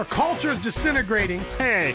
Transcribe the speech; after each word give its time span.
Our 0.00 0.06
culture 0.06 0.50
is 0.50 0.58
disintegrating. 0.58 1.40
Hey, 1.58 1.94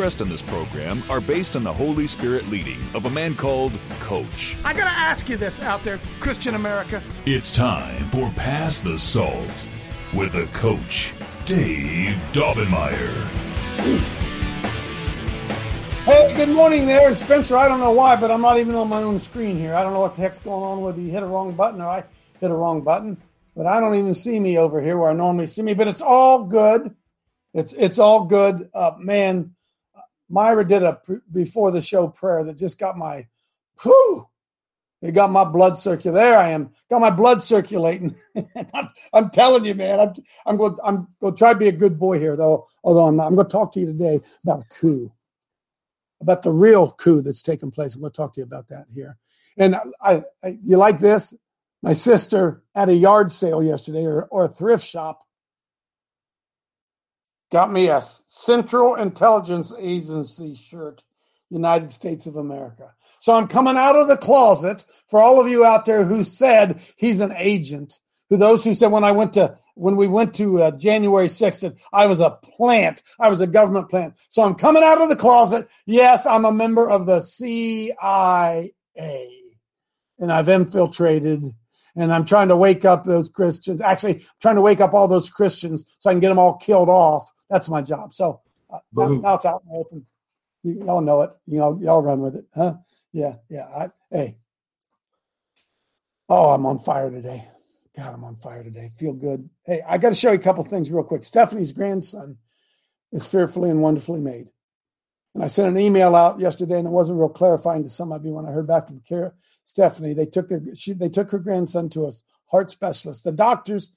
in 0.00 0.30
this 0.30 0.40
program 0.40 1.02
are 1.10 1.20
based 1.20 1.56
on 1.56 1.62
the 1.62 1.72
Holy 1.72 2.06
Spirit 2.06 2.48
leading 2.48 2.78
of 2.94 3.04
a 3.04 3.10
man 3.10 3.36
called 3.36 3.70
Coach. 4.00 4.56
I 4.64 4.72
gotta 4.72 4.88
ask 4.88 5.28
you 5.28 5.36
this 5.36 5.60
out 5.60 5.82
there, 5.82 6.00
Christian 6.20 6.54
America. 6.54 7.02
It's 7.26 7.54
time 7.54 8.08
for 8.08 8.30
Pass 8.30 8.80
the 8.80 8.98
Salt 8.98 9.66
with 10.14 10.36
a 10.36 10.46
coach, 10.54 11.12
Dave 11.44 12.16
Daubenmire. 12.32 13.28
Hey, 16.06 16.32
good 16.34 16.48
morning 16.48 16.86
there. 16.86 17.06
And 17.06 17.18
Spencer, 17.18 17.58
I 17.58 17.68
don't 17.68 17.80
know 17.80 17.90
why, 17.90 18.16
but 18.16 18.30
I'm 18.30 18.40
not 18.40 18.58
even 18.58 18.74
on 18.76 18.88
my 18.88 19.02
own 19.02 19.18
screen 19.18 19.58
here. 19.58 19.74
I 19.74 19.82
don't 19.82 19.92
know 19.92 20.00
what 20.00 20.16
the 20.16 20.22
heck's 20.22 20.38
going 20.38 20.62
on, 20.62 20.80
whether 20.80 20.98
you 20.98 21.10
hit 21.10 21.22
a 21.22 21.26
wrong 21.26 21.52
button 21.52 21.82
or 21.82 21.88
I 21.88 22.04
hit 22.40 22.50
a 22.50 22.54
wrong 22.54 22.80
button. 22.80 23.18
But 23.54 23.66
I 23.66 23.80
don't 23.80 23.96
even 23.96 24.14
see 24.14 24.40
me 24.40 24.56
over 24.56 24.80
here 24.80 24.96
where 24.96 25.10
I 25.10 25.12
normally 25.12 25.46
see 25.46 25.60
me. 25.60 25.74
But 25.74 25.88
it's 25.88 26.00
all 26.00 26.44
good. 26.44 26.96
It's 27.52 27.74
it's 27.74 27.98
all 27.98 28.24
good. 28.24 28.70
Uh, 28.72 28.92
man, 28.98 29.54
Myra 30.30 30.66
did 30.66 30.84
a 30.84 30.94
pr- 30.94 31.14
before 31.32 31.72
the 31.72 31.82
show 31.82 32.08
prayer 32.08 32.44
that 32.44 32.58
just 32.58 32.78
got 32.78 32.98
my 32.98 33.28
whoo, 33.84 34.28
It 35.02 35.12
got 35.12 35.30
my 35.30 35.44
blood 35.44 35.78
circulating. 35.78 36.14
There 36.14 36.38
I 36.38 36.50
am. 36.50 36.70
Got 36.90 37.02
my 37.02 37.10
blood 37.10 37.42
circulating. 37.42 38.16
I'm, 38.74 38.90
I'm 39.12 39.30
telling 39.30 39.66
you, 39.66 39.74
man. 39.74 40.00
I'm 40.00 40.14
I'm 40.46 40.56
going. 40.58 40.76
I'm 40.84 41.08
going 41.20 41.34
to 41.34 41.38
try 41.38 41.52
to 41.54 41.58
be 41.58 41.68
a 41.68 41.72
good 41.72 41.98
boy 41.98 42.18
here, 42.20 42.36
though. 42.36 42.66
Although 42.84 43.08
I'm 43.08 43.16
not. 43.16 43.28
I'm 43.28 43.36
going 43.36 43.48
to 43.48 43.52
talk 43.52 43.72
to 43.74 43.80
you 43.80 43.86
today 43.86 44.20
about 44.44 44.60
a 44.62 44.74
coup 44.74 45.12
about 46.20 46.42
the 46.42 46.52
real 46.52 46.92
coup 46.92 47.22
that's 47.22 47.42
taken 47.42 47.70
place. 47.70 47.94
I'm 47.94 48.00
going 48.02 48.12
to 48.12 48.16
talk 48.16 48.34
to 48.34 48.40
you 48.40 48.44
about 48.44 48.68
that 48.68 48.86
here. 48.94 49.16
And 49.56 49.76
I, 50.02 50.24
I 50.44 50.58
you 50.62 50.76
like 50.76 51.00
this? 51.00 51.34
My 51.82 51.92
sister 51.94 52.62
at 52.74 52.88
a 52.88 52.94
yard 52.94 53.32
sale 53.32 53.62
yesterday 53.62 54.04
or, 54.04 54.24
or 54.24 54.44
a 54.44 54.48
thrift 54.48 54.84
shop 54.84 55.22
got 57.50 57.72
me 57.72 57.88
a 57.88 58.00
Central 58.00 58.94
Intelligence 58.94 59.72
Agency 59.78 60.54
shirt, 60.54 61.02
United 61.50 61.92
States 61.92 62.26
of 62.26 62.36
America. 62.36 62.94
So 63.18 63.34
I'm 63.34 63.48
coming 63.48 63.76
out 63.76 63.96
of 63.96 64.08
the 64.08 64.16
closet 64.16 64.84
for 65.08 65.20
all 65.20 65.40
of 65.40 65.48
you 65.48 65.64
out 65.64 65.84
there 65.84 66.04
who 66.04 66.24
said 66.24 66.80
he's 66.96 67.20
an 67.20 67.32
agent. 67.36 67.98
Who 68.30 68.36
those 68.36 68.62
who 68.62 68.74
said 68.74 68.92
when 68.92 69.02
I 69.02 69.10
went 69.10 69.32
to 69.34 69.58
when 69.74 69.96
we 69.96 70.06
went 70.06 70.34
to 70.34 70.62
uh, 70.62 70.70
January 70.72 71.26
6th 71.26 71.60
that 71.60 71.74
I 71.92 72.06
was 72.06 72.20
a 72.20 72.30
plant, 72.30 73.02
I 73.18 73.28
was 73.28 73.40
a 73.40 73.46
government 73.46 73.88
plant. 73.88 74.14
So 74.28 74.42
I'm 74.42 74.54
coming 74.54 74.82
out 74.84 75.00
of 75.00 75.08
the 75.08 75.16
closet. 75.16 75.68
Yes, 75.86 76.26
I'm 76.26 76.44
a 76.44 76.52
member 76.52 76.88
of 76.88 77.06
the 77.06 77.20
CIA, 77.20 78.72
and 78.96 80.32
I've 80.32 80.48
infiltrated. 80.48 81.54
And 81.96 82.12
I'm 82.12 82.24
trying 82.24 82.48
to 82.48 82.56
wake 82.56 82.84
up 82.84 83.04
those 83.04 83.28
Christians. 83.28 83.80
Actually, 83.80 84.16
I'm 84.16 84.22
trying 84.40 84.54
to 84.54 84.62
wake 84.62 84.80
up 84.80 84.94
all 84.94 85.08
those 85.08 85.28
Christians 85.28 85.84
so 85.98 86.08
I 86.08 86.12
can 86.12 86.20
get 86.20 86.28
them 86.28 86.38
all 86.38 86.56
killed 86.56 86.88
off. 86.88 87.32
That's 87.50 87.68
my 87.68 87.82
job. 87.82 88.14
So 88.14 88.40
uh, 88.72 88.78
now, 88.94 89.08
now 89.08 89.34
it's 89.34 89.44
out 89.44 89.62
in 89.66 89.72
the 89.72 89.78
open. 89.78 90.06
You, 90.62 90.84
y'all 90.84 91.00
know 91.00 91.22
it. 91.22 91.30
You 91.46 91.58
know, 91.58 91.78
y'all 91.82 92.00
run 92.00 92.20
with 92.20 92.36
it, 92.36 92.46
huh? 92.54 92.74
Yeah, 93.12 93.36
yeah. 93.48 93.66
I, 93.66 93.88
hey, 94.10 94.38
oh, 96.28 96.54
I'm 96.54 96.64
on 96.64 96.78
fire 96.78 97.10
today. 97.10 97.44
God, 97.96 98.14
I'm 98.14 98.24
on 98.24 98.36
fire 98.36 98.62
today. 98.62 98.90
Feel 98.96 99.14
good. 99.14 99.50
Hey, 99.66 99.82
I 99.86 99.98
got 99.98 100.10
to 100.10 100.14
show 100.14 100.30
you 100.30 100.38
a 100.38 100.42
couple 100.42 100.62
things 100.64 100.90
real 100.90 101.02
quick. 101.02 101.24
Stephanie's 101.24 101.72
grandson 101.72 102.38
is 103.12 103.26
fearfully 103.26 103.70
and 103.70 103.82
wonderfully 103.82 104.20
made. 104.20 104.50
And 105.34 105.42
I 105.42 105.48
sent 105.48 105.68
an 105.68 105.82
email 105.82 106.14
out 106.14 106.38
yesterday, 106.38 106.78
and 106.78 106.86
it 106.86 106.92
wasn't 106.92 107.18
real 107.18 107.28
clarifying 107.28 107.82
to 107.82 107.88
some 107.88 108.12
of 108.12 108.24
you 108.24 108.32
when 108.32 108.46
I 108.46 108.52
heard 108.52 108.68
back 108.68 108.86
from 108.86 109.00
Kara, 109.00 109.32
Stephanie. 109.64 110.14
They 110.14 110.26
took 110.26 110.48
their 110.48 110.60
she, 110.74 110.92
they 110.92 111.08
took 111.08 111.30
her 111.30 111.38
grandson 111.38 111.88
to 111.90 112.06
a 112.06 112.12
heart 112.46 112.70
specialist. 112.70 113.24
The 113.24 113.32
doctors, 113.32 113.90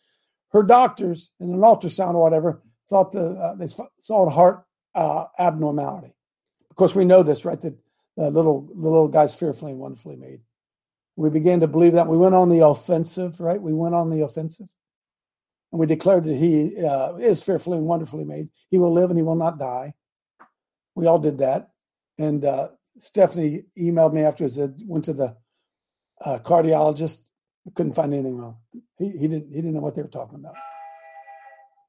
her 0.53 0.63
doctors, 0.63 1.31
in 1.39 1.51
an 1.51 1.59
ultrasound 1.59 2.15
or 2.15 2.21
whatever, 2.21 2.61
thought 2.93 3.11
the 3.11 3.31
uh, 3.31 3.55
they 3.55 3.65
saw 3.67 4.27
a 4.27 4.29
heart 4.29 4.65
uh, 4.93 5.25
abnormality. 5.39 6.13
Of 6.69 6.75
course, 6.75 6.95
we 6.95 7.05
know 7.05 7.23
this, 7.23 7.43
right? 7.43 7.59
That 7.59 7.75
the 8.15 8.29
little 8.29 8.61
the 8.61 8.89
little 8.89 9.07
guy's 9.07 9.35
fearfully 9.35 9.71
and 9.71 9.81
wonderfully 9.81 10.15
made. 10.15 10.41
We 11.15 11.31
began 11.31 11.59
to 11.61 11.67
believe 11.67 11.93
that. 11.93 12.07
We 12.07 12.17
went 12.17 12.35
on 12.35 12.49
the 12.49 12.65
offensive, 12.65 13.39
right? 13.39 13.59
We 13.59 13.73
went 13.73 13.95
on 13.95 14.11
the 14.11 14.21
offensive. 14.23 14.69
And 15.71 15.79
we 15.79 15.87
declared 15.87 16.25
that 16.25 16.35
he 16.35 16.85
uh, 16.85 17.15
is 17.15 17.43
fearfully 17.43 17.79
and 17.79 17.87
wonderfully 17.87 18.25
made. 18.25 18.49
He 18.69 18.77
will 18.77 18.93
live 18.93 19.09
and 19.09 19.17
he 19.17 19.23
will 19.23 19.35
not 19.35 19.57
die. 19.57 19.93
We 20.95 21.07
all 21.07 21.19
did 21.19 21.39
that. 21.39 21.71
And 22.19 22.45
uh, 22.45 22.69
Stephanie 22.97 23.63
emailed 23.77 24.13
me 24.13 24.21
afterwards, 24.21 24.55
said, 24.55 24.75
went 24.85 25.05
to 25.05 25.13
the 25.13 25.35
uh, 26.23 26.37
cardiologist, 26.43 27.21
couldn't 27.73 27.93
find 27.93 28.13
anything 28.13 28.37
wrong. 28.37 28.57
He, 28.97 29.09
he, 29.21 29.27
didn't, 29.27 29.49
he 29.49 29.55
didn't 29.55 29.73
know 29.73 29.81
what 29.81 29.95
they 29.95 30.03
were 30.03 30.07
talking 30.09 30.39
about. 30.39 30.55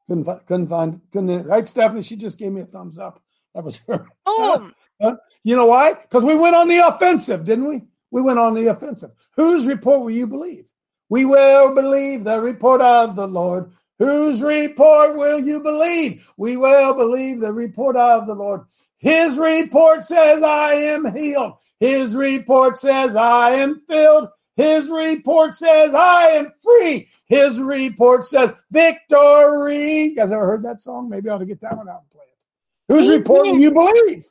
Couldn't, 0.07 0.25
find, 0.25 0.47
couldn't 0.47 0.67
find, 0.69 1.01
couldn't, 1.13 1.47
right, 1.47 1.69
Stephanie? 1.69 2.03
She 2.03 2.17
just 2.17 2.39
gave 2.39 2.53
me 2.53 2.61
a 2.61 2.67
thumbs 2.67 2.99
up. 2.99 3.23
That 3.55 3.65
was 3.65 3.81
her. 3.89 4.07
Oh, 4.27 4.71
you 5.45 5.57
know 5.57 5.67
why? 5.67 5.95
Because 5.95 6.25
we 6.25 6.35
went 6.35 6.57
on 6.57 6.69
the 6.69 6.79
offensive, 6.79 7.45
didn't 7.45 7.69
we? 7.69 7.83
We 8.11 8.21
went 8.21 8.39
on 8.39 8.55
the 8.55 8.67
offensive. 8.67 9.11
Whose 9.37 9.67
report 9.67 10.01
will 10.01 10.11
you 10.11 10.27
believe? 10.27 10.69
We 11.09 11.25
will 11.25 11.75
believe 11.75 12.25
the 12.25 12.41
report 12.41 12.81
of 12.81 13.17
the 13.17 13.27
Lord. 13.27 13.73
Whose 13.99 14.43
report 14.43 15.17
will 15.17 15.39
you 15.39 15.61
believe? 15.61 16.31
We 16.37 16.57
will 16.57 16.95
believe 16.95 17.41
the 17.41 17.53
report 17.53 17.97
of 17.97 18.27
the 18.27 18.35
Lord. 18.35 18.63
His 18.99 19.37
report 19.37 20.05
says, 20.05 20.43
I 20.43 20.73
am 20.73 21.15
healed. 21.15 21.55
His 21.79 22.17
report 22.17 22.79
says, 22.79 23.17
I 23.17 23.51
am 23.51 23.79
filled. 23.81 24.31
His 24.57 24.91
report 24.91 25.55
says, 25.55 25.95
I 25.95 26.29
am 26.29 26.53
free. 26.63 27.09
His 27.35 27.61
report 27.61 28.27
says, 28.27 28.53
victory. 28.71 30.05
You 30.05 30.15
guys 30.15 30.33
ever 30.33 30.47
heard 30.47 30.63
that 30.65 30.83
song? 30.83 31.09
Maybe 31.09 31.29
I 31.29 31.35
ought 31.35 31.39
to 31.39 31.47
get 31.47 31.61
that 31.61 31.77
one 31.77 31.89
out 31.89 32.03
and 32.03 32.11
play 32.11 32.25
it. 32.25 32.93
Whose 32.93 33.09
report 33.09 33.47
will 33.47 33.61
you 33.61 33.71
believe? 33.71 34.25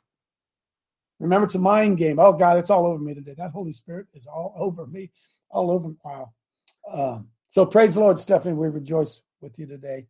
Remember, 1.20 1.46
it's 1.46 1.54
a 1.54 1.60
mind 1.60 1.98
game. 1.98 2.18
Oh, 2.18 2.32
God, 2.32 2.58
it's 2.58 2.70
all 2.70 2.86
over 2.86 2.98
me 2.98 3.14
today. 3.14 3.34
That 3.36 3.50
Holy 3.52 3.72
Spirit 3.72 4.06
is 4.14 4.26
all 4.26 4.52
over 4.56 4.86
me, 4.86 5.10
all 5.48 5.70
over. 5.70 5.94
Wow. 6.04 6.32
Um, 6.90 7.28
so 7.50 7.64
praise 7.64 7.94
the 7.94 8.00
Lord, 8.00 8.18
Stephanie. 8.20 8.54
We 8.54 8.68
rejoice 8.68 9.22
with 9.40 9.58
you 9.58 9.66
today. 9.66 10.06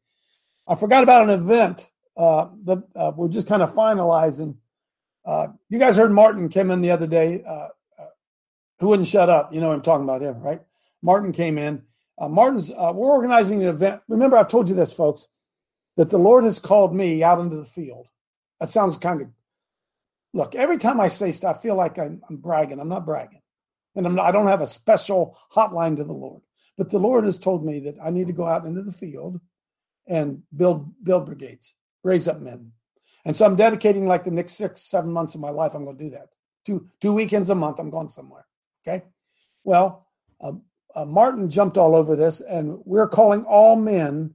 I 0.67 0.75
forgot 0.75 1.03
about 1.03 1.25
an 1.25 1.31
event 1.31 1.91
uh, 2.17 2.49
that 2.65 2.83
uh, 2.97 3.13
we're 3.15 3.29
just 3.29 3.47
kind 3.47 3.63
of 3.63 3.73
finalizing. 3.75 4.57
Uh, 5.25 5.49
you 5.69 5.79
guys 5.79 5.97
heard 5.97 6.11
Martin 6.11 6.49
came 6.49 6.71
in 6.71 6.81
the 6.81 6.91
other 6.91 7.07
day, 7.07 7.43
uh, 7.47 7.69
uh, 7.99 8.07
who 8.79 8.89
wouldn't 8.89 9.09
shut 9.09 9.29
up. 9.29 9.53
You 9.53 9.61
know 9.61 9.69
what 9.69 9.77
I'm 9.77 9.83
talking 9.83 10.05
about 10.05 10.21
here, 10.21 10.33
right? 10.33 10.63
Martin 11.03 11.33
came 11.33 11.59
in. 11.59 11.83
Uh, 12.19 12.29
Martin's, 12.29 12.71
we're 12.71 12.95
organizing 12.95 13.63
an 13.63 13.69
event. 13.69 14.03
Remember, 14.09 14.37
I've 14.37 14.49
told 14.49 14.69
you 14.69 14.75
this, 14.75 14.93
folks, 14.93 15.29
that 15.97 16.11
the 16.11 16.19
Lord 16.19 16.45
has 16.45 16.59
called 16.59 16.95
me 16.95 17.23
out 17.23 17.41
into 17.41 17.57
the 17.57 17.65
field. 17.65 18.07
That 18.61 18.71
sounds 18.71 18.97
kind 18.97 19.21
of 19.21 19.29
look, 20.33 20.55
every 20.55 20.77
time 20.77 21.01
I 21.01 21.09
say 21.09 21.31
stuff, 21.31 21.57
I 21.57 21.63
feel 21.63 21.77
like 21.77 21.99
I'm, 21.99 22.21
I'm 22.29 22.37
bragging. 22.37 22.81
I'm 22.81 22.89
not 22.89 23.07
bragging. 23.07 23.41
And 23.95 24.07
I'm 24.07 24.17
not, 24.17 24.27
I 24.27 24.33
don't 24.33 24.49
have 24.49 24.61
a 24.61 24.67
special 24.67 25.39
hotline 25.53 25.97
to 25.97 26.05
the 26.05 26.13
Lord. 26.13 26.43
But 26.77 26.91
the 26.91 26.99
Lord 26.99 27.25
has 27.25 27.39
told 27.39 27.65
me 27.65 27.79
that 27.81 27.97
I 28.03 28.11
need 28.11 28.27
to 28.27 28.33
go 28.33 28.47
out 28.47 28.67
into 28.67 28.83
the 28.83 28.93
field 28.93 29.41
and 30.09 30.43
build 30.55 30.93
build 31.03 31.27
brigades, 31.27 31.73
raise 32.03 32.27
up 32.27 32.41
men. 32.41 32.73
And 33.25 33.37
so 33.37 33.47
I'm 33.47 33.57
dedicating 33.57 34.07
like 34.07 34.25
the 34.25 34.33
next 34.33 34.55
six, 34.55 34.83
seven 34.83 35.11
months 35.11 35.35
of 35.35 35.41
my 35.41 35.51
life. 35.51 35.75
I'm 35.75 35.85
going 35.85 35.97
to 35.97 36.05
do 36.05 36.11
that. 36.11 36.29
Two 36.67 36.89
two 37.01 37.13
weekends 37.13 37.49
a 37.49 37.55
month. 37.55 37.79
I'm 37.79 37.91
going 37.91 38.09
somewhere. 38.09 38.45
Okay. 38.87 39.05
Well, 39.63 40.09
um, 40.41 40.63
uh, 40.95 41.05
Martin 41.05 41.51
jumped 41.51 41.77
all 41.77 41.95
over 41.95 42.17
this, 42.17 42.41
and 42.41 42.79
we're 42.85 43.09
calling 43.09 43.45
all 43.45 43.77
men 43.77 44.35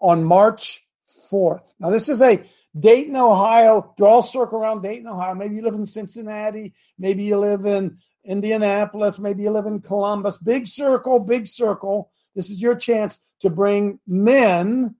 on 0.00 0.24
March 0.24 0.86
4th. 1.30 1.72
Now, 1.78 1.90
this 1.90 2.08
is 2.08 2.20
a 2.20 2.42
Dayton, 2.78 3.16
Ohio. 3.16 3.92
Draw 3.96 4.20
a 4.20 4.22
circle 4.22 4.58
around 4.58 4.82
Dayton, 4.82 5.06
Ohio. 5.06 5.34
Maybe 5.34 5.56
you 5.56 5.62
live 5.62 5.74
in 5.74 5.86
Cincinnati. 5.86 6.74
Maybe 6.98 7.24
you 7.24 7.36
live 7.36 7.64
in 7.64 7.98
Indianapolis. 8.24 9.18
Maybe 9.18 9.42
you 9.42 9.50
live 9.50 9.66
in 9.66 9.80
Columbus. 9.80 10.36
Big 10.36 10.66
circle, 10.66 11.18
big 11.18 11.46
circle. 11.46 12.10
This 12.34 12.50
is 12.50 12.62
your 12.62 12.76
chance 12.76 13.18
to 13.40 13.50
bring 13.50 13.98
men 14.06 14.94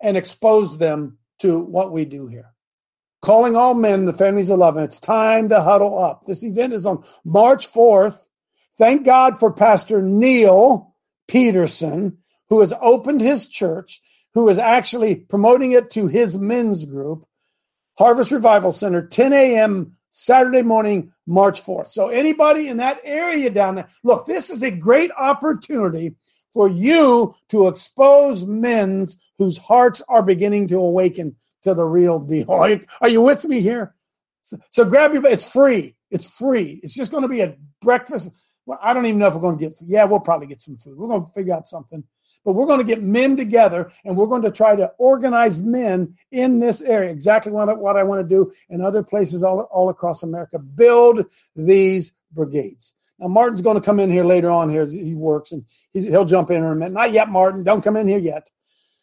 and 0.00 0.16
expose 0.16 0.78
them 0.78 1.18
to 1.40 1.60
what 1.60 1.92
we 1.92 2.04
do 2.04 2.26
here. 2.26 2.52
Calling 3.20 3.56
all 3.56 3.74
men, 3.74 4.04
the 4.04 4.12
families 4.12 4.50
of 4.50 4.58
love. 4.58 4.76
It's 4.76 5.00
time 5.00 5.48
to 5.48 5.60
huddle 5.60 5.98
up. 5.98 6.24
This 6.26 6.44
event 6.44 6.72
is 6.72 6.86
on 6.86 7.02
March 7.24 7.72
4th. 7.72 8.27
Thank 8.78 9.04
God 9.04 9.38
for 9.38 9.52
Pastor 9.52 10.00
Neil 10.00 10.94
Peterson, 11.26 12.18
who 12.48 12.60
has 12.60 12.72
opened 12.80 13.20
his 13.20 13.48
church 13.48 14.00
who 14.34 14.48
is 14.48 14.58
actually 14.58 15.16
promoting 15.16 15.72
it 15.72 15.90
to 15.90 16.06
his 16.06 16.38
men's 16.38 16.86
group, 16.86 17.26
Harvest 17.98 18.30
Revival 18.30 18.70
Center, 18.70 19.04
10 19.04 19.32
a.m. 19.32 19.96
Saturday 20.10 20.62
morning, 20.62 21.12
March 21.26 21.60
4th. 21.64 21.88
So, 21.88 22.08
anybody 22.08 22.68
in 22.68 22.76
that 22.76 23.00
area 23.02 23.50
down 23.50 23.74
there, 23.74 23.88
look, 24.04 24.26
this 24.26 24.50
is 24.50 24.62
a 24.62 24.70
great 24.70 25.10
opportunity 25.18 26.14
for 26.52 26.68
you 26.68 27.34
to 27.48 27.66
expose 27.66 28.46
men's 28.46 29.16
whose 29.38 29.58
hearts 29.58 30.02
are 30.08 30.22
beginning 30.22 30.68
to 30.68 30.76
awaken 30.76 31.34
to 31.62 31.74
the 31.74 31.84
real 31.84 32.18
deal. 32.20 32.50
Are 32.50 33.08
you, 33.08 33.20
with 33.20 33.44
me 33.44 33.60
here? 33.60 33.94
So, 34.42 34.56
so 34.70 34.84
grab 34.84 35.12
your, 35.12 35.26
it's 35.26 35.50
free. 35.50 35.96
It's 36.10 36.38
free. 36.38 36.80
It's 36.82 36.94
just 36.94 37.10
going 37.10 37.22
to 37.22 37.28
be 37.28 37.40
a 37.40 37.56
breakfast. 37.82 38.30
Well, 38.68 38.78
I 38.82 38.92
don't 38.92 39.06
even 39.06 39.18
know 39.18 39.28
if 39.28 39.34
we're 39.34 39.40
going 39.40 39.58
to 39.58 39.64
get, 39.64 39.74
food. 39.74 39.88
yeah, 39.88 40.04
we'll 40.04 40.20
probably 40.20 40.46
get 40.46 40.60
some 40.60 40.76
food. 40.76 40.98
We're 40.98 41.08
going 41.08 41.24
to 41.24 41.32
figure 41.32 41.54
out 41.54 41.66
something 41.66 42.04
but 42.44 42.54
we're 42.54 42.66
going 42.66 42.80
to 42.80 42.84
get 42.84 43.02
men 43.02 43.36
together 43.36 43.92
and 44.06 44.16
we're 44.16 44.26
going 44.26 44.40
to 44.40 44.50
try 44.50 44.74
to 44.74 44.90
organize 44.96 45.60
men 45.62 46.14
in 46.30 46.60
this 46.60 46.80
area. 46.80 47.10
Exactly 47.10 47.52
what 47.52 47.68
I, 47.68 47.74
what 47.74 47.96
I 47.96 48.04
want 48.04 48.26
to 48.26 48.26
do 48.26 48.52
in 48.70 48.80
other 48.80 49.02
places 49.02 49.42
all, 49.42 49.60
all 49.70 49.90
across 49.90 50.22
America. 50.22 50.58
Build 50.58 51.26
these 51.54 52.14
brigades. 52.32 52.94
Now, 53.18 53.28
Martin's 53.28 53.60
going 53.60 53.78
to 53.78 53.84
come 53.84 54.00
in 54.00 54.10
here 54.10 54.24
later 54.24 54.50
on 54.50 54.70
here. 54.70 54.86
He 54.86 55.14
works 55.14 55.52
and 55.52 55.64
he'll 55.92 56.24
jump 56.24 56.50
in 56.50 56.58
in 56.58 56.64
a 56.64 56.74
minute. 56.74 56.94
Not 56.94 57.12
yet, 57.12 57.28
Martin. 57.28 57.64
Don't 57.64 57.82
come 57.82 57.96
in 57.96 58.08
here 58.08 58.18
yet. 58.18 58.50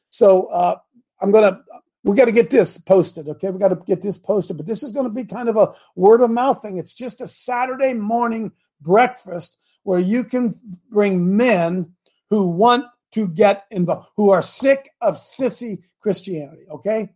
So 0.10 0.48
uh, 0.48 0.78
I'm 1.22 1.32
going 1.32 1.54
to, 1.54 1.60
we 2.04 2.16
got 2.16 2.26
to 2.26 2.32
get 2.32 2.50
this 2.50 2.80
posted. 2.80 3.28
Okay. 3.28 3.52
We 3.52 3.60
got 3.60 3.68
to 3.68 3.76
get 3.76 4.02
this 4.02 4.18
posted, 4.18 4.58
but 4.58 4.66
this 4.66 4.82
is 4.82 4.92
going 4.92 5.06
to 5.06 5.14
be 5.14 5.26
kind 5.26 5.50
of 5.50 5.58
a 5.58 5.74
word 5.96 6.22
of 6.22 6.32
mouth 6.32 6.62
thing. 6.62 6.78
It's 6.78 6.96
just 6.96 7.22
a 7.22 7.28
Saturday 7.28 7.94
morning 7.94 8.54
breakfast 8.86 9.60
where 9.84 10.00
you 10.00 10.24
can 10.24 10.54
bring 10.90 11.36
men 11.36 11.92
who 12.30 12.48
want 12.48 12.86
to 13.12 13.28
get 13.28 13.66
involved, 13.72 14.10
who 14.16 14.30
are 14.30 14.42
sick 14.42 14.90
of 15.02 15.16
sissy 15.16 15.84
Christianity. 16.00 16.66
Okay. 16.70 17.10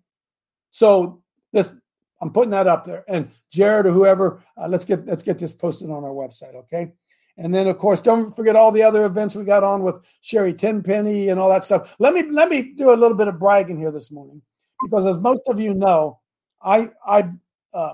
So 0.71 1.21
this, 1.53 1.75
I'm 2.21 2.31
putting 2.31 2.51
that 2.51 2.67
up 2.67 2.85
there. 2.85 3.03
And 3.07 3.31
Jared 3.51 3.85
or 3.85 3.91
whoever, 3.91 4.43
uh, 4.57 4.67
let's 4.67 4.85
get 4.85 5.05
let's 5.05 5.23
get 5.23 5.39
this 5.39 5.53
posted 5.53 5.89
on 5.89 6.03
our 6.03 6.11
website. 6.11 6.55
Okay. 6.55 6.93
And 7.37 7.55
then, 7.55 7.67
of 7.67 7.77
course, 7.77 8.01
don't 8.01 8.35
forget 8.35 8.57
all 8.57 8.71
the 8.71 8.83
other 8.83 9.05
events 9.05 9.35
we 9.35 9.45
got 9.45 9.63
on 9.63 9.81
with 9.81 9.95
Sherri 10.19 10.53
Tenpenny 10.53 11.29
and 11.29 11.39
all 11.39 11.49
that 11.49 11.63
stuff. 11.63 11.95
Let 11.97 12.13
me 12.13 12.23
let 12.23 12.49
me 12.49 12.73
do 12.75 12.91
a 12.93 12.99
little 12.99 13.15
bit 13.15 13.29
of 13.29 13.39
bragging 13.39 13.77
here 13.77 13.91
this 13.91 14.11
morning, 14.11 14.41
because 14.83 15.07
as 15.07 15.17
most 15.17 15.47
of 15.47 15.59
you 15.59 15.73
know, 15.73 16.19
I 16.61 16.89
I 17.05 17.29
uh, 17.73 17.93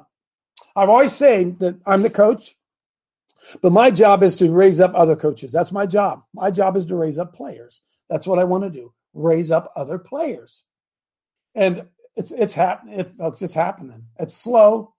I've 0.76 0.90
always 0.90 1.14
said 1.14 1.60
that 1.60 1.80
I'm 1.86 2.02
the 2.02 2.10
coach, 2.10 2.56
but 3.62 3.72
my 3.72 3.92
job 3.92 4.24
is 4.24 4.36
to 4.38 4.52
raise 4.52 4.80
up 4.80 4.92
other 4.96 5.16
coaches. 5.16 5.52
That's 5.52 5.72
my 5.72 5.86
job. 5.86 6.24
My 6.34 6.52
job 6.52 6.78
is 6.78 6.86
to 6.88 6.96
raise 6.96 7.18
up 7.18 7.34
players. 7.34 7.82
That's 8.10 8.28
what 8.28 8.40
I 8.40 8.44
want 8.44 8.64
to 8.64 8.70
do. 8.70 8.94
Raise 9.14 9.52
up 9.52 9.72
other 9.76 9.98
players. 9.98 10.64
And 11.54 11.88
it's 12.16 12.32
it's 12.32 12.54
happening. 12.54 13.00
It, 13.00 13.10
folks, 13.10 13.42
it's 13.42 13.54
happening. 13.54 14.06
It's 14.20 14.36
slow. 14.36 14.94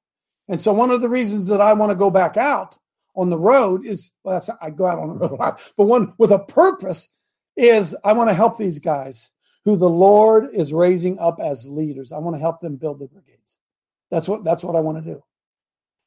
And 0.48 0.60
so 0.60 0.72
one 0.72 0.90
of 0.90 1.00
the 1.00 1.08
reasons 1.08 1.48
that 1.48 1.60
I 1.60 1.72
want 1.72 1.90
to 1.90 1.96
go 1.96 2.10
back 2.10 2.36
out 2.36 2.78
on 3.14 3.30
the 3.30 3.38
road 3.38 3.84
is 3.84 4.12
well, 4.22 4.36
that's 4.36 4.50
I 4.60 4.70
go 4.70 4.86
out 4.86 4.98
on 4.98 5.08
the 5.08 5.14
road 5.14 5.32
a 5.32 5.34
lot, 5.34 5.72
but 5.76 5.84
one 5.84 6.14
with 6.18 6.30
a 6.30 6.38
purpose 6.38 7.08
is 7.56 7.96
I 8.04 8.12
want 8.12 8.30
to 8.30 8.34
help 8.34 8.58
these 8.58 8.78
guys 8.78 9.32
who 9.64 9.76
the 9.76 9.88
Lord 9.88 10.50
is 10.52 10.72
raising 10.72 11.18
up 11.18 11.38
as 11.40 11.66
leaders. 11.68 12.12
I 12.12 12.18
want 12.18 12.36
to 12.36 12.40
help 12.40 12.60
them 12.60 12.76
build 12.76 13.00
the 13.00 13.08
brigades. 13.08 13.58
That's 14.10 14.28
what 14.28 14.44
that's 14.44 14.62
what 14.62 14.76
I 14.76 14.80
want 14.80 15.02
to 15.02 15.10
do. 15.14 15.22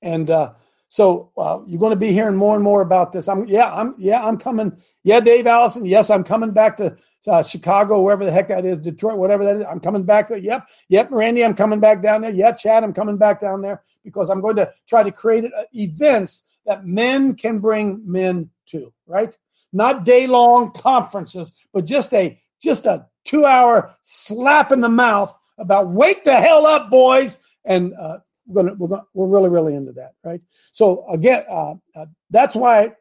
And 0.02 0.30
uh, 0.30 0.54
so 0.90 1.32
uh, 1.38 1.60
you're 1.68 1.80
going 1.80 1.92
to 1.92 1.96
be 1.96 2.12
hearing 2.12 2.36
more 2.36 2.56
and 2.56 2.64
more 2.64 2.82
about 2.82 3.14
this. 3.14 3.30
I'm 3.30 3.48
yeah, 3.48 3.72
I'm 3.72 3.94
yeah, 4.00 4.26
I'm 4.26 4.38
coming. 4.38 4.76
Yeah, 5.04 5.20
Dave 5.20 5.46
Allison. 5.46 5.86
Yes, 5.86 6.10
I'm 6.10 6.24
coming 6.24 6.52
back 6.52 6.78
to 6.78 6.98
uh, 7.28 7.44
Chicago, 7.44 8.02
wherever 8.02 8.26
the 8.26 8.32
heck 8.32 8.48
that 8.48 8.66
is, 8.66 8.80
Detroit, 8.80 9.20
whatever 9.20 9.46
that 9.46 9.58
is. 9.58 9.66
I'm 9.70 9.80
coming 9.80 10.04
back 10.04 10.30
there. 10.30 10.40
Yep, 10.40 10.68
yep, 10.90 11.08
Randy, 11.12 11.46
I'm 11.46 11.54
coming 11.54 11.80
back 11.80 12.02
down 12.02 12.22
there. 12.22 12.32
Yeah, 12.32 12.52
Chad, 12.54 12.84
I'm 12.84 12.94
coming 12.94 13.18
back 13.18 13.40
down 13.40 13.62
there 13.62 13.84
because 14.04 14.32
I'm 14.32 14.42
going 14.42 14.56
to 14.56 14.72
try 14.88 15.04
to 15.04 15.12
create 15.12 15.46
uh, 15.46 15.64
events 15.74 16.60
that 16.66 16.86
men 16.86 17.36
can 17.36 17.60
bring 17.60 18.02
men 18.04 18.50
to. 18.68 18.92
Right, 19.06 19.38
not 19.72 20.06
day 20.06 20.26
long 20.26 20.72
conferences, 20.72 21.54
but 21.72 21.86
just 21.86 22.16
a 22.16 22.42
just 22.60 22.88
a 22.88 23.06
two 23.26 23.46
hour 23.46 23.96
slap 24.02 24.72
in 24.72 24.82
the 24.82 24.90
mouth 24.90 25.38
about 25.60 25.90
wake 25.90 26.24
the 26.24 26.36
hell 26.36 26.66
up, 26.66 26.90
boys, 26.90 27.38
and 27.64 27.94
uh, 27.94 28.18
we're 28.50 28.64
gonna 28.64 28.76
we're 28.76 28.88
gonna, 28.88 29.06
we're 29.14 29.28
really 29.28 29.50
really 29.50 29.76
into 29.76 29.94
that, 29.94 30.14
right? 30.24 30.42
So 30.72 31.08
again, 31.10 31.44
uh, 31.50 31.76
uh, 31.96 32.06
that's 32.30 32.56
why 32.56 32.94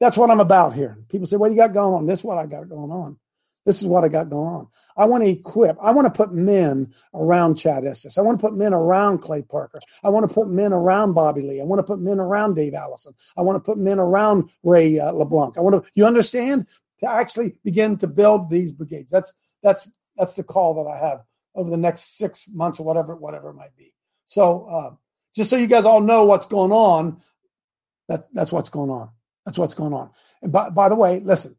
that's 0.00 0.16
what 0.16 0.30
I'm 0.30 0.40
about 0.40 0.74
here. 0.74 0.96
People 1.08 1.26
say, 1.26 1.36
"What 1.36 1.48
do 1.48 1.54
you 1.54 1.60
got 1.60 1.72
going 1.72 1.94
on?" 1.94 2.06
This 2.06 2.20
is 2.20 2.24
what 2.24 2.38
I 2.38 2.46
got 2.46 2.68
going 2.68 2.90
on. 2.90 3.18
This 3.64 3.80
is 3.80 3.86
what 3.86 4.02
I 4.04 4.08
got 4.08 4.28
going 4.28 4.48
on. 4.48 4.68
I 4.96 5.04
want 5.04 5.22
to 5.22 5.30
equip. 5.30 5.76
I 5.80 5.92
want 5.92 6.06
to 6.06 6.12
put 6.12 6.32
men 6.32 6.92
around 7.14 7.54
Chad 7.54 7.84
Estes. 7.84 8.18
I 8.18 8.22
want 8.22 8.38
to 8.38 8.42
put 8.46 8.56
men 8.56 8.74
around 8.74 9.18
Clay 9.18 9.42
Parker. 9.42 9.78
I 10.02 10.08
want 10.08 10.28
to 10.28 10.34
put 10.34 10.48
men 10.48 10.72
around 10.72 11.12
Bobby 11.12 11.42
Lee. 11.42 11.60
I 11.60 11.64
want 11.64 11.78
to 11.78 11.84
put 11.84 12.00
men 12.00 12.18
around 12.18 12.54
Dave 12.54 12.74
Allison. 12.74 13.14
I 13.36 13.42
want 13.42 13.56
to 13.56 13.60
put 13.60 13.78
men 13.78 13.98
around 14.00 14.50
Ray 14.64 14.98
uh, 14.98 15.12
LeBlanc. 15.12 15.56
I 15.56 15.60
want 15.60 15.82
to. 15.82 15.90
You 15.94 16.06
understand? 16.06 16.66
To 17.00 17.10
actually 17.10 17.56
begin 17.64 17.96
to 17.98 18.06
build 18.06 18.48
these 18.50 18.70
brigades. 18.72 19.10
That's 19.10 19.34
that's 19.62 19.88
that's 20.16 20.34
the 20.34 20.44
call 20.44 20.74
that 20.82 20.90
I 20.90 20.98
have 20.98 21.22
over 21.54 21.70
the 21.70 21.76
next 21.76 22.16
six 22.16 22.48
months 22.52 22.80
or 22.80 22.86
whatever 22.86 23.14
whatever 23.16 23.50
it 23.50 23.54
might 23.54 23.76
be. 23.76 23.92
So 24.32 24.64
uh, 24.64 24.94
just 25.36 25.50
so 25.50 25.56
you 25.56 25.66
guys 25.66 25.84
all 25.84 26.00
know 26.00 26.24
what's 26.24 26.46
going 26.46 26.72
on, 26.72 27.20
that, 28.08 28.24
that's 28.32 28.50
what's 28.50 28.70
going 28.70 28.88
on. 28.88 29.10
That's 29.44 29.58
what's 29.58 29.74
going 29.74 29.92
on. 29.92 30.10
And 30.40 30.50
by, 30.50 30.70
by 30.70 30.88
the 30.88 30.94
way, 30.94 31.20
listen, 31.20 31.54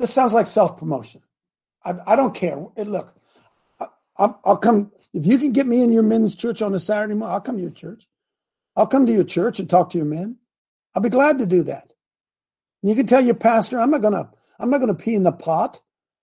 this 0.00 0.12
sounds 0.12 0.32
like 0.32 0.48
self 0.48 0.76
promotion. 0.76 1.22
I, 1.84 1.94
I, 2.04 2.16
don't 2.16 2.34
care. 2.34 2.58
It, 2.76 2.88
look, 2.88 3.14
I, 4.18 4.34
will 4.44 4.56
come. 4.56 4.90
If 5.14 5.24
you 5.24 5.38
can 5.38 5.52
get 5.52 5.68
me 5.68 5.82
in 5.82 5.92
your 5.92 6.02
men's 6.02 6.34
church 6.34 6.62
on 6.62 6.74
a 6.74 6.80
Saturday 6.80 7.14
morning, 7.14 7.34
I'll 7.34 7.40
come 7.40 7.56
to 7.56 7.62
your 7.62 7.70
church. 7.70 8.08
I'll 8.74 8.88
come 8.88 9.06
to 9.06 9.12
your 9.12 9.24
church 9.24 9.60
and 9.60 9.70
talk 9.70 9.90
to 9.90 9.98
your 9.98 10.06
men. 10.06 10.36
I'll 10.96 11.02
be 11.02 11.10
glad 11.10 11.38
to 11.38 11.46
do 11.46 11.62
that. 11.62 11.92
And 12.82 12.90
you 12.90 12.96
can 12.96 13.06
tell 13.06 13.20
your 13.24 13.36
pastor, 13.36 13.78
I'm 13.78 13.92
not 13.92 14.02
gonna, 14.02 14.28
I'm 14.58 14.70
not 14.70 14.80
gonna 14.80 14.94
pee 14.94 15.14
in 15.14 15.22
the 15.22 15.32
pot. 15.32 15.80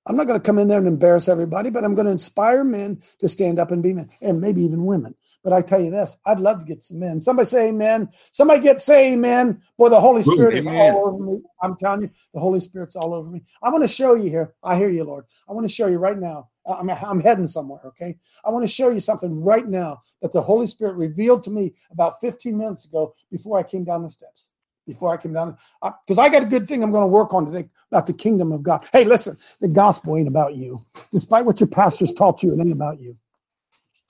I'm 0.08 0.16
not 0.16 0.28
going 0.28 0.40
to 0.40 0.46
come 0.46 0.60
in 0.60 0.68
there 0.68 0.78
and 0.78 0.88
embarrass 0.88 1.28
everybody, 1.28 1.72
but 1.72 1.84
I'm 1.84 1.96
going 1.96 2.06
to 2.06 2.12
inspire 2.12 2.64
men 2.64 3.02
to 3.20 3.28
stand 3.28 3.58
up 3.58 3.72
and 3.72 3.82
be 3.82 3.94
men, 3.94 4.10
and 4.22 4.40
maybe 4.40 4.64
even 4.64 4.86
women. 4.86 5.16
But 5.44 5.54
I 5.54 5.62
tell 5.62 5.82
you 5.82 5.92
this, 5.92 6.18
I'd 6.26 6.40
love 6.40 6.60
to 6.60 6.66
get 6.66 6.84
some 6.84 7.00
men. 7.00 7.22
Somebody 7.22 7.46
say 7.48 7.70
amen. 7.70 8.10
Somebody 8.32 8.62
get 8.62 8.82
say 8.82 9.14
amen. 9.14 9.62
Boy, 9.78 9.90
the 9.90 10.00
Holy 10.00 10.24
Spirit 10.24 10.58
is 10.58 10.68
all 10.68 11.04
over 11.08 11.24
me. 11.24 11.42
I'm 11.62 11.76
telling 11.78 12.04
you, 12.04 12.10
the 12.34 12.40
Holy 12.40 12.60
Spirit's 12.60 12.96
all 12.96 13.14
over 13.14 13.30
me. 13.30 13.44
I 13.62 13.70
want 13.70 13.84
to 13.84 13.88
show 13.88 14.16
you 14.16 14.30
here. 14.30 14.54
I 14.64 14.76
hear 14.76 14.90
you, 14.90 15.04
Lord. 15.04 15.26
I 15.50 15.54
want 15.54 15.68
to 15.68 15.74
show 15.74 15.88
you 15.88 15.98
right 15.98 16.18
now. 16.18 16.50
I'm, 16.68 16.90
I'm 16.90 17.20
heading 17.20 17.48
somewhere, 17.48 17.82
okay? 17.86 18.18
I 18.44 18.50
want 18.50 18.64
to 18.64 18.72
show 18.72 18.90
you 18.90 19.00
something 19.00 19.44
right 19.44 19.68
now 19.68 20.02
that 20.22 20.34
the 20.34 20.42
Holy 20.42 20.66
Spirit 20.66 20.96
revealed 20.96 21.44
to 21.44 21.52
me 21.52 21.76
about 21.92 22.20
15 22.22 22.58
minutes 22.58 22.86
ago 22.86 23.14
before 23.32 23.60
I 23.60 23.64
came 23.64 23.84
down 23.84 24.02
the 24.02 24.10
steps 24.10 24.50
before 24.86 25.14
I 25.14 25.18
came 25.18 25.34
down 25.34 25.58
because 25.82 26.18
I, 26.18 26.24
I, 26.24 26.30
got 26.30 26.44
a 26.44 26.48
good 26.48 26.68
thing 26.68 26.84
I'm 26.84 26.92
going 26.92 27.04
to 27.04 27.08
work 27.08 27.34
on 27.34 27.46
today 27.46 27.68
about 27.92 28.08
the 28.08 28.14
kingdom 28.14 28.52
of 28.52 28.64
God. 28.64 28.86
Hey, 28.92 29.04
listen, 29.04 29.38
the 29.60 29.68
gospel 29.68 30.18
ain't 30.18 30.28
about 30.28 30.56
you. 30.56 30.84
Despite 31.12 31.46
what 31.46 31.60
your 31.60 31.68
pastors 31.68 32.14
taught 32.14 32.44
you, 32.44 32.54
it 32.54 32.60
ain't 32.60 32.72
about 32.72 33.00
you. 33.00 33.18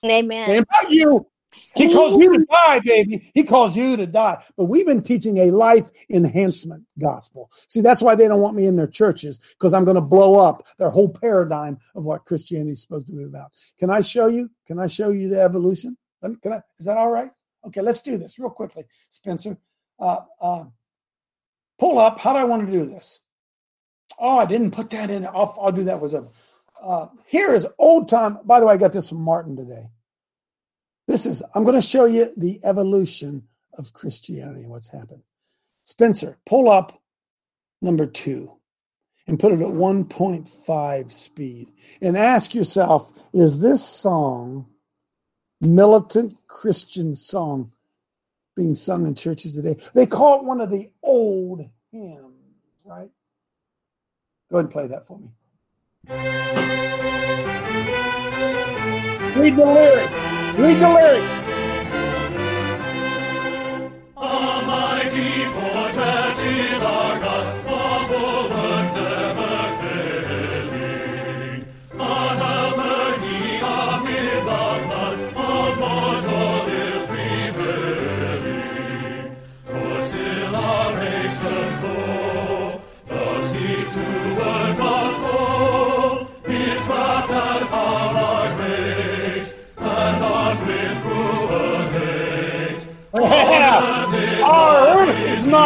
Amen. 0.04 0.50
It 0.50 0.54
ain't 0.54 0.66
about 0.68 0.90
you. 0.90 1.26
He 1.74 1.92
calls 1.92 2.16
you 2.16 2.38
to 2.38 2.44
die, 2.44 2.80
baby. 2.80 3.30
He 3.34 3.42
calls 3.42 3.76
you 3.76 3.96
to 3.96 4.06
die. 4.06 4.42
But 4.56 4.66
we've 4.66 4.86
been 4.86 5.02
teaching 5.02 5.38
a 5.38 5.50
life 5.50 5.90
enhancement 6.10 6.84
gospel. 6.98 7.50
See, 7.68 7.80
that's 7.80 8.02
why 8.02 8.14
they 8.14 8.28
don't 8.28 8.40
want 8.40 8.56
me 8.56 8.66
in 8.66 8.76
their 8.76 8.86
churches 8.86 9.38
because 9.38 9.72
I'm 9.72 9.84
going 9.84 9.96
to 9.96 10.02
blow 10.02 10.38
up 10.38 10.66
their 10.78 10.90
whole 10.90 11.08
paradigm 11.08 11.78
of 11.94 12.04
what 12.04 12.24
Christianity 12.24 12.72
is 12.72 12.82
supposed 12.82 13.06
to 13.08 13.12
be 13.14 13.24
about. 13.24 13.52
Can 13.78 13.90
I 13.90 14.00
show 14.00 14.26
you? 14.26 14.50
Can 14.66 14.78
I 14.78 14.86
show 14.86 15.10
you 15.10 15.28
the 15.28 15.40
evolution? 15.40 15.96
Can 16.22 16.52
I? 16.52 16.60
Is 16.78 16.86
that 16.86 16.98
all 16.98 17.10
right? 17.10 17.30
Okay, 17.66 17.80
let's 17.80 18.00
do 18.00 18.16
this 18.16 18.38
real 18.38 18.50
quickly, 18.50 18.84
Spencer 19.10 19.56
uh, 19.98 20.18
uh, 20.40 20.64
pull 21.78 21.98
up. 21.98 22.18
How 22.18 22.32
do 22.32 22.38
I 22.38 22.44
want 22.44 22.66
to 22.66 22.72
do 22.72 22.84
this? 22.84 23.20
Oh, 24.18 24.38
I 24.38 24.46
didn't 24.46 24.70
put 24.70 24.90
that 24.90 25.10
in. 25.10 25.26
I'll, 25.26 25.56
I'll 25.60 25.72
do 25.72 25.84
that 25.84 26.00
with 26.00 26.14
a. 26.14 26.28
Uh, 26.82 27.08
here 27.26 27.54
is 27.54 27.66
old 27.78 28.08
time. 28.08 28.38
By 28.44 28.60
the 28.60 28.66
way, 28.66 28.74
I 28.74 28.76
got 28.76 28.92
this 28.92 29.08
from 29.08 29.20
Martin 29.22 29.56
today. 29.56 29.88
This 31.08 31.24
is, 31.26 31.42
I'm 31.54 31.64
going 31.64 31.76
to 31.76 31.80
show 31.80 32.04
you 32.04 32.30
the 32.36 32.60
evolution 32.64 33.44
of 33.78 33.92
Christianity 33.92 34.62
and 34.62 34.70
what's 34.70 34.90
happened. 34.90 35.22
Spencer, 35.82 36.36
pull 36.44 36.68
up 36.68 37.00
number 37.80 38.06
two 38.06 38.52
and 39.26 39.38
put 39.38 39.52
it 39.52 39.60
at 39.60 39.72
1.5 39.72 41.12
speed 41.12 41.72
and 42.00 42.16
ask 42.16 42.54
yourself 42.54 43.10
is 43.32 43.60
this 43.60 43.84
song 43.84 44.66
militant 45.60 46.34
Christian 46.46 47.14
song 47.14 47.72
being 48.56 48.74
sung 48.74 49.06
in 49.06 49.14
churches 49.14 49.52
today. 49.52 49.76
They 49.94 50.06
call 50.06 50.40
it 50.40 50.44
one 50.44 50.60
of 50.60 50.70
the 50.70 50.90
old 51.02 51.68
hymns, 51.92 52.32
right? 52.84 53.10
Go 54.50 54.56
ahead 54.56 54.64
and 54.64 54.70
play 54.70 54.86
that 54.88 55.06
for 55.06 55.18
me. 55.18 55.28
Read 59.36 59.56
the 59.56 59.66
lyric. 59.66 60.10
Read 60.58 60.80
the 60.80 60.88
lyric. 60.88 61.45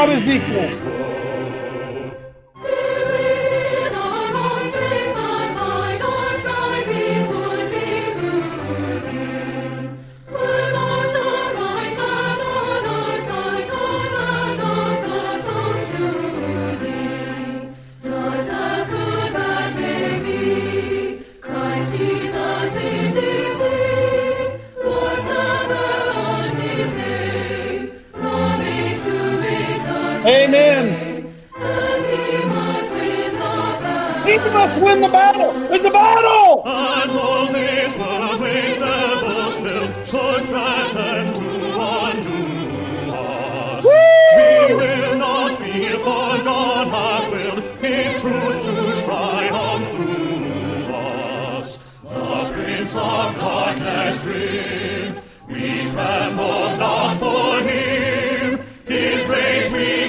É 0.01 0.07
com 0.07 0.80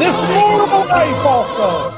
This 0.00 0.22
mortal 0.24 0.80
life 0.88 1.26
also. 1.26 1.92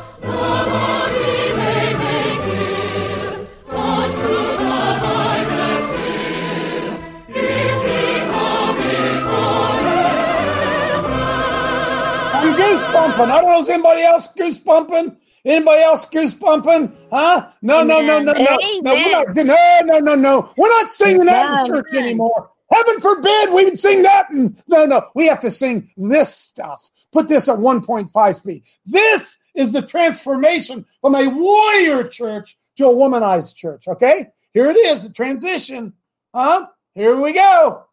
I'm 12.35 12.57
goose 12.57 12.81
bumping. 12.93 13.31
I 13.31 13.41
don't 13.41 13.47
know. 13.47 13.61
Is 13.61 13.69
anybody 13.69 14.03
else 14.03 14.33
goose 14.35 14.59
bumping? 14.59 15.17
Anybody 15.45 15.83
else 15.83 16.07
goose 16.07 16.35
bumping? 16.35 16.93
Huh? 17.11 17.47
No, 17.63 17.85
no, 17.85 18.01
no, 18.01 18.19
no, 18.19 18.33
no. 18.33 18.57
No, 18.83 18.95
we're 18.95 19.11
not, 19.13 19.37
no, 19.37 19.57
no, 19.85 19.99
no, 20.01 20.15
no. 20.17 20.53
We're 20.57 20.69
not 20.69 20.89
singing 20.89 21.27
that 21.27 21.61
in 21.61 21.67
church 21.67 21.95
anymore. 21.95 22.51
Heaven 22.73 23.01
forbid 23.01 23.53
we 23.53 23.65
would 23.65 23.79
sing 23.79 24.03
that. 24.03 24.33
No, 24.33 24.87
no. 24.87 25.03
We 25.15 25.27
have 25.27 25.41
to 25.41 25.51
sing 25.51 25.91
this 25.97 26.35
stuff. 26.35 26.91
Put 27.13 27.29
this 27.29 27.49
at 27.49 27.59
1.5 27.59 28.35
speed. 28.35 28.63
This 28.87 29.39
is 29.55 29.73
the 29.73 29.83
transformation 29.83 30.87
from 31.03 31.15
a 31.15 31.29
warrior 31.29 32.05
church 32.05 32.57
to 32.77 32.87
a 32.87 32.95
womanized 32.95 33.57
church. 33.57 33.89
Okay? 33.89 34.29
Here 34.55 34.71
it 34.71 34.77
is, 34.77 35.03
the 35.03 35.11
transition. 35.11 35.93
Huh? 36.35 36.69
Here 36.95 37.21
we 37.21 37.35
go. 37.35 37.85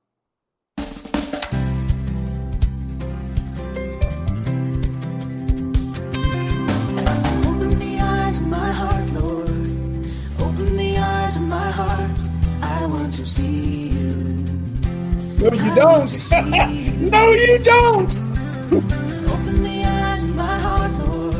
Open 7.47 7.79
the 7.79 7.99
eyes 8.01 8.39
of 8.39 8.47
my 8.47 8.71
heart, 8.71 9.09
Lord. 9.09 9.49
Open 10.39 10.77
the 10.77 10.97
eyes 10.97 11.35
of 11.35 11.41
my 11.41 11.69
heart. 11.71 12.21
I 12.61 12.85
want 12.85 13.13
to 13.15 13.25
see. 13.25 13.88
No, 15.41 15.53
you 15.53 15.73
don't. 15.73 16.11
no, 17.11 17.31
you 17.31 17.59
don't. 17.59 18.11
Open 19.31 19.63
the 19.63 19.83
eyes 19.85 20.21
of 20.23 20.35
my 20.35 20.59
heart, 20.59 20.91
Lord. 20.99 21.35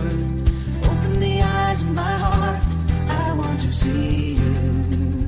Open 0.86 1.20
the 1.20 1.41
eyes 1.41 1.82
of 1.82 1.89
my 1.89 2.15
heart. 2.18 2.63
I 3.10 3.34
want 3.34 3.60
to 3.60 3.68
see 3.68 4.36
you. 4.36 5.25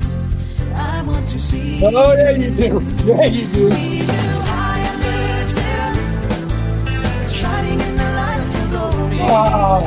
I 0.74 1.02
want 1.02 1.26
to 1.26 1.38
see 1.38 1.80
you. 1.80 1.86
Oh, 1.94 2.14
yeah, 2.14 2.30
you 2.30 2.50
do. 2.50 2.80
Yeah, 3.04 3.26
you 3.26 3.46
do. 3.48 3.68
See 3.68 3.98
you 3.98 4.06
high 4.06 4.80
and 4.90 5.00
lifted 5.04 5.80
up, 5.84 7.30
shining 7.30 7.78
in 7.78 7.96
the 7.98 8.04
light 8.04 8.40
of 8.40 8.48
your 8.56 8.68
glory. 8.70 9.18
Wow. 9.18 9.82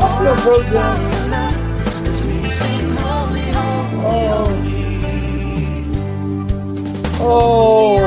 I 0.00 0.18
feel 0.18 0.36
so 0.38 0.54
good. 0.70 0.98
As 2.08 2.18
we 2.26 2.50
sing 2.50 2.96
holy, 2.96 3.46
holy, 3.52 4.26
holy. 4.26 4.74
Oh. 7.20 7.98
oh. 8.00 8.03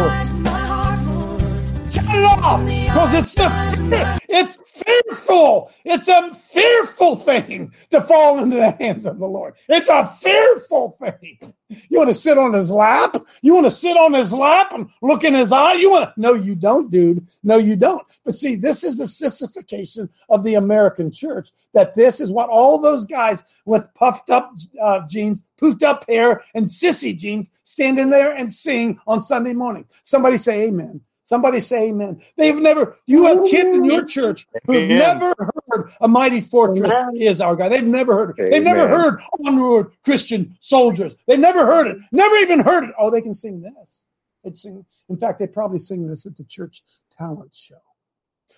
Off! 2.47 2.65
Because 2.65 3.13
it's 3.13 3.33
the 3.33 4.21
it's 4.29 4.83
fearful. 4.83 5.71
It's 5.83 6.07
a 6.07 6.33
fearful 6.33 7.17
thing 7.17 7.73
to 7.89 7.99
fall 7.99 8.39
into 8.39 8.55
the 8.55 8.71
hands 8.71 9.05
of 9.05 9.19
the 9.19 9.27
Lord. 9.27 9.55
It's 9.67 9.89
a 9.89 10.07
fearful 10.07 10.91
thing. 10.91 11.53
You 11.89 11.97
want 11.97 12.09
to 12.09 12.13
sit 12.13 12.37
on 12.37 12.53
his 12.53 12.71
lap? 12.71 13.17
You 13.41 13.53
want 13.53 13.65
to 13.65 13.71
sit 13.71 13.97
on 13.97 14.13
his 14.13 14.33
lap 14.33 14.71
and 14.71 14.89
look 15.01 15.25
in 15.25 15.33
his 15.33 15.51
eye? 15.51 15.73
You 15.73 15.91
want 15.91 16.15
to? 16.15 16.21
No, 16.21 16.33
you 16.33 16.55
don't, 16.55 16.89
dude. 16.89 17.27
No, 17.43 17.57
you 17.57 17.75
don't. 17.75 18.03
But 18.23 18.35
see, 18.35 18.55
this 18.55 18.85
is 18.85 18.97
the 18.97 19.07
sissification 19.07 20.09
of 20.29 20.45
the 20.45 20.55
American 20.55 21.11
church. 21.11 21.49
That 21.73 21.95
this 21.95 22.21
is 22.21 22.31
what 22.31 22.49
all 22.49 22.79
those 22.79 23.05
guys 23.05 23.43
with 23.65 23.93
puffed 23.93 24.29
up 24.29 24.53
uh, 24.81 25.01
jeans, 25.09 25.43
poofed 25.59 25.83
up 25.83 26.05
hair, 26.07 26.41
and 26.55 26.67
sissy 26.67 27.17
jeans 27.17 27.51
stand 27.63 27.99
in 27.99 28.09
there 28.09 28.33
and 28.33 28.51
sing 28.53 28.99
on 29.05 29.19
Sunday 29.19 29.53
mornings. 29.53 29.87
Somebody 30.03 30.37
say 30.37 30.67
Amen. 30.67 31.01
Somebody 31.27 31.59
say 31.59 31.89
amen. 31.89 32.21
They've 32.37 32.55
never, 32.55 32.95
you 33.05 33.25
have 33.25 33.43
kids 33.43 33.73
in 33.73 33.83
your 33.83 34.05
church 34.05 34.47
who've 34.65 34.83
Amen. 34.83 34.97
never 34.97 35.35
heard 35.67 35.91
a 35.99 36.07
mighty 36.07 36.39
fortress 36.39 36.95
is 37.15 37.41
our 37.41 37.53
God. 37.53 37.67
They've 37.67 37.83
never 37.83 38.13
heard 38.13 38.29
it. 38.29 38.49
They've 38.49 38.63
never 38.63 38.87
Amen. 38.87 38.97
heard 38.97 39.19
onward 39.45 39.91
Christian 40.05 40.55
soldiers. 40.61 41.17
They've 41.27 41.37
never 41.37 41.65
heard 41.65 41.87
it. 41.87 41.97
Never 42.13 42.33
even 42.37 42.61
heard 42.61 42.85
it. 42.85 42.95
Oh, 42.97 43.11
they 43.11 43.19
can 43.19 43.33
sing 43.33 43.59
this. 43.59 44.05
They'd 44.41 44.57
sing. 44.57 44.85
In 45.09 45.17
fact, 45.17 45.39
they 45.39 45.47
probably 45.47 45.79
sing 45.79 46.07
this 46.07 46.25
at 46.25 46.37
the 46.37 46.45
church 46.45 46.81
talent 47.17 47.53
show. 47.53 47.75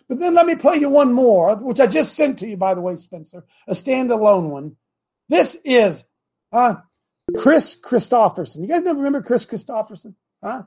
But 0.07 0.19
then 0.19 0.35
let 0.35 0.45
me 0.45 0.53
play 0.53 0.77
you 0.77 0.91
one 0.91 1.11
more, 1.11 1.55
which 1.55 1.79
I 1.79 1.87
just 1.87 2.15
sent 2.15 2.37
to 2.39 2.47
you, 2.47 2.55
by 2.55 2.75
the 2.75 2.81
way, 2.81 2.95
Spencer, 2.97 3.45
a 3.67 3.71
standalone 3.71 4.49
one. 4.51 4.75
This 5.27 5.59
is 5.65 6.05
uh, 6.51 6.75
Kris 7.35 7.75
Kristofferson. 7.81 8.61
You 8.61 8.67
guys 8.67 8.83
never 8.83 8.99
remember 8.99 9.23
Kris 9.23 9.43
Kristofferson? 9.43 10.13
Huh? 10.43 10.65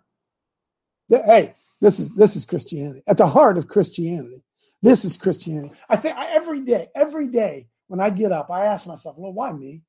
The- 1.09 1.23
hey, 1.23 1.54
this 1.82 1.98
is 1.98 2.14
this 2.14 2.36
is 2.36 2.44
Christianity 2.44 3.02
at 3.08 3.18
the 3.18 3.26
heart 3.26 3.58
of 3.58 3.66
Christianity. 3.66 4.44
This 4.82 5.04
is 5.04 5.16
Christianity. 5.16 5.74
I 5.88 5.96
think 5.96 6.16
I, 6.16 6.32
every 6.32 6.60
day, 6.60 6.88
every 6.94 7.26
day 7.26 7.66
when 7.88 7.98
I 8.00 8.08
get 8.08 8.30
up, 8.30 8.50
I 8.50 8.66
ask 8.66 8.86
myself, 8.86 9.16
"Well, 9.18 9.32
why 9.32 9.52
me? 9.52 9.82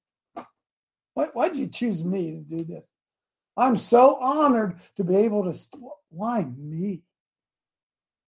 Why 1.13 1.27
why 1.33 1.49
did 1.49 1.57
you 1.57 1.67
choose 1.67 2.03
me 2.03 2.31
to 2.31 2.39
do 2.39 2.63
this? 2.63 2.87
I'm 3.55 3.75
so 3.75 4.15
honored 4.15 4.77
to 4.95 5.03
be 5.03 5.17
able 5.17 5.43
to. 5.51 5.57
Why 6.09 6.45
me? 6.57 7.03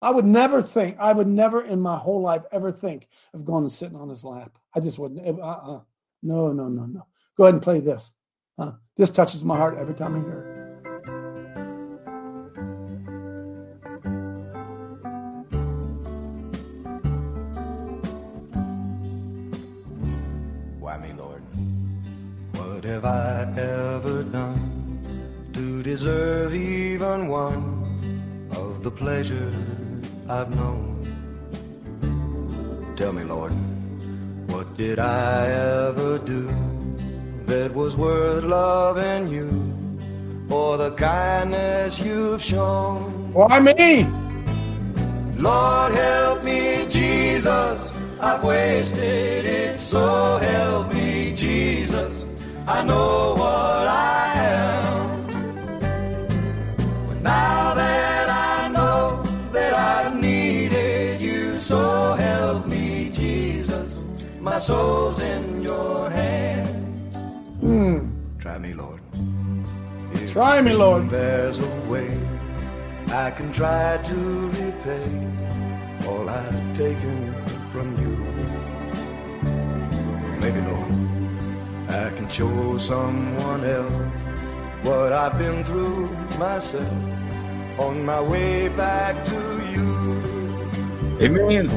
I 0.01 0.12
would 0.12 0.25
never 0.25 0.62
think. 0.62 0.98
I 1.00 1.13
would 1.13 1.27
never 1.27 1.63
in 1.63 1.79
my 1.79 1.98
whole 1.98 2.22
life 2.22 2.43
ever 2.51 2.70
think 2.70 3.08
of 3.34 3.46
going 3.46 3.63
and 3.63 3.72
sitting 3.72 3.96
on 3.98 4.10
his 4.10 4.25
lap. 4.25 4.58
I 4.75 4.82
just 4.82 5.00
wouldn't. 5.00 5.39
Uh 5.39 5.41
uh 5.41 5.82
No 6.22 6.51
no 6.51 6.67
no 6.67 6.86
no. 6.86 7.08
Go 7.38 7.46
ahead 7.46 7.53
and 7.53 7.63
play 7.63 7.79
this. 7.79 8.13
Huh? 8.60 8.74
This 8.98 9.10
touches 9.10 9.46
my 9.46 9.55
heart 9.55 9.77
every 9.77 9.96
time 9.96 10.15
I 10.17 10.20
hear 10.20 10.58
it. 10.58 10.62
Have 23.03 23.55
I 23.57 23.60
ever 23.60 24.24
done 24.24 25.50
to 25.53 25.83
deserve 25.83 26.55
even 26.55 27.27
one 27.27 28.50
of 28.51 28.81
the 28.83 28.91
pleasures 28.91 29.53
I've 30.29 30.55
known? 30.55 31.03
Tell 32.95 33.12
me, 33.12 33.24
Lord, 33.24 33.51
what 34.48 34.77
did 34.77 35.00
I 35.00 35.48
ever 35.48 36.17
do 36.17 36.48
that 37.45 37.74
was 37.74 37.98
worth 37.98 38.45
loving 38.45 39.27
you 39.27 39.50
for 40.48 40.77
the 40.77 40.91
kindness 40.91 42.00
you've 42.00 42.41
shown. 42.41 43.33
Why 43.33 43.60
me? 43.60 44.07
Lord, 45.36 45.91
help 45.91 46.43
me, 46.45 46.86
Jesus. 46.88 47.89
I've 48.22 48.43
wasted 48.43 49.45
it, 49.45 49.77
so 49.77 50.38
help 50.38 50.93
me, 50.93 51.33
Jesus. 51.36 52.23
I 52.65 52.82
know 52.84 53.36
what 53.36 53.88
I 53.88 54.34
am. 54.36 55.27
But 57.08 57.22
now 57.22 57.74
that 57.74 58.29
I 58.29 58.70
know 58.70 59.22
that 59.51 59.74
I've 59.74 60.15
needed 60.15 61.22
you, 61.22 61.58
so 61.58 62.13
help 62.13 62.65
me, 62.65 63.10
Jesus. 63.10 64.05
My 64.39 64.58
soul's 64.58 65.20
in 65.20 65.62
your 65.62 66.10
hands. 66.10 67.15
Hmm. 67.60 68.08
Try 68.39 68.58
me, 68.60 68.74
Lord. 68.74 69.01
If 70.13 70.32
Try 70.32 70.62
me, 70.62 70.74
Lord. 70.74 71.10
There's 71.10 71.60
a 71.60 71.70
way 71.89 72.17
I 73.10 73.29
can 73.32 73.51
try 73.51 73.98
to 73.98 74.15
repay 74.15 76.08
all 76.08 76.29
I've 76.29 76.77
taken 76.77 77.36
from 77.74 77.98
you. 78.01 78.15
Maybe, 80.39 80.62
Lord, 80.62 81.12
I 81.94 82.10
can 82.10 82.28
show 82.28 82.80
someone 82.80 83.64
else 83.64 83.94
what 84.82 85.14
I've 85.14 85.38
been 85.38 85.64
through 85.64 86.08
myself 86.40 86.92
on 87.78 88.04
my 88.04 88.20
way 88.20 88.68
back 88.70 89.24
to 89.26 89.40
you. 89.72 91.18
Amen. 91.22 91.68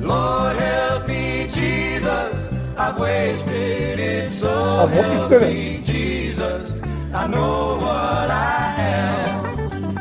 Lord, 0.00 0.56
help 0.56 1.06
me, 1.06 1.48
Jesus. 1.48 2.48
I've 2.78 2.98
wasted 2.98 3.98
it, 3.98 4.30
so 4.30 4.52
I've 4.82 4.96
wasted 4.96 5.42
it. 5.42 5.52
me, 5.52 5.82
Jesus. 5.84 6.74
I 7.12 7.26
know 7.26 7.76
what 7.76 8.30
I 8.30 8.74
am. 8.78 9.94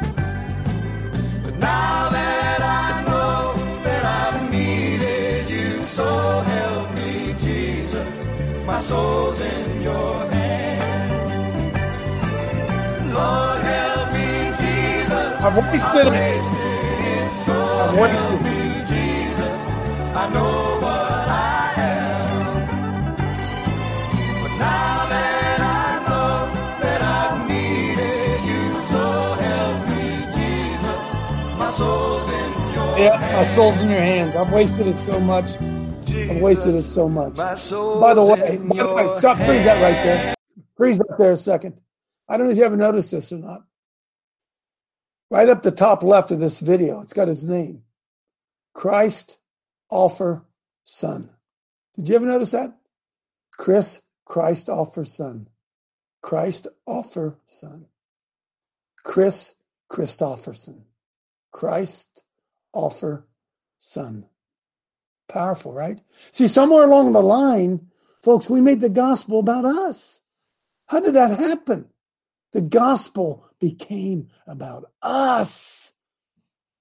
But 1.44 1.58
now 1.58 1.95
soul's 8.90 9.42
in 9.42 9.82
your 9.82 10.28
hands. 10.30 11.32
Lord, 13.18 13.62
help 13.74 14.14
me, 14.14 14.30
Jesus. 14.62 15.44
I've 15.46 15.58
wasted 15.58 16.08
it. 16.08 16.14
wasted 16.14 17.08
it, 17.12 17.30
so 17.32 17.54
I've 17.84 17.98
wasted 18.00 18.30
help 18.30 18.42
it. 18.42 18.46
me, 18.46 18.60
Jesus. 18.94 19.60
I 20.22 20.30
know 20.36 20.56
what 20.86 21.28
I 21.30 21.74
am. 21.78 22.68
But 24.42 24.54
now 24.68 25.10
that 25.14 25.60
I 25.82 25.88
know 26.08 26.32
that 26.84 27.02
I've 27.18 27.40
needed 27.50 28.40
you, 28.50 28.80
so 28.94 29.04
help 29.48 29.78
me, 29.90 30.06
Jesus. 30.38 31.04
My 31.58 31.70
soul's 31.72 32.28
in 32.30 32.52
your 32.76 33.00
Yeah, 33.00 33.34
my 33.38 33.46
soul's 33.46 33.82
in 33.82 33.90
your 33.90 34.00
hands. 34.12 34.36
I've 34.36 34.52
wasted 34.54 34.86
it 34.88 35.00
so 35.00 35.20
much. 35.20 35.58
I've 36.30 36.42
wasted 36.42 36.76
it 36.76 36.90
so 36.90 37.08
much. 37.08 37.36
By 37.36 37.56
the 37.56 38.26
way, 38.26 38.58
by 38.58 38.84
the 38.84 38.94
way, 38.94 39.18
stop, 39.18 39.38
freeze 39.38 39.66
that 39.66 39.82
right 39.82 40.04
there. 40.04 40.36
Freeze 40.76 40.98
that 40.98 41.16
there 41.18 41.32
a 41.32 41.38
second. 41.38 41.80
I 42.28 42.38
don't 42.38 42.48
know 42.48 42.52
if 42.52 42.58
you 42.58 42.64
ever 42.64 42.78
noticed 42.78 43.12
this 43.12 43.32
or 43.32 43.38
not. 43.38 43.66
Right 45.30 45.50
up 45.50 45.62
the 45.62 45.72
top 45.72 46.04
left 46.04 46.32
of 46.32 46.40
this 46.40 46.60
video, 46.60 47.02
it's 47.02 47.14
got 47.14 47.28
his 47.28 47.46
name 47.46 47.84
Christ 48.74 49.38
Offer 49.90 50.46
Son. 50.84 51.30
Did 51.96 52.10
you 52.10 52.16
ever 52.16 52.26
notice 52.26 52.52
that? 52.52 52.76
Chris 53.58 54.02
Christ 54.26 54.70
Offer 54.70 55.06
Son. 55.06 55.48
Christ 56.22 56.68
Offer 56.86 57.38
Son. 57.48 57.86
Kris 59.04 59.56
Kristofferson. 59.92 60.82
Christ 61.52 62.24
Offer 62.74 63.28
Son. 63.78 64.26
Powerful, 65.28 65.74
right? 65.74 66.00
See, 66.32 66.48
somewhere 66.48 66.84
along 66.84 67.14
the 67.14 67.22
line, 67.22 67.88
folks, 68.22 68.50
we 68.50 68.62
made 68.62 68.82
the 68.82 68.90
gospel 68.90 69.40
about 69.40 69.66
us. 69.66 70.22
How 70.88 71.00
did 71.00 71.16
that 71.16 71.38
happen? 71.38 71.90
The 72.54 72.62
gospel 72.62 73.46
became 73.60 74.28
about 74.48 74.86
us. 75.02 75.94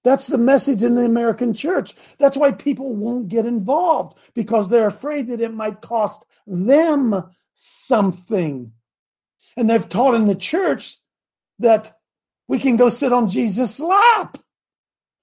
That's 0.05 0.27
the 0.27 0.37
message 0.37 0.83
in 0.83 0.93
the 0.93 1.05
American 1.05 1.53
church. 1.53 1.95
That's 2.19 2.37
why 2.37 2.51
people 2.51 2.95
won't 2.95 3.27
get 3.27 3.47
involved 3.47 4.17
because 4.35 4.69
they're 4.69 4.87
afraid 4.87 5.27
that 5.27 5.41
it 5.41 5.53
might 5.53 5.81
cost 5.81 6.25
them 6.45 7.23
something. 7.55 8.71
And 9.57 9.69
they've 9.69 9.89
taught 9.89 10.13
in 10.13 10.27
the 10.27 10.35
church 10.35 10.97
that 11.59 11.97
we 12.47 12.59
can 12.59 12.77
go 12.77 12.89
sit 12.89 13.11
on 13.11 13.27
Jesus' 13.27 13.79
lap. 13.79 14.37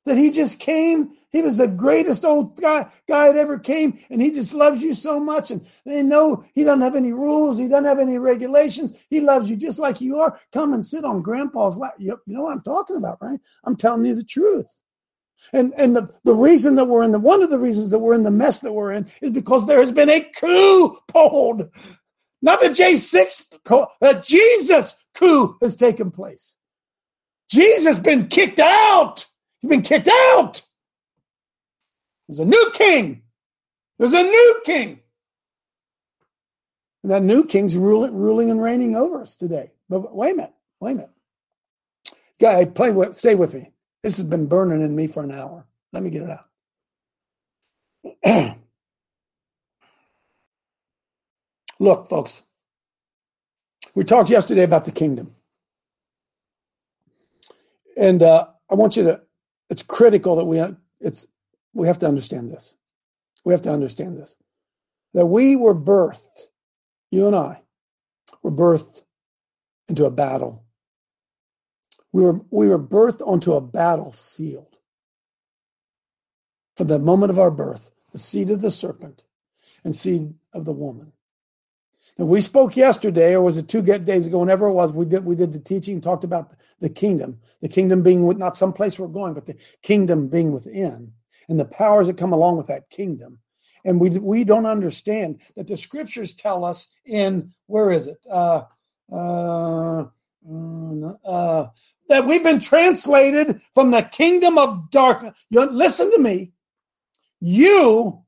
That 0.04 0.16
he 0.16 0.32
just 0.32 0.58
came, 0.58 1.12
he 1.30 1.42
was 1.42 1.58
the 1.58 1.68
greatest 1.68 2.24
old 2.24 2.60
guy, 2.60 2.90
guy 3.06 3.32
that 3.32 3.38
ever 3.38 3.56
came, 3.56 3.98
and 4.10 4.20
he 4.20 4.32
just 4.32 4.52
loves 4.52 4.82
you 4.82 4.94
so 4.94 5.20
much. 5.20 5.52
And 5.52 5.64
they 5.86 6.02
know 6.02 6.44
he 6.54 6.64
doesn't 6.64 6.80
have 6.80 6.96
any 6.96 7.12
rules, 7.12 7.56
he 7.56 7.68
doesn't 7.68 7.84
have 7.84 8.00
any 8.00 8.18
regulations. 8.18 9.06
He 9.10 9.20
loves 9.20 9.48
you 9.48 9.56
just 9.56 9.78
like 9.78 10.00
you 10.00 10.18
are. 10.18 10.40
Come 10.52 10.72
and 10.74 10.84
sit 10.84 11.04
on 11.04 11.22
grandpa's 11.22 11.78
lap. 11.78 11.94
You 11.98 12.18
know 12.26 12.42
what 12.42 12.52
I'm 12.52 12.62
talking 12.62 12.96
about, 12.96 13.18
right? 13.22 13.38
I'm 13.62 13.76
telling 13.76 14.04
you 14.04 14.16
the 14.16 14.24
truth. 14.24 14.66
And 15.52 15.72
and 15.76 15.96
the, 15.96 16.08
the 16.24 16.34
reason 16.34 16.76
that 16.76 16.84
we're 16.84 17.02
in 17.02 17.12
the 17.12 17.18
one 17.18 17.42
of 17.42 17.50
the 17.50 17.58
reasons 17.58 17.90
that 17.90 17.98
we're 17.98 18.14
in 18.14 18.22
the 18.22 18.30
mess 18.30 18.60
that 18.60 18.72
we're 18.72 18.92
in 18.92 19.08
is 19.20 19.30
because 19.30 19.66
there 19.66 19.80
has 19.80 19.92
been 19.92 20.10
a 20.10 20.20
coup 20.20 20.96
pulled. 21.08 21.70
Not 22.40 22.60
the 22.60 22.68
J6 22.68 23.62
coup, 23.64 23.86
a 24.00 24.20
Jesus 24.20 24.96
coup 25.14 25.56
has 25.62 25.76
taken 25.76 26.10
place. 26.10 26.56
Jesus 27.48 27.98
been 27.98 28.28
kicked 28.28 28.58
out. 28.58 29.26
He's 29.62 29.68
been 29.68 29.82
kicked 29.82 30.08
out. 30.08 30.62
There's 32.28 32.40
a 32.40 32.44
new 32.44 32.70
king. 32.74 33.22
There's 33.98 34.12
a 34.12 34.22
new 34.22 34.62
king. 34.64 35.00
And 37.02 37.12
that 37.12 37.22
new 37.22 37.44
king's 37.44 37.76
ruling, 37.76 38.14
ruling 38.14 38.50
and 38.50 38.62
reigning 38.62 38.96
over 38.96 39.20
us 39.22 39.36
today. 39.36 39.72
But 39.88 40.14
wait 40.14 40.32
a 40.32 40.36
minute. 40.36 40.54
Wait 40.80 40.92
a 40.92 40.94
minute. 40.96 41.10
Guy, 42.40 42.64
play 42.64 42.90
with, 42.90 43.16
stay 43.16 43.34
with 43.36 43.54
me. 43.54 43.72
This 44.02 44.16
has 44.16 44.26
been 44.26 44.48
burning 44.48 44.82
in 44.82 44.96
me 44.96 45.06
for 45.06 45.22
an 45.22 45.30
hour. 45.30 45.64
Let 45.92 46.02
me 46.02 46.10
get 46.10 46.22
it 46.22 46.30
out. 48.24 48.56
Look, 51.78 52.08
folks, 52.08 52.42
we 53.94 54.04
talked 54.04 54.30
yesterday 54.30 54.62
about 54.62 54.84
the 54.84 54.92
kingdom. 54.92 55.34
And 57.96 58.22
uh, 58.22 58.46
I 58.70 58.74
want 58.74 58.96
you 58.96 59.04
to, 59.04 59.20
it's 59.72 59.82
critical 59.82 60.36
that 60.36 60.44
we, 60.44 60.62
it's, 61.00 61.26
we 61.72 61.86
have 61.86 61.98
to 62.00 62.06
understand 62.06 62.50
this. 62.50 62.76
We 63.42 63.54
have 63.54 63.62
to 63.62 63.72
understand 63.72 64.18
this. 64.18 64.36
That 65.14 65.24
we 65.24 65.56
were 65.56 65.74
birthed, 65.74 66.48
you 67.10 67.26
and 67.26 67.34
I 67.34 67.62
were 68.42 68.50
birthed 68.50 69.00
into 69.88 70.04
a 70.04 70.10
battle. 70.10 70.62
We 72.12 72.22
were, 72.22 72.40
we 72.50 72.68
were 72.68 72.78
birthed 72.78 73.26
onto 73.26 73.54
a 73.54 73.62
battlefield. 73.62 74.78
From 76.76 76.88
the 76.88 76.98
moment 76.98 77.30
of 77.30 77.38
our 77.38 77.50
birth, 77.50 77.88
the 78.12 78.18
seed 78.18 78.50
of 78.50 78.60
the 78.60 78.70
serpent 78.70 79.24
and 79.84 79.96
seed 79.96 80.34
of 80.52 80.66
the 80.66 80.72
woman. 80.74 81.14
Now 82.18 82.26
we 82.26 82.40
spoke 82.40 82.76
yesterday, 82.76 83.34
or 83.34 83.42
was 83.42 83.56
it 83.56 83.68
two 83.68 83.82
days 83.82 84.26
ago? 84.26 84.38
Whenever 84.38 84.66
it 84.66 84.74
was, 84.74 84.92
we 84.92 85.04
did 85.04 85.24
we 85.24 85.34
did 85.34 85.52
the 85.52 85.58
teaching, 85.58 86.00
talked 86.00 86.24
about 86.24 86.52
the 86.80 86.90
kingdom, 86.90 87.38
the 87.60 87.68
kingdom 87.68 88.02
being 88.02 88.26
with 88.26 88.36
not 88.36 88.56
some 88.56 88.72
place 88.72 88.98
we're 88.98 89.08
going, 89.08 89.34
but 89.34 89.46
the 89.46 89.56
kingdom 89.82 90.28
being 90.28 90.52
within, 90.52 91.12
and 91.48 91.58
the 91.58 91.64
powers 91.64 92.06
that 92.06 92.18
come 92.18 92.32
along 92.32 92.56
with 92.56 92.66
that 92.66 92.90
kingdom. 92.90 93.38
And 93.84 94.00
we 94.00 94.10
we 94.10 94.44
don't 94.44 94.66
understand 94.66 95.40
that 95.56 95.66
the 95.66 95.76
scriptures 95.76 96.34
tell 96.34 96.64
us 96.64 96.88
in 97.04 97.52
where 97.66 97.90
is 97.90 98.06
it? 98.06 98.18
Uh, 98.30 98.64
uh, 99.10 100.04
uh, 101.24 101.66
that 102.08 102.26
we've 102.26 102.42
been 102.42 102.60
translated 102.60 103.60
from 103.74 103.90
the 103.90 104.02
kingdom 104.02 104.58
of 104.58 104.90
darkness. 104.90 105.34
You, 105.50 105.64
listen 105.70 106.10
to 106.12 106.18
me. 106.18 106.52
You, 107.40 108.22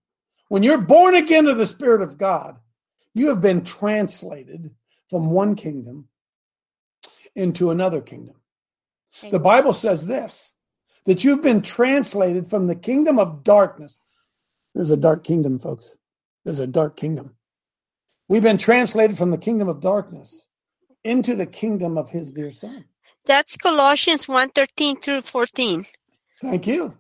when 0.49 0.63
you're 0.63 0.81
born 0.81 1.15
again 1.15 1.47
of 1.47 1.59
the 1.59 1.67
Spirit 1.67 2.03
of 2.03 2.19
God, 2.19 2.57
you 3.15 3.29
have 3.29 3.41
been 3.41 3.65
translated 3.65 4.71
from 5.09 5.31
one 5.31 5.55
kingdom 5.55 6.09
into 7.35 7.71
another 7.71 8.01
kingdom. 8.01 8.37
The 9.31 9.39
Bible 9.39 9.73
says 9.73 10.07
this 10.07 10.55
that 11.07 11.23
you've 11.23 11.43
been 11.43 11.61
translated 11.61 12.47
from 12.47 12.67
the 12.67 12.75
kingdom 12.75 13.19
of 13.19 13.45
darkness. 13.45 13.99
There's 14.75 14.91
a 14.91 14.97
dark 14.97 15.23
kingdom, 15.23 15.59
folks. 15.59 15.97
There's 16.45 16.59
a 16.59 16.67
dark 16.67 16.97
kingdom. 16.97 17.37
We've 18.27 18.43
been 18.43 18.59
translated 18.59 19.19
from 19.19 19.31
the 19.31 19.39
kingdom 19.39 19.69
of 19.69 19.81
darkness 19.81 20.49
into 21.05 21.37
the 21.37 21.47
kingdom 21.47 21.99
of 21.99 22.11
his 22.11 22.33
dear 22.33 22.51
son. 22.51 22.87
That's 23.27 23.57
Colossians 23.57 24.27
1 24.27 24.51
13 24.51 25.01
through 25.01 25.23
14. 25.23 25.85
Thank 26.43 26.67
you. 26.67 26.95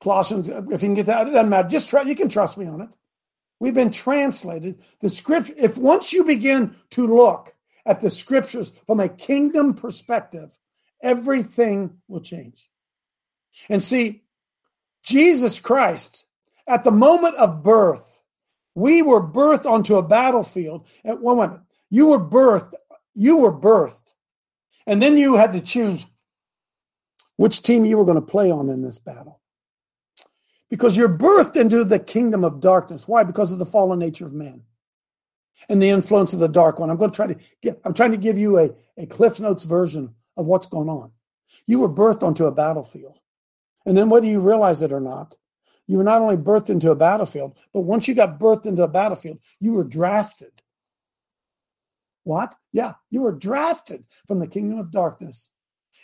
Colossians, 0.00 0.48
if 0.48 0.70
you 0.70 0.78
can 0.78 0.94
get 0.94 1.06
that, 1.06 1.28
it 1.28 1.32
doesn't 1.32 1.50
matter. 1.50 1.68
Just 1.68 1.88
try, 1.88 2.02
you 2.02 2.14
can 2.14 2.28
trust 2.28 2.56
me 2.58 2.66
on 2.66 2.80
it. 2.82 2.88
We've 3.58 3.74
been 3.74 3.90
translated. 3.90 4.82
The 5.00 5.10
script, 5.10 5.50
if 5.56 5.78
once 5.78 6.12
you 6.12 6.24
begin 6.24 6.74
to 6.90 7.06
look 7.06 7.54
at 7.84 8.00
the 8.00 8.10
scriptures 8.10 8.72
from 8.86 9.00
a 9.00 9.08
kingdom 9.08 9.74
perspective, 9.74 10.58
everything 11.02 11.98
will 12.08 12.20
change. 12.20 12.68
And 13.68 13.82
see, 13.82 14.24
Jesus 15.02 15.60
Christ, 15.60 16.24
at 16.66 16.84
the 16.84 16.90
moment 16.90 17.36
of 17.36 17.62
birth, 17.62 18.20
we 18.74 19.00
were 19.00 19.22
birthed 19.22 19.64
onto 19.64 19.96
a 19.96 20.02
battlefield. 20.02 20.86
At 21.04 21.20
one 21.20 21.36
moment, 21.38 21.62
you 21.88 22.08
were 22.08 22.20
birthed, 22.20 22.74
you 23.14 23.38
were 23.38 23.52
birthed, 23.52 24.12
and 24.86 25.00
then 25.00 25.16
you 25.16 25.36
had 25.36 25.52
to 25.52 25.60
choose 25.60 26.04
which 27.36 27.62
team 27.62 27.84
you 27.84 27.96
were 27.96 28.04
going 28.04 28.16
to 28.16 28.20
play 28.20 28.50
on 28.50 28.68
in 28.68 28.82
this 28.82 28.98
battle. 28.98 29.40
Because 30.68 30.96
you're 30.96 31.08
birthed 31.08 31.56
into 31.56 31.84
the 31.84 31.98
kingdom 31.98 32.44
of 32.44 32.60
darkness. 32.60 33.06
Why? 33.06 33.22
Because 33.22 33.52
of 33.52 33.58
the 33.58 33.66
fallen 33.66 33.98
nature 33.98 34.26
of 34.26 34.32
man 34.32 34.62
and 35.68 35.80
the 35.80 35.88
influence 35.88 36.32
of 36.32 36.40
the 36.40 36.48
dark 36.48 36.78
one. 36.78 36.90
I'm 36.90 36.96
going 36.96 37.10
to 37.10 37.16
try 37.16 37.26
to 37.28 37.36
get, 37.62 37.80
I'm 37.84 37.94
trying 37.94 38.12
to 38.12 38.16
give 38.16 38.38
you 38.38 38.58
a, 38.58 38.70
a 38.96 39.06
Cliff 39.06 39.40
Notes 39.40 39.64
version 39.64 40.14
of 40.36 40.46
what's 40.46 40.66
going 40.66 40.88
on. 40.88 41.12
You 41.66 41.80
were 41.80 41.88
birthed 41.88 42.22
onto 42.22 42.46
a 42.46 42.52
battlefield. 42.52 43.18
And 43.86 43.96
then 43.96 44.10
whether 44.10 44.26
you 44.26 44.40
realize 44.40 44.82
it 44.82 44.92
or 44.92 45.00
not, 45.00 45.36
you 45.86 45.96
were 45.96 46.04
not 46.04 46.20
only 46.20 46.36
birthed 46.36 46.70
into 46.70 46.90
a 46.90 46.96
battlefield, 46.96 47.56
but 47.72 47.82
once 47.82 48.08
you 48.08 48.14
got 48.14 48.40
birthed 48.40 48.66
into 48.66 48.82
a 48.82 48.88
battlefield, 48.88 49.38
you 49.60 49.72
were 49.72 49.84
drafted. 49.84 50.50
What? 52.24 52.56
Yeah, 52.72 52.94
you 53.08 53.22
were 53.22 53.32
drafted 53.32 54.04
from 54.26 54.40
the 54.40 54.48
kingdom 54.48 54.80
of 54.80 54.90
darkness 54.90 55.50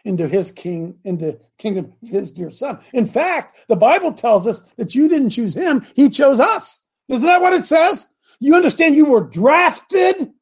into 0.04 0.26
his 0.26 0.50
king, 0.50 0.98
into 1.04 1.38
kingdom 1.58 1.92
of 2.02 2.08
his 2.08 2.32
dear 2.32 2.50
son. 2.50 2.78
In 2.92 3.06
fact, 3.06 3.68
the 3.68 3.76
Bible 3.76 4.12
tells 4.12 4.46
us 4.46 4.62
that 4.76 4.94
you 4.94 5.08
didn't 5.08 5.30
choose 5.30 5.54
him, 5.54 5.84
he 5.94 6.08
chose 6.08 6.40
us. 6.40 6.80
Isn't 7.08 7.26
that 7.26 7.42
what 7.42 7.52
it 7.52 7.66
says? 7.66 8.06
You 8.40 8.54
understand 8.54 8.96
you 8.96 9.06
were 9.06 9.20
drafted? 9.20 10.32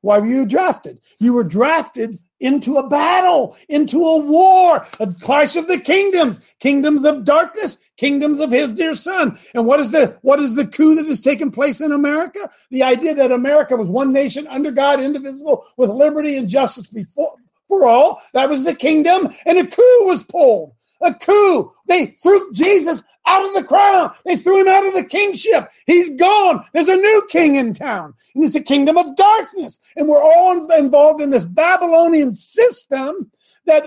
Why 0.00 0.18
were 0.18 0.26
you 0.26 0.46
drafted? 0.46 1.00
You 1.18 1.32
were 1.32 1.44
drafted 1.44 2.18
into 2.40 2.76
a 2.76 2.88
battle, 2.88 3.56
into 3.68 3.98
a 3.98 4.18
war, 4.18 4.86
a 5.00 5.12
clash 5.20 5.56
of 5.56 5.66
the 5.66 5.78
kingdoms, 5.78 6.40
kingdoms 6.60 7.04
of 7.04 7.24
darkness, 7.24 7.78
kingdoms 7.96 8.38
of 8.38 8.52
his 8.52 8.72
dear 8.72 8.94
son. 8.94 9.36
And 9.54 9.66
what 9.66 9.80
is 9.80 9.90
the 9.90 10.16
what 10.22 10.38
is 10.38 10.54
the 10.54 10.66
coup 10.66 10.94
that 10.94 11.06
has 11.06 11.20
taken 11.20 11.50
place 11.50 11.80
in 11.80 11.90
America? 11.90 12.48
The 12.70 12.84
idea 12.84 13.14
that 13.14 13.32
America 13.32 13.76
was 13.76 13.88
one 13.88 14.12
nation 14.12 14.46
under 14.46 14.70
God, 14.70 15.00
indivisible, 15.00 15.66
with 15.76 15.90
liberty 15.90 16.36
and 16.36 16.48
justice 16.48 16.88
before 16.88 17.34
for 17.68 17.86
all. 17.86 18.22
That 18.32 18.48
was 18.48 18.64
the 18.64 18.74
kingdom, 18.74 19.28
and 19.46 19.58
a 19.58 19.66
coup 19.66 20.06
was 20.06 20.24
pulled. 20.24 20.72
A 21.00 21.14
coup. 21.14 21.70
They 21.86 22.16
threw 22.22 22.50
Jesus 22.52 23.02
out 23.26 23.44
of 23.44 23.54
the 23.54 23.62
crown. 23.62 24.12
They 24.24 24.36
threw 24.36 24.62
him 24.62 24.68
out 24.68 24.86
of 24.86 24.94
the 24.94 25.04
kingship. 25.04 25.70
He's 25.86 26.10
gone. 26.10 26.64
There's 26.72 26.88
a 26.88 26.96
new 26.96 27.28
king 27.28 27.54
in 27.54 27.74
town, 27.74 28.14
and 28.34 28.44
it's 28.44 28.56
a 28.56 28.62
kingdom 28.62 28.96
of 28.98 29.16
darkness. 29.16 29.78
And 29.96 30.08
we're 30.08 30.22
all 30.22 30.72
involved 30.72 31.20
in 31.20 31.30
this 31.30 31.44
Babylonian 31.44 32.32
system 32.32 33.30
that 33.66 33.84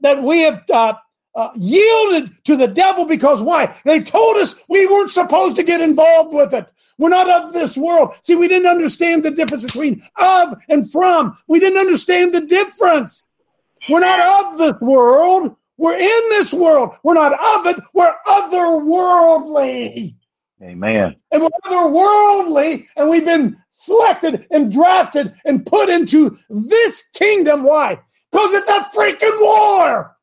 that 0.00 0.22
we 0.22 0.42
have 0.42 0.62
uh, 0.70 0.94
uh, 1.34 1.50
yielded 1.56 2.30
to 2.44 2.56
the 2.56 2.68
devil 2.68 3.06
because 3.06 3.42
why? 3.42 3.74
They 3.84 4.00
told 4.00 4.36
us 4.36 4.54
we 4.68 4.86
weren't 4.86 5.10
supposed 5.10 5.56
to 5.56 5.62
get 5.62 5.80
involved 5.80 6.32
with 6.32 6.54
it. 6.54 6.70
We're 6.98 7.08
not 7.08 7.28
of 7.28 7.52
this 7.52 7.76
world. 7.76 8.14
See, 8.22 8.36
we 8.36 8.48
didn't 8.48 8.70
understand 8.70 9.24
the 9.24 9.30
difference 9.30 9.64
between 9.64 10.02
of 10.16 10.54
and 10.68 10.90
from. 10.90 11.36
We 11.48 11.58
didn't 11.58 11.78
understand 11.78 12.32
the 12.32 12.42
difference. 12.42 13.26
We're 13.90 14.00
not 14.00 14.52
of 14.52 14.58
this 14.58 14.80
world. 14.80 15.56
We're 15.76 15.98
in 15.98 16.22
this 16.30 16.54
world. 16.54 16.96
We're 17.02 17.14
not 17.14 17.32
of 17.32 17.66
it. 17.66 17.82
We're 17.92 18.14
otherworldly. 18.26 20.14
Amen. 20.62 21.16
And 21.32 21.42
we're 21.42 21.48
otherworldly, 21.66 22.86
and 22.96 23.10
we've 23.10 23.24
been 23.24 23.56
selected 23.72 24.46
and 24.50 24.72
drafted 24.72 25.34
and 25.44 25.66
put 25.66 25.88
into 25.88 26.38
this 26.48 27.02
kingdom. 27.12 27.64
Why? 27.64 28.00
Because 28.30 28.54
it's 28.54 28.68
a 28.68 28.88
freaking 28.96 29.40
war. 29.40 30.13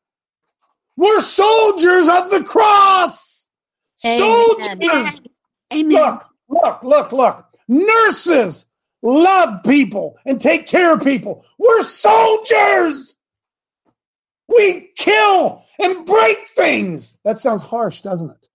We're 0.96 1.20
soldiers 1.20 2.08
of 2.08 2.30
the 2.30 2.44
cross. 2.44 3.48
Amen. 4.04 4.18
Soldiers. 4.18 5.20
Amen. 5.72 5.90
Look, 5.90 6.26
look, 6.48 6.82
look, 6.82 7.12
look. 7.12 7.46
Nurses 7.68 8.66
love 9.02 9.62
people 9.64 10.18
and 10.24 10.40
take 10.40 10.66
care 10.66 10.94
of 10.94 11.02
people. 11.02 11.44
We're 11.58 11.82
soldiers. 11.82 13.16
We 14.48 14.90
kill 14.96 15.64
and 15.78 16.04
break 16.04 16.48
things. 16.48 17.14
That 17.24 17.38
sounds 17.38 17.62
harsh, 17.62 18.02
doesn't 18.02 18.30
it? 18.30 18.48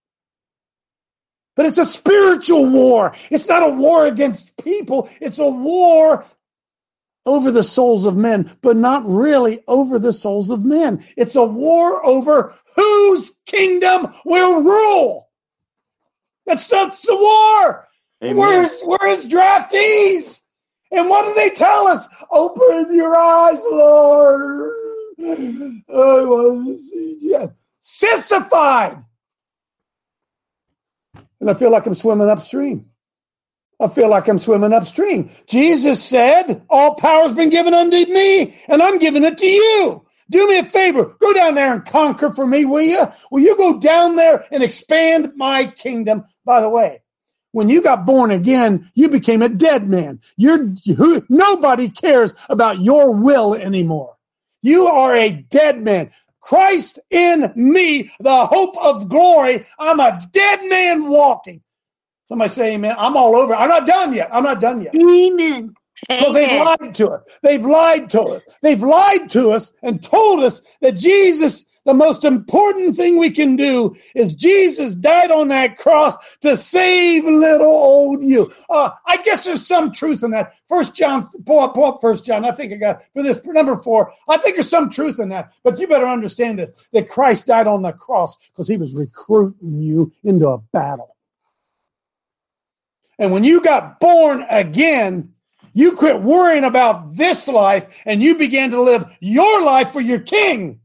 But 1.56 1.66
it's 1.66 1.80
a 1.80 1.86
spiritual 1.86 2.68
war. 2.68 3.16
It's 3.32 3.50
not 3.50 3.64
a 3.64 3.70
war 3.70 4.06
against 4.06 4.64
people. 4.64 5.10
It's 5.20 5.40
a 5.40 5.48
war 5.48 6.24
over 7.28 7.52
the 7.52 7.64
souls 7.64 8.06
of 8.06 8.18
men, 8.18 8.50
but 8.62 8.78
not 8.78 9.04
really 9.06 9.64
over 9.68 10.00
the 10.00 10.14
souls 10.14 10.50
of 10.50 10.66
men. 10.66 11.04
It's 11.16 11.36
a 11.36 11.44
war 11.44 12.04
over 12.06 12.56
whose 12.76 13.42
kingdom 13.46 14.14
will 14.26 14.62
rule. 14.64 15.30
That's, 16.46 16.66
that's 16.68 17.02
the 17.02 17.16
war. 17.16 17.86
Amen. 18.24 18.38
Where's, 18.38 18.82
where's 18.82 19.28
draftees? 19.28 20.42
And 20.92 21.10
what 21.10 21.26
do 21.26 21.34
they 21.36 21.50
tell 21.54 21.86
us? 21.88 22.08
Open 22.32 22.96
your 22.96 23.16
eyes, 23.16 23.62
Lord. 23.70 24.74
I 25.20 25.84
want 25.90 26.68
to 26.68 26.78
see 26.78 27.20
Jesus. 27.20 27.54
Sissified. 27.80 29.04
And 31.40 31.50
I 31.50 31.54
feel 31.54 31.72
like 31.72 31.86
I'm 31.86 31.94
swimming 31.94 32.30
upstream. 32.30 32.86
I 33.80 33.88
feel 33.88 34.10
like 34.10 34.28
I'm 34.28 34.40
swimming 34.40 34.74
upstream. 34.74 35.30
Jesus 35.46 36.04
said, 36.04 36.64
All 36.70 36.96
power's 36.96 37.34
been 37.34 37.50
given 37.50 37.74
unto 37.74 37.98
me, 37.98 38.56
and 38.68 38.82
I'm 38.82 38.98
giving 38.98 39.24
it 39.24 39.38
to 39.38 39.48
you. 39.48 40.04
Do 40.30 40.48
me 40.48 40.58
a 40.58 40.64
favor. 40.64 41.16
Go 41.20 41.34
down 41.34 41.56
there 41.56 41.74
and 41.74 41.86
conquer 41.86 42.30
for 42.32 42.46
me, 42.48 42.66
will 42.66 42.82
you? 42.82 43.02
Will 43.32 43.42
you 43.44 43.56
go 43.56 43.80
down 43.80 44.16
there 44.16 44.46
and 44.52 44.64
expand 44.64 45.32
my 45.36 45.68
kingdom? 45.68 46.26
By 46.44 46.60
the 46.60 46.70
way, 46.70 47.02
when 47.52 47.70
you 47.70 47.82
got 47.82 48.06
born 48.06 48.32
again, 48.32 48.90
you 48.94 49.10
became 49.10 49.42
a 49.42 49.50
dead 49.50 49.88
man. 49.88 50.20
You're 50.36 50.66
who, 50.98 51.24
nobody 51.30 51.90
cares 51.90 52.34
about 52.50 52.80
your 52.80 53.12
will 53.12 53.56
anymore. 53.56 54.18
You 54.62 54.88
are 54.88 55.16
a 55.16 55.32
dead 55.32 55.82
man. 55.82 56.12
Christ 56.42 57.00
in 57.10 57.52
me, 57.56 58.10
the 58.20 58.46
hope 58.48 58.76
of 58.78 59.08
glory. 59.10 59.66
I'm 59.80 60.00
a 60.00 60.28
dead 60.32 60.60
man 60.66 61.08
walking. 61.10 61.62
Somebody 62.28 62.50
say 62.50 62.76
amen. 62.76 62.96
I'm 62.98 63.16
all 63.16 63.36
over. 63.36 63.56
I'm 63.56 63.70
not 63.70 63.88
done 63.88 64.14
yet. 64.14 64.30
I'm 64.34 64.44
not 64.44 64.60
done 64.60 64.82
yet. 64.82 64.94
Amen. 64.94 65.74
Because 66.08 66.34
they've 66.34 66.52
lied 66.52 66.96
to 66.96 67.10
us. 67.10 67.40
They've 67.42 67.66
lied 67.66 68.10
to 68.12 68.22
us. 68.22 68.60
They've 68.62 68.84
lied 68.84 69.30
to 69.32 69.50
us 69.50 69.74
and 69.82 70.04
told 70.04 70.44
us 70.44 70.62
that 70.82 70.96
Jesus, 70.96 71.66
the 71.86 71.94
most 71.94 72.26
important 72.26 72.96
thing 72.98 73.18
we 73.18 73.32
can 73.32 73.56
do 73.56 73.96
is 74.14 74.36
Jesus 74.36 74.94
died 74.94 75.32
on 75.32 75.48
that 75.48 75.78
cross 75.78 76.38
to 76.42 76.58
save 76.58 77.24
little 77.24 77.68
old 77.68 78.22
you. 78.22 78.52
Uh, 78.70 78.92
I 79.06 79.18
guess 79.24 79.46
there's 79.46 79.66
some 79.66 79.92
truth 79.94 80.22
in 80.22 80.32
that. 80.32 80.54
First 80.68 80.96
John, 80.96 81.30
pull 81.46 81.62
up, 81.62 81.74
pull 81.74 81.86
up 81.86 82.00
First 82.02 82.26
John. 82.26 82.46
I 82.46 82.52
think 82.52 82.74
I 82.74 82.76
got 82.76 83.02
for 83.14 83.24
this 83.24 83.42
number 83.46 83.78
four. 83.78 84.12
I 84.28 84.38
think 84.38 84.58
there's 84.58 84.70
some 84.70 84.90
truth 84.90 85.20
in 85.20 85.30
that. 85.30 85.58
But 85.64 85.80
you 85.80 85.88
better 85.88 86.06
understand 86.08 86.60
this: 86.60 86.74
that 86.92 87.10
Christ 87.10 87.48
died 87.48 87.68
on 87.68 87.82
the 87.82 87.94
cross 87.94 88.50
because 88.50 88.68
He 88.68 88.78
was 88.78 88.94
recruiting 88.94 89.82
you 89.82 90.12
into 90.24 90.50
a 90.50 90.58
battle. 90.58 91.17
And 93.20 93.32
when 93.32 93.44
you 93.44 93.62
got 93.62 94.00
born 94.00 94.46
again, 94.50 95.34
you 95.74 95.96
quit 95.96 96.22
worrying 96.22 96.64
about 96.64 97.16
this 97.16 97.48
life 97.48 98.02
and 98.06 98.22
you 98.22 98.36
began 98.36 98.72
to 98.72 98.82
live 98.82 99.06
your 99.20 99.62
life 99.62 99.92
for 99.92 100.02
your 100.02 100.20
king. 100.20 100.80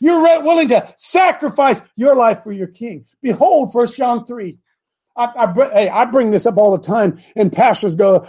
You're 0.00 0.42
willing 0.42 0.68
to 0.68 0.92
sacrifice 0.96 1.80
your 1.94 2.16
life 2.16 2.42
for 2.42 2.50
your 2.50 2.66
king. 2.66 3.06
Behold, 3.22 3.72
First 3.72 3.94
John 3.96 4.26
3. 4.26 4.58
I, 5.14 5.24
I, 5.24 5.52
hey, 5.74 5.88
I 5.90 6.06
bring 6.06 6.30
this 6.30 6.46
up 6.46 6.56
all 6.56 6.76
the 6.76 6.82
time, 6.82 7.18
and 7.36 7.52
pastors 7.52 7.94
go, 7.94 8.26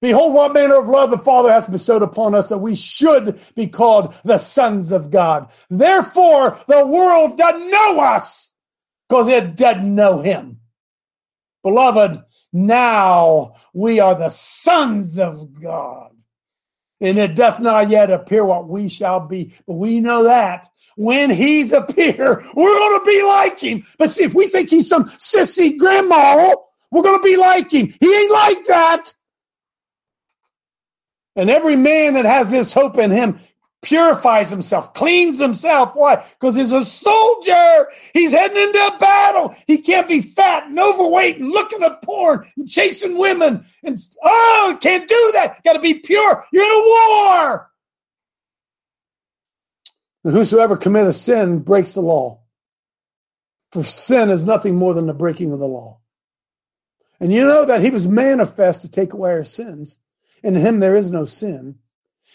Behold, 0.00 0.32
what 0.32 0.54
manner 0.54 0.76
of 0.76 0.88
love 0.88 1.10
the 1.10 1.18
Father 1.18 1.52
has 1.52 1.66
bestowed 1.66 2.02
upon 2.02 2.34
us 2.34 2.48
that 2.48 2.58
we 2.58 2.74
should 2.74 3.40
be 3.56 3.66
called 3.66 4.14
the 4.24 4.38
sons 4.38 4.92
of 4.92 5.10
God. 5.10 5.50
Therefore, 5.70 6.56
the 6.68 6.86
world 6.86 7.36
doesn't 7.36 7.70
know 7.70 8.00
us 8.00 8.52
because 9.08 9.28
it 9.28 9.56
doesn't 9.56 9.94
know 9.94 10.20
him. 10.20 10.60
Beloved, 11.64 12.22
now 12.52 13.54
we 13.74 13.98
are 13.98 14.14
the 14.14 14.30
sons 14.30 15.18
of 15.18 15.60
God. 15.60 16.12
And 17.00 17.18
it 17.18 17.34
doth 17.34 17.60
not 17.60 17.90
yet 17.90 18.10
appear 18.10 18.44
what 18.44 18.68
we 18.68 18.88
shall 18.88 19.20
be, 19.20 19.52
but 19.66 19.74
we 19.74 20.00
know 20.00 20.24
that 20.24 20.68
when 20.96 21.30
he's 21.30 21.72
appear, 21.72 22.42
we're 22.54 22.78
going 22.78 22.98
to 22.98 23.04
be 23.04 23.22
like 23.22 23.60
him. 23.60 23.82
But 23.98 24.10
see, 24.10 24.24
if 24.24 24.34
we 24.34 24.46
think 24.46 24.68
he's 24.68 24.88
some 24.88 25.04
sissy 25.04 25.78
grandma, 25.78 26.54
we're 26.90 27.02
going 27.02 27.20
to 27.20 27.22
be 27.22 27.36
like 27.36 27.70
him. 27.70 27.94
He 28.00 28.12
ain't 28.12 28.32
like 28.32 28.64
that. 28.66 29.14
And 31.38 31.48
every 31.50 31.76
man 31.76 32.14
that 32.14 32.24
has 32.24 32.50
this 32.50 32.74
hope 32.74 32.98
in 32.98 33.12
him 33.12 33.38
purifies 33.80 34.50
himself, 34.50 34.92
cleans 34.92 35.38
himself. 35.38 35.94
Why? 35.94 36.16
Because 36.16 36.56
he's 36.56 36.72
a 36.72 36.82
soldier. 36.82 37.86
He's 38.12 38.32
heading 38.32 38.60
into 38.60 38.78
a 38.78 38.98
battle. 38.98 39.54
He 39.68 39.78
can't 39.78 40.08
be 40.08 40.20
fat 40.20 40.66
and 40.66 40.78
overweight 40.80 41.38
and 41.38 41.48
looking 41.48 41.84
at 41.84 42.02
porn 42.02 42.44
and 42.56 42.68
chasing 42.68 43.16
women. 43.16 43.64
And 43.84 43.96
oh, 44.24 44.76
can't 44.82 45.08
do 45.08 45.30
that. 45.34 45.62
Got 45.62 45.74
to 45.74 45.78
be 45.78 45.94
pure. 45.94 46.44
You're 46.52 46.64
in 46.64 46.72
a 46.72 46.88
war. 46.88 47.70
And 50.24 50.34
whosoever 50.34 50.76
committeth 50.76 51.14
sin 51.14 51.60
breaks 51.60 51.94
the 51.94 52.00
law. 52.00 52.40
For 53.70 53.84
sin 53.84 54.30
is 54.30 54.44
nothing 54.44 54.74
more 54.74 54.92
than 54.92 55.06
the 55.06 55.14
breaking 55.14 55.52
of 55.52 55.60
the 55.60 55.68
law. 55.68 56.00
And 57.20 57.32
you 57.32 57.44
know 57.44 57.64
that 57.64 57.80
he 57.80 57.90
was 57.90 58.08
manifest 58.08 58.82
to 58.82 58.90
take 58.90 59.12
away 59.12 59.30
our 59.30 59.44
sins. 59.44 59.98
In 60.42 60.54
him 60.54 60.80
there 60.80 60.94
is 60.94 61.10
no 61.10 61.24
sin. 61.24 61.78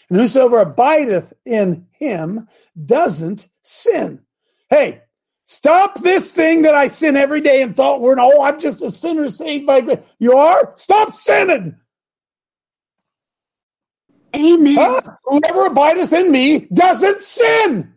And 0.08 0.18
whosoever 0.18 0.60
abideth 0.60 1.32
in 1.44 1.86
him 1.92 2.46
doesn't 2.84 3.48
sin. 3.62 4.20
Hey, 4.68 5.02
stop 5.44 6.00
this 6.00 6.30
thing 6.30 6.62
that 6.62 6.74
I 6.74 6.88
sin 6.88 7.16
every 7.16 7.40
day 7.40 7.62
and 7.62 7.76
thought 7.76 8.00
we're, 8.00 8.18
oh, 8.18 8.42
I'm 8.42 8.60
just 8.60 8.82
a 8.82 8.90
sinner 8.90 9.30
saved 9.30 9.66
by 9.66 9.80
grace. 9.80 9.98
You 10.18 10.36
are? 10.36 10.72
Stop 10.76 11.12
sinning. 11.12 11.76
Amen. 14.34 14.76
Huh? 14.76 15.00
Whoever 15.24 15.66
abideth 15.66 16.12
in 16.12 16.30
me 16.32 16.60
doesn't 16.72 17.20
sin. 17.20 17.94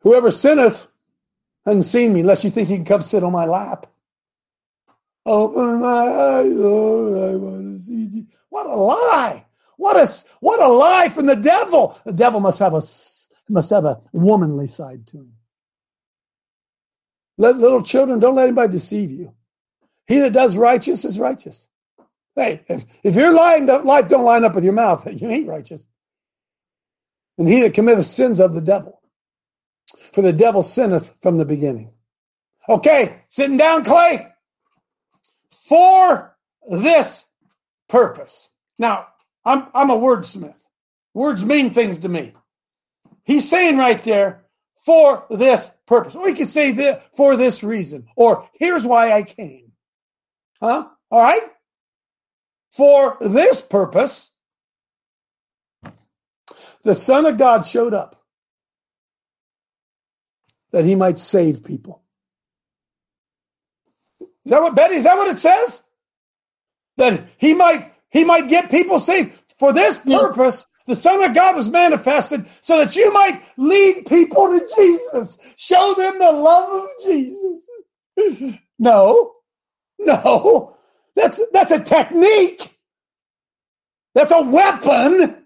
Whoever 0.00 0.30
sinneth 0.30 0.86
hasn't 1.64 1.86
seen 1.86 2.12
me 2.12 2.20
unless 2.20 2.44
you 2.44 2.50
think 2.50 2.68
he 2.68 2.76
can 2.76 2.84
come 2.84 3.02
sit 3.02 3.24
on 3.24 3.32
my 3.32 3.46
lap. 3.46 3.86
Open 5.26 5.80
my 5.80 5.88
eyes, 5.88 6.52
Lord, 6.52 7.30
I 7.30 7.36
want 7.36 7.62
to 7.62 7.78
see 7.78 8.04
you. 8.04 8.26
What 8.50 8.66
a 8.66 8.74
lie! 8.74 9.46
What 9.76 9.96
a 9.96 10.06
what 10.40 10.60
a 10.60 10.68
lie 10.68 11.08
from 11.08 11.26
the 11.26 11.36
devil. 11.36 11.98
The 12.04 12.12
devil 12.12 12.40
must 12.40 12.58
have 12.58 12.74
a 12.74 12.82
must 13.48 13.70
have 13.70 13.84
a 13.84 14.00
womanly 14.12 14.68
side 14.68 15.06
to 15.08 15.18
him. 15.18 15.32
Let 17.38 17.56
little 17.56 17.82
children 17.82 18.20
don't 18.20 18.36
let 18.36 18.46
anybody 18.46 18.72
deceive 18.72 19.10
you. 19.10 19.34
He 20.06 20.20
that 20.20 20.32
does 20.32 20.56
righteous 20.56 21.04
is 21.04 21.18
righteous. 21.18 21.66
Hey, 22.36 22.62
if, 22.68 22.84
if 23.02 23.14
your 23.16 23.32
lying 23.32 23.66
life 23.66 24.08
don't 24.08 24.24
line 24.24 24.44
up 24.44 24.54
with 24.54 24.64
your 24.64 24.72
mouth, 24.72 25.10
you 25.20 25.28
ain't 25.28 25.48
righteous. 25.48 25.86
And 27.38 27.48
he 27.48 27.62
that 27.62 27.74
committeth 27.74 28.06
sins 28.06 28.38
of 28.38 28.54
the 28.54 28.60
devil. 28.60 29.00
For 30.12 30.22
the 30.22 30.32
devil 30.32 30.62
sinneth 30.62 31.14
from 31.20 31.38
the 31.38 31.44
beginning. 31.44 31.92
Okay, 32.68 33.22
sitting 33.28 33.56
down, 33.56 33.84
Clay 33.84 34.33
for 35.68 36.36
this 36.68 37.26
purpose. 37.88 38.48
Now, 38.78 39.08
I'm, 39.44 39.66
I'm 39.74 39.90
a 39.90 39.96
wordsmith. 39.96 40.58
Words 41.12 41.44
mean 41.44 41.70
things 41.70 42.00
to 42.00 42.08
me. 42.08 42.34
He's 43.24 43.48
saying 43.48 43.78
right 43.78 44.02
there, 44.02 44.44
for 44.84 45.24
this 45.30 45.70
purpose. 45.86 46.14
Or 46.14 46.28
he 46.28 46.34
could 46.34 46.50
say 46.50 46.72
the, 46.72 47.02
for 47.16 47.36
this 47.36 47.64
reason, 47.64 48.06
or 48.16 48.48
here's 48.54 48.86
why 48.86 49.12
I 49.12 49.22
came. 49.22 49.72
Huh? 50.60 50.88
All 51.10 51.22
right? 51.22 51.42
For 52.70 53.16
this 53.20 53.62
purpose, 53.62 54.32
the 56.82 56.94
Son 56.94 57.24
of 57.24 57.38
God 57.38 57.64
showed 57.64 57.94
up 57.94 58.22
that 60.72 60.84
he 60.84 60.94
might 60.94 61.18
save 61.18 61.64
people. 61.64 62.03
Is 64.44 64.50
that 64.50 64.60
what 64.60 64.74
Betty? 64.74 64.96
Is 64.96 65.04
that 65.04 65.16
what 65.16 65.28
it 65.28 65.38
says? 65.38 65.82
That 66.96 67.24
he 67.38 67.54
might 67.54 67.92
he 68.10 68.24
might 68.24 68.48
get 68.48 68.70
people 68.70 68.98
saved. 68.98 69.40
For 69.58 69.72
this 69.72 70.00
purpose, 70.00 70.66
the 70.86 70.96
Son 70.96 71.22
of 71.22 71.34
God 71.34 71.56
was 71.56 71.70
manifested 71.70 72.46
so 72.48 72.78
that 72.78 72.96
you 72.96 73.12
might 73.12 73.40
lead 73.56 74.06
people 74.06 74.48
to 74.48 74.68
Jesus, 74.76 75.38
show 75.56 75.94
them 75.96 76.18
the 76.18 76.32
love 76.32 76.84
of 76.84 76.88
Jesus. 77.04 77.68
No, 78.76 79.34
no, 80.00 80.74
that's 81.14 81.40
that's 81.52 81.70
a 81.70 81.78
technique. 81.78 82.76
That's 84.14 84.32
a 84.32 84.42
weapon. 84.42 85.44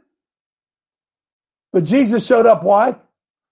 But 1.72 1.84
Jesus 1.84 2.26
showed 2.26 2.46
up. 2.46 2.62
Why? 2.62 2.96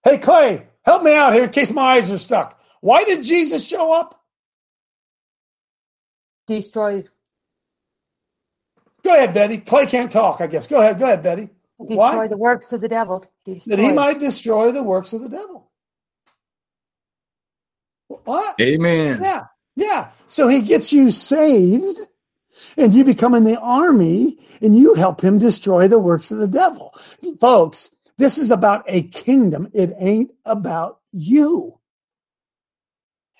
Hey, 0.03 0.17
Clay, 0.17 0.67
help 0.83 1.03
me 1.03 1.15
out 1.15 1.33
here 1.33 1.43
in 1.43 1.49
case 1.51 1.71
my 1.71 1.93
eyes 1.97 2.11
are 2.11 2.17
stuck. 2.17 2.59
Why 2.81 3.03
did 3.03 3.23
Jesus 3.23 3.67
show 3.67 3.93
up? 3.93 4.19
Destroy 6.47 7.03
Go 9.03 9.15
ahead, 9.15 9.33
Betty. 9.33 9.59
Clay 9.59 9.85
can't 9.85 10.11
talk, 10.11 10.41
I 10.41 10.47
guess. 10.47 10.67
Go 10.67 10.81
ahead. 10.81 10.99
Go 10.99 11.05
ahead, 11.05 11.23
Betty. 11.23 11.49
destroy 11.79 11.95
Why? 11.95 12.27
the 12.27 12.37
works 12.37 12.73
of 12.73 12.81
the 12.81 12.89
devil. 12.89 13.25
That 13.45 13.79
he 13.79 13.93
might 13.93 14.19
destroy 14.19 14.71
the 14.71 14.83
works 14.83 15.13
of 15.13 15.21
the 15.21 15.29
devil. 15.29 15.71
What? 18.07 18.55
Amen. 18.59 19.21
Yeah. 19.23 19.43
Yeah. 19.75 20.11
So 20.27 20.47
he 20.47 20.61
gets 20.61 20.91
you 20.91 21.11
saved 21.11 21.99
and 22.77 22.93
you 22.93 23.03
become 23.03 23.35
in 23.35 23.43
the 23.43 23.59
army 23.59 24.37
and 24.61 24.77
you 24.77 24.95
help 24.95 25.21
him 25.21 25.37
destroy 25.37 25.87
the 25.87 25.99
works 25.99 26.31
of 26.31 26.39
the 26.39 26.47
devil. 26.47 26.93
Folks, 27.39 27.91
this 28.17 28.37
is 28.37 28.51
about 28.51 28.83
a 28.87 29.03
kingdom. 29.03 29.69
It 29.73 29.93
ain't 29.99 30.31
about 30.45 30.99
you. 31.11 31.76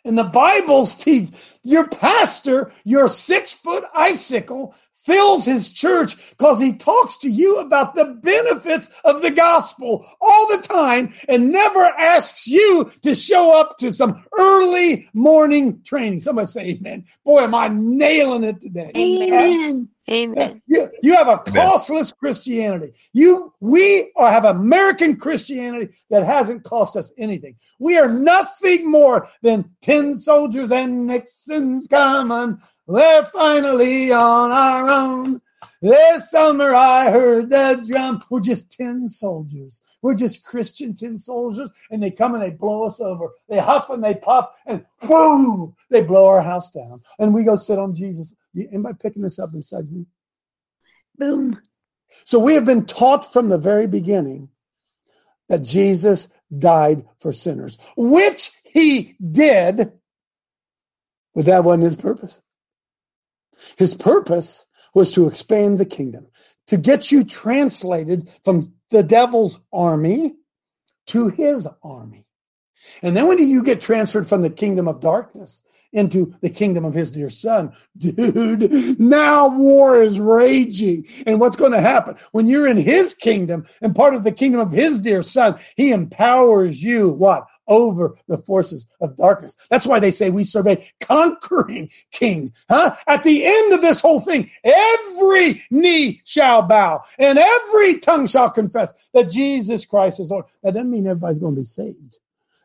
And 0.08 0.17
the 0.17 0.24
Bible's 0.24 0.96
teach 0.96 1.30
your 1.63 1.88
pastor, 1.88 2.72
your 2.86 3.10
six 3.10 3.54
foot 3.54 3.84
icicle, 3.93 4.74
fills 5.08 5.46
his 5.46 5.72
church 5.72 6.32
because 6.32 6.60
he 6.60 6.74
talks 6.74 7.17
to 7.17 7.30
you 7.30 7.60
about 7.60 7.96
the 7.96 8.20
benefits 8.22 8.89
of 9.06 9.22
the 9.22 9.32
gospel 9.32 10.06
all 10.20 10.48
the 10.50 10.62
time 10.62 11.10
and 11.30 11.50
never 11.50 11.86
asks 11.86 12.46
you 12.46 12.91
to 13.02 13.15
show 13.15 13.58
up 13.58 13.78
to 13.78 13.89
some 13.89 14.22
early 14.38 15.10
morning 15.13 15.82
training. 15.84 16.20
Somebody 16.20 16.48
say 16.48 16.70
amen. 16.72 17.06
Boy, 17.24 17.43
am 17.43 17.56
I 17.56 17.70
nailing 17.70 18.43
it 18.43 18.60
today. 18.60 18.91
Amen. 18.98 19.88
Amen. 20.10 20.62
You, 20.67 20.89
you 21.04 21.15
have 21.15 21.28
a 21.28 21.39
costless 21.39 22.13
Christianity. 22.13 22.93
You, 23.12 23.54
we 23.60 24.12
are, 24.15 24.32
have 24.32 24.46
American 24.46 25.17
Christianity 25.17 25.93
that 26.10 26.24
hasn't 26.24 26.63
cost 26.63 26.96
us 26.96 27.13
anything. 27.17 27.56
We 27.80 27.98
are 27.98 28.10
nothing 28.10 28.89
more 28.89 29.28
than 29.41 29.70
tin 29.82 30.15
soldiers 30.15 30.72
and 30.72 31.08
Nixon's 31.08 31.88
coming. 31.88 32.60
We're 32.88 33.26
finally 33.26 34.13
on 34.13 34.52
our 34.52 34.88
own. 34.88 35.41
This 35.82 36.32
summer 36.32 36.73
I 36.73 37.12
heard 37.12 37.50
the 37.50 37.84
drum. 37.86 38.23
We're 38.30 38.39
just 38.39 38.71
tin 38.71 39.10
soldiers. 39.10 39.82
We're 40.02 40.15
just 40.15 40.45
Christian 40.45 40.93
tin 40.93 41.17
soldiers, 41.17 41.69
and 41.91 42.02
they 42.02 42.12
come 42.12 42.34
and 42.34 42.41
they 42.41 42.50
blow 42.50 42.86
us 42.86 43.02
over. 43.02 43.32
They 43.50 43.60
huff 43.60 43.89
and 43.89 44.02
they 44.02 44.15
puff, 44.15 44.52
and 44.65 44.86
boom, 45.02 45.76
they 45.89 46.02
blow 46.02 46.28
our 46.28 46.41
house 46.41 46.69
down. 46.69 47.02
And 47.19 47.34
we 47.34 47.43
go 47.43 47.58
sit 47.58 47.78
on 47.78 47.93
Jesus. 47.93 48.34
Anybody 48.56 48.97
picking 49.02 49.21
this 49.21 49.38
up 49.38 49.52
besides 49.52 49.91
me? 49.91 50.06
Boom. 51.17 51.60
So 52.23 52.39
we 52.39 52.54
have 52.54 52.65
been 52.65 52.86
taught 52.86 53.32
from 53.32 53.50
the 53.50 53.58
very 53.58 53.88
beginning 53.88 54.47
that 55.50 55.62
Jesus 55.62 56.30
died 56.58 57.06
for 57.19 57.34
sinners, 57.34 57.80
which 57.97 58.52
he 58.63 59.17
did, 59.19 59.91
but 61.36 61.45
that 61.45 61.65
wasn't 61.65 61.84
his 61.84 61.97
purpose. 61.97 62.41
His 63.78 63.96
purpose 63.96 64.65
was 64.93 65.12
to 65.13 65.28
expand 65.28 65.80
the 65.80 65.86
kingdom, 65.86 66.28
to 66.67 66.78
get 66.78 67.12
you 67.12 67.24
translated 67.24 68.30
from 68.43 68.74
the 68.89 69.04
devil's 69.04 69.60
army 69.72 70.34
to 71.08 71.30
his 71.30 71.67
army. 71.84 72.26
And 73.02 73.15
then 73.15 73.28
when 73.28 73.38
do 73.38 73.46
you 73.46 73.63
get 73.63 73.82
transferred 73.82 74.28
from 74.28 74.41
the 74.41 74.50
kingdom 74.50 74.88
of 74.88 75.02
darkness 75.02 75.62
into 75.93 76.36
the 76.41 76.50
kingdom 76.50 76.86
of 76.86 76.93
his 76.93 77.12
dear 77.12 77.30
son, 77.30 77.74
dude, 77.98 79.00
now 79.00 79.48
war 79.58 80.02
is 80.02 80.20
raging. 80.20 81.06
And 81.26 81.39
what's 81.39 81.58
going 81.58 81.72
to 81.72 81.82
happen 81.82 82.15
when 82.32 82.48
you're 82.48 82.67
in 82.67 82.78
his 82.78 83.13
kingdom 83.13 83.65
and 83.82 83.96
part 83.96 84.13
of 84.13 84.24
the 84.24 84.32
kingdom 84.32 84.62
of 84.62 84.72
his 84.72 85.00
dear 85.00 85.22
son, 85.22 85.60
he 85.76 85.91
empowers 85.91 86.84
you 86.84 87.10
what? 87.10 87.48
Over 87.67 88.15
the 88.27 88.38
forces 88.38 88.88
of 89.01 89.15
darkness. 89.15 89.58
That's 89.69 89.88
why 89.88 89.99
they 89.99 90.12
say 90.12 90.30
we 90.30 90.43
serve 90.43 90.67
a 90.67 90.86
conquering 91.01 91.89
king. 92.12 92.53
Huh? 92.69 92.95
At 93.08 93.23
the 93.23 93.45
end 93.45 93.73
of 93.73 93.82
this 93.82 94.01
whole 94.01 94.21
thing, 94.21 94.49
every 94.63 95.62
knee 95.69 96.21
shall 96.23 96.62
bow 96.62 97.01
and 97.19 97.38
every 97.38 97.99
tongue 97.99 98.27
shall 98.27 98.49
confess 98.49 99.10
that 99.13 99.30
Jesus 99.30 99.86
Christ 99.86 100.19
is 100.19 100.30
Lord. 100.30 100.45
That 100.63 100.73
doesn't 100.73 100.89
mean 100.89 101.08
everybody's 101.08 101.39
going 101.39 101.56
to 101.56 101.62
be 101.62 101.65
saved. 101.65 102.19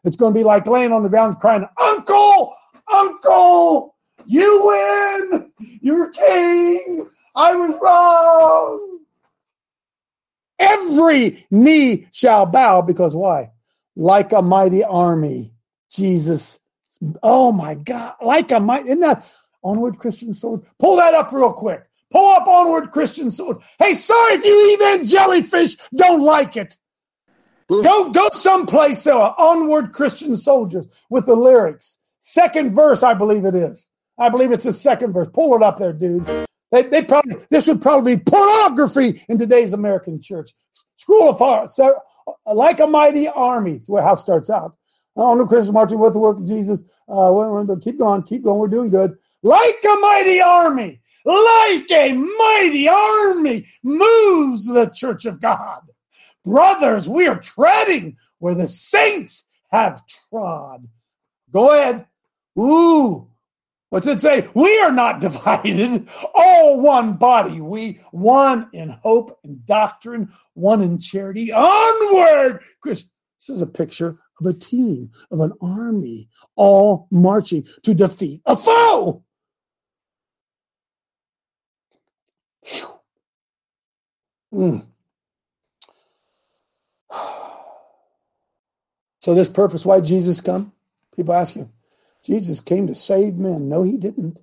It's 0.05 0.17
going 0.17 0.35
to 0.35 0.39
be 0.39 0.45
like 0.45 0.67
laying 0.67 0.93
on 0.93 1.03
the 1.03 1.09
ground 1.09 1.39
crying, 1.41 1.67
Uncle, 1.81 2.55
Uncle, 2.93 3.97
you 4.27 4.63
win. 5.31 5.53
You're 5.81 6.11
king. 6.11 7.09
I 7.35 7.55
was 7.55 7.79
wrong. 7.83 8.99
Every 10.59 11.45
knee 11.51 12.07
shall 12.13 12.47
bow 12.47 12.83
because 12.83 13.17
why? 13.17 13.51
Like 13.97 14.33
a 14.33 14.43
mighty 14.43 14.85
army, 14.85 15.53
Jesus. 15.91 16.59
Oh 17.23 17.53
my 17.53 17.75
God, 17.75 18.15
like 18.23 18.51
a 18.53 18.61
mighty, 18.61 18.89
isn't 18.89 19.01
that 19.01 19.31
onward 19.63 19.99
Christian 19.99 20.33
sword? 20.35 20.63
Pull 20.79 20.97
that 20.97 21.15
up 21.15 21.33
real 21.33 21.53
quick. 21.53 21.85
Pull 22.13 22.29
up 22.29 22.47
Onward 22.47 22.91
Christian 22.91 23.31
Soldiers. 23.31 23.65
Hey, 23.79 23.95
sorry 23.95 24.35
if 24.35 24.45
you 24.45 24.77
evangelifish 24.79 25.89
don't 25.97 26.21
like 26.21 26.59
it. 26.59 26.77
Go 27.69 28.11
go 28.11 28.29
someplace 28.33 29.07
uh, 29.07 29.33
Onward 29.39 29.93
Christian 29.95 30.37
Soldiers 30.37 30.87
with 31.09 31.25
the 31.25 31.35
lyrics. 31.35 31.97
Second 32.19 32.75
verse, 32.75 33.03
I 33.03 33.15
believe 33.15 33.47
it 33.47 33.55
is. 33.55 33.87
I 34.19 34.29
believe 34.29 34.53
it's 34.53 34.65
the 34.65 34.75
second 34.75 35.15
verse. 35.15 35.29
Pull 35.33 35.57
it 35.57 35.63
up 35.63 35.79
there, 35.79 35.95
dude. 35.95 36.27
They, 36.71 36.83
they 36.83 37.03
probably 37.03 37.37
this 37.51 37.67
would 37.67 37.81
probably 37.81 38.17
be 38.17 38.23
pornography 38.23 39.25
in 39.31 39.39
today's 39.39 39.73
American 39.73 40.21
church. 40.21 40.53
School 40.99 41.31
of 41.31 41.71
so, 41.71 41.99
like 42.47 42.81
a 42.81 42.87
mighty 42.87 43.29
army. 43.29 43.73
That's 43.73 43.89
where 43.89 44.03
how 44.03 44.15
it 44.15 44.19
starts 44.19 44.51
out. 44.51 44.77
On 45.15 45.39
the 45.39 45.47
Christian 45.47 45.75
marching 45.75 45.99
with 45.99 46.15
the 46.15 46.19
work 46.19 46.39
of 46.39 46.47
Jesus. 46.47 46.83
Uh, 47.09 47.77
keep 47.81 47.99
going, 47.99 48.23
keep 48.23 48.45
going. 48.45 48.59
We're 48.59 48.69
doing 48.69 48.91
good. 48.91 49.17
Like 49.43 49.85
a 49.85 49.97
mighty 50.01 50.41
army, 50.41 51.01
like 51.25 51.91
a 51.91 52.13
mighty 52.13 52.89
army 52.89 53.67
moves 53.83 54.67
the 54.67 54.91
church 54.95 55.27
of 55.27 55.41
God. 55.41 55.81
Brothers, 56.45 57.09
we 57.09 57.27
are 57.27 57.39
treading 57.39 58.17
where 58.39 58.55
the 58.55 58.67
saints 58.67 59.45
have 59.71 60.03
trod. 60.07 60.89
Go 61.51 61.73
ahead. 61.73 62.07
Ooh. 62.59 63.29
What's 63.93 64.07
it 64.07 64.21
say? 64.21 64.49
We 64.55 64.79
are 64.79 64.91
not 64.91 65.21
divided, 65.21 66.09
all 66.35 66.81
one 66.81 67.13
body. 67.13 67.61
We 67.61 68.01
one 68.11 68.71
in 68.73 68.89
hope 68.89 69.39
and 69.45 69.67
doctrine, 69.67 70.31
one 70.55 70.81
in 70.81 70.99
charity. 70.99 71.53
Onward! 71.53 72.63
Chris, 72.81 73.05
this 73.39 73.55
is 73.55 73.61
a 73.61 73.67
picture 73.67 74.19
of 74.41 74.47
a 74.47 74.55
team, 74.55 75.11
of 75.31 75.41
an 75.41 75.53
army, 75.61 76.31
all 76.57 77.07
marching 77.11 77.67
to 77.83 77.93
defeat 77.93 78.41
a 78.47 78.57
foe. 78.57 79.23
Mm. 84.55 84.87
So 89.21 89.35
this 89.35 89.49
purpose, 89.49 89.87
why 89.87 90.01
Jesus 90.01 90.41
come? 90.41 90.73
People 91.15 91.35
ask 91.35 91.55
you, 91.55 91.71
Jesus 92.25 92.61
came 92.61 92.87
to 92.87 92.95
save 92.95 93.37
men. 93.37 93.69
No, 93.69 93.83
he 93.83 93.97
didn't. 93.97 94.41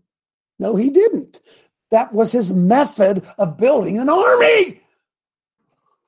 No, 0.57 0.75
he 0.75 0.89
didn't. 0.89 1.39
That 1.91 2.13
was 2.13 2.31
his 2.31 2.53
method 2.53 3.25
of 3.37 3.57
building 3.57 3.97
an 3.97 4.09
army. 4.09 4.81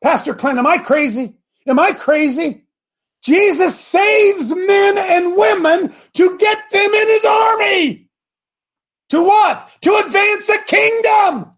Pastor 0.03 0.33
Clint, 0.33 0.59
am 0.59 0.67
I 0.67 0.77
crazy? 0.77 1.35
Am 1.67 1.79
I 1.79 1.91
crazy? 1.91 2.65
Jesus 3.23 3.79
saves 3.79 4.53
men 4.53 4.97
and 4.97 5.37
women 5.37 5.93
to 6.13 6.37
get 6.37 6.69
them 6.71 6.93
in 6.93 7.07
his 7.07 7.25
army. 7.25 8.09
To 9.09 9.23
what? 9.23 9.77
To 9.81 10.03
advance 10.05 10.49
a 10.49 10.57
kingdom. 10.65 11.51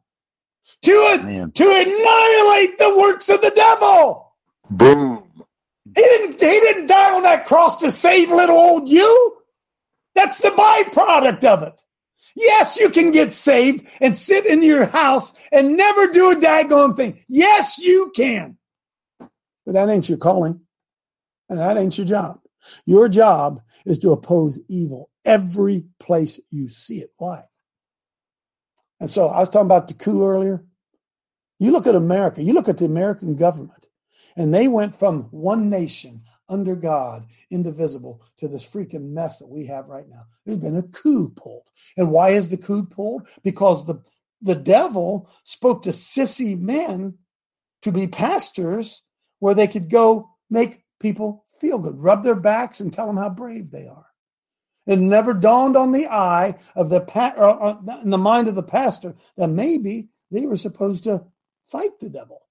To, 0.83 1.19
Man. 1.23 1.51
to 1.51 1.63
annihilate 1.63 2.77
the 2.77 2.95
works 2.97 3.29
of 3.29 3.41
the 3.41 3.51
devil. 3.51 4.33
Boom. 4.69 5.23
He 5.95 6.01
didn't, 6.01 6.33
he 6.33 6.59
didn't 6.59 6.87
die 6.87 7.13
on 7.13 7.23
that 7.23 7.45
cross 7.45 7.77
to 7.77 7.91
save 7.91 8.31
little 8.31 8.57
old 8.57 8.89
you. 8.89 9.37
That's 10.15 10.37
the 10.37 10.49
byproduct 10.49 11.43
of 11.43 11.63
it. 11.63 11.81
Yes, 12.35 12.79
you 12.79 12.89
can 12.89 13.11
get 13.11 13.33
saved 13.33 13.87
and 14.01 14.15
sit 14.15 14.45
in 14.45 14.63
your 14.63 14.85
house 14.87 15.33
and 15.51 15.77
never 15.77 16.07
do 16.07 16.31
a 16.31 16.35
daggone 16.35 16.95
thing. 16.95 17.23
Yes, 17.27 17.77
you 17.77 18.11
can. 18.15 18.57
But 19.65 19.73
that 19.73 19.89
ain't 19.89 20.09
your 20.09 20.17
calling. 20.17 20.61
And 21.49 21.59
that 21.59 21.77
ain't 21.77 21.97
your 21.97 22.07
job. 22.07 22.39
Your 22.85 23.09
job 23.09 23.61
is 23.85 23.99
to 23.99 24.11
oppose 24.11 24.59
evil 24.67 25.09
every 25.25 25.85
place 25.99 26.39
you 26.51 26.69
see 26.69 26.97
it. 26.97 27.11
Why? 27.17 27.41
And 28.99 29.09
so 29.09 29.27
I 29.27 29.39
was 29.39 29.49
talking 29.49 29.67
about 29.67 29.87
the 29.87 29.93
coup 29.93 30.25
earlier. 30.25 30.63
You 31.59 31.71
look 31.71 31.87
at 31.87 31.95
America, 31.95 32.41
you 32.41 32.53
look 32.53 32.69
at 32.69 32.77
the 32.77 32.85
American 32.85 33.35
government, 33.35 33.87
and 34.35 34.53
they 34.53 34.67
went 34.67 34.95
from 34.95 35.23
one 35.31 35.69
nation 35.69 36.23
under 36.49 36.75
God, 36.75 37.25
indivisible, 37.49 38.21
to 38.37 38.47
this 38.47 38.65
freaking 38.65 39.11
mess 39.11 39.39
that 39.39 39.49
we 39.49 39.65
have 39.65 39.87
right 39.87 40.07
now. 40.07 40.23
There's 40.45 40.59
been 40.59 40.75
a 40.75 40.83
coup 40.83 41.29
pulled. 41.29 41.69
And 41.97 42.11
why 42.11 42.29
is 42.29 42.49
the 42.49 42.57
coup 42.57 42.83
pulled? 42.83 43.27
Because 43.43 43.85
the, 43.85 44.01
the 44.41 44.55
devil 44.55 45.29
spoke 45.43 45.83
to 45.83 45.89
sissy 45.89 46.59
men 46.59 47.15
to 47.81 47.91
be 47.91 48.07
pastors 48.07 49.03
where 49.39 49.55
they 49.55 49.67
could 49.67 49.89
go 49.89 50.29
make 50.49 50.83
people 50.99 51.45
feel 51.59 51.79
good, 51.79 51.97
rub 51.97 52.23
their 52.23 52.35
backs 52.35 52.79
and 52.79 52.91
tell 52.91 53.07
them 53.07 53.17
how 53.17 53.29
brave 53.29 53.71
they 53.71 53.87
are. 53.87 54.05
It 54.85 54.99
never 54.99 55.33
dawned 55.33 55.77
on 55.77 55.91
the 55.91 56.07
eye 56.07 56.55
of 56.75 56.89
the 56.89 57.01
pa- 57.01 57.33
or, 57.37 57.79
in 58.01 58.09
the 58.09 58.17
mind 58.17 58.47
of 58.47 58.55
the 58.55 58.63
pastor 58.63 59.15
that 59.37 59.47
maybe 59.47 60.09
they 60.29 60.45
were 60.45 60.57
supposed 60.57 61.05
to 61.05 61.25
fight 61.65 61.99
the 61.99 62.09
devil. 62.09 62.42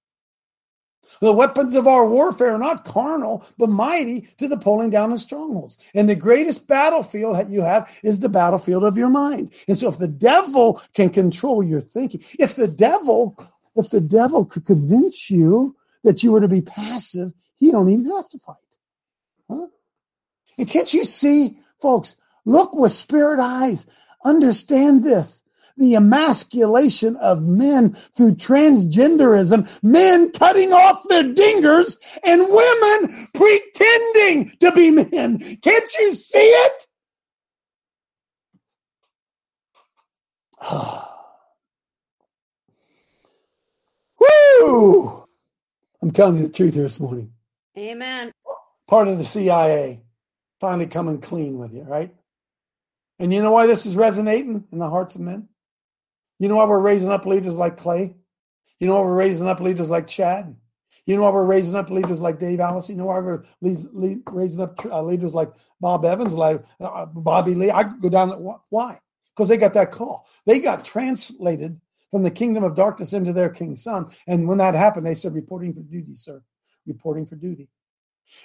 The 1.21 1.33
weapons 1.33 1.75
of 1.75 1.87
our 1.87 2.07
warfare 2.07 2.55
are 2.55 2.59
not 2.59 2.85
carnal, 2.85 3.45
but 3.57 3.69
mighty 3.69 4.21
to 4.37 4.47
the 4.47 4.57
pulling 4.57 4.89
down 4.89 5.11
of 5.11 5.21
strongholds. 5.21 5.77
And 5.93 6.09
the 6.09 6.15
greatest 6.15 6.67
battlefield 6.67 7.35
that 7.35 7.49
you 7.49 7.61
have 7.61 7.99
is 8.03 8.19
the 8.19 8.29
battlefield 8.29 8.83
of 8.83 8.97
your 8.97 9.09
mind. 9.09 9.53
And 9.67 9.77
so 9.77 9.89
if 9.89 9.97
the 9.97 10.07
devil 10.07 10.81
can 10.93 11.09
control 11.09 11.63
your 11.63 11.81
thinking, 11.81 12.21
if 12.39 12.55
the 12.55 12.67
devil, 12.67 13.37
if 13.75 13.89
the 13.89 14.01
devil 14.01 14.45
could 14.45 14.65
convince 14.65 15.29
you 15.29 15.75
that 16.03 16.23
you 16.23 16.31
were 16.31 16.41
to 16.41 16.47
be 16.47 16.61
passive, 16.61 17.31
he 17.55 17.71
don't 17.71 17.89
even 17.89 18.05
have 18.11 18.29
to 18.29 18.39
fight. 18.39 18.57
Huh? 19.49 19.67
And 20.57 20.67
can't 20.67 20.93
you 20.93 21.05
see, 21.05 21.57
folks, 21.81 22.15
look 22.45 22.73
with 22.73 22.91
spirit 22.91 23.39
eyes. 23.39 23.85
Understand 24.25 25.03
this. 25.03 25.42
The 25.77 25.95
emasculation 25.95 27.15
of 27.17 27.43
men 27.43 27.93
through 28.15 28.35
transgenderism, 28.35 29.67
men 29.83 30.31
cutting 30.31 30.71
off 30.71 31.07
their 31.09 31.23
dingers 31.23 31.97
and 32.23 32.41
women 32.41 33.27
pretending 33.33 34.49
to 34.59 34.71
be 34.71 34.91
men. 34.91 35.39
Can't 35.61 35.89
you 35.99 36.13
see 36.13 36.39
it? 36.39 36.87
Woo! 44.19 45.25
I'm 46.01 46.11
telling 46.11 46.37
you 46.37 46.47
the 46.47 46.53
truth 46.53 46.73
here 46.73 46.83
this 46.83 46.99
morning 46.99 47.31
Amen. 47.77 48.31
part 48.87 49.07
of 49.07 49.17
the 49.17 49.23
CIA 49.23 50.01
finally 50.59 50.87
coming 50.87 51.19
clean 51.19 51.57
with 51.57 51.73
you, 51.73 51.83
right? 51.83 52.13
And 53.19 53.33
you 53.33 53.41
know 53.41 53.51
why 53.51 53.67
this 53.67 53.85
is 53.85 53.95
resonating 53.95 54.63
in 54.71 54.79
the 54.79 54.89
hearts 54.89 55.15
of 55.15 55.21
men? 55.21 55.49
You 56.39 56.49
know 56.49 56.57
why 56.57 56.65
we're 56.65 56.79
raising 56.79 57.11
up 57.11 57.25
leaders 57.25 57.55
like 57.55 57.77
Clay? 57.77 58.15
You 58.79 58.87
know 58.87 58.95
why 58.95 59.01
we're 59.01 59.15
raising 59.15 59.47
up 59.47 59.59
leaders 59.59 59.89
like 59.89 60.07
Chad? 60.07 60.55
You 61.05 61.17
know 61.17 61.23
why 61.23 61.31
we're 61.31 61.45
raising 61.45 61.75
up 61.75 61.89
leaders 61.89 62.21
like 62.21 62.39
Dave 62.39 62.59
Allison? 62.59 62.95
You 62.95 63.01
know 63.01 63.07
why 63.07 63.19
we're 63.19 63.43
raising 63.61 64.61
up 64.61 64.85
uh, 64.85 65.01
leaders 65.03 65.33
like 65.33 65.51
Bob 65.81 66.05
Evans, 66.05 66.33
like 66.33 66.63
uh, 66.79 67.05
Bobby 67.05 67.55
Lee? 67.55 67.71
I 67.71 67.83
could 67.83 68.01
go 68.01 68.09
down. 68.09 68.29
Why? 68.69 68.99
Because 69.35 69.49
they 69.49 69.57
got 69.57 69.73
that 69.73 69.91
call. 69.91 70.27
They 70.45 70.59
got 70.59 70.85
translated 70.85 71.79
from 72.09 72.23
the 72.23 72.31
kingdom 72.31 72.63
of 72.63 72.75
darkness 72.75 73.13
into 73.13 73.33
their 73.33 73.49
king's 73.49 73.83
son. 73.83 74.09
And 74.27 74.47
when 74.47 74.59
that 74.59 74.75
happened, 74.75 75.05
they 75.05 75.15
said, 75.15 75.33
reporting 75.33 75.73
for 75.73 75.81
duty, 75.81 76.15
sir. 76.15 76.41
Reporting 76.85 77.25
for 77.25 77.35
duty. 77.35 77.69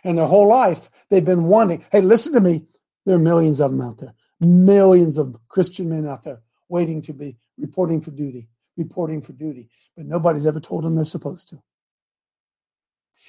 And 0.03 0.19
their 0.19 0.27
whole 0.27 0.49
life, 0.49 0.89
they've 1.11 1.25
been 1.25 1.45
wanting, 1.45 1.85
hey, 1.93 2.01
listen 2.01 2.33
to 2.33 2.41
me. 2.41 2.67
There 3.07 3.17
are 3.17 3.21
millions 3.21 3.61
of 3.61 3.71
them 3.71 3.81
out 3.81 3.99
there, 3.99 4.15
millions 4.41 5.17
of 5.19 5.37
Christian 5.49 5.89
men 5.89 6.07
out 6.07 6.25
there 6.25 6.43
waiting 6.69 7.03
to 7.03 7.13
be 7.13 7.37
reporting 7.57 8.01
for 8.01 8.11
duty, 8.11 8.49
reporting 8.77 9.21
for 9.21 9.33
duty. 9.33 9.69
But 9.97 10.07
nobody's 10.07 10.47
ever 10.47 10.61
told 10.61 10.85
them 10.85 10.95
they're 10.95 11.05
supposed 11.05 11.49
to. 11.51 11.63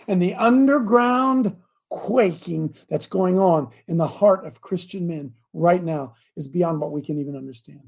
And 0.08 0.22
the 0.22 0.36
underground 0.36 1.58
quaking 1.90 2.76
that's 2.88 3.08
going 3.08 3.40
on 3.40 3.72
in 3.88 3.98
the 3.98 4.08
heart 4.08 4.46
of 4.46 4.62
Christian 4.62 5.08
men 5.08 5.34
right 5.54 5.84
now 5.84 6.14
is 6.36 6.48
beyond 6.48 6.80
what 6.80 6.92
we 6.92 7.02
can 7.02 7.20
even 7.20 7.36
understand. 7.36 7.82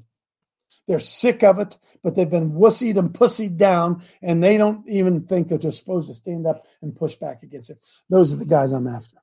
They're 0.88 0.98
sick 0.98 1.44
of 1.44 1.58
it, 1.58 1.78
but 2.02 2.16
they've 2.16 2.28
been 2.28 2.52
wussied 2.52 2.96
and 2.96 3.12
pussied 3.12 3.56
down, 3.56 4.02
and 4.20 4.42
they 4.42 4.58
don't 4.58 4.88
even 4.88 5.26
think 5.26 5.48
that 5.48 5.62
they're 5.62 5.70
supposed 5.70 6.08
to 6.08 6.14
stand 6.14 6.46
up 6.46 6.66
and 6.80 6.96
push 6.96 7.14
back 7.14 7.42
against 7.42 7.70
it. 7.70 7.78
Those 8.08 8.32
are 8.32 8.36
the 8.36 8.46
guys 8.46 8.72
I'm 8.72 8.88
after. 8.88 9.18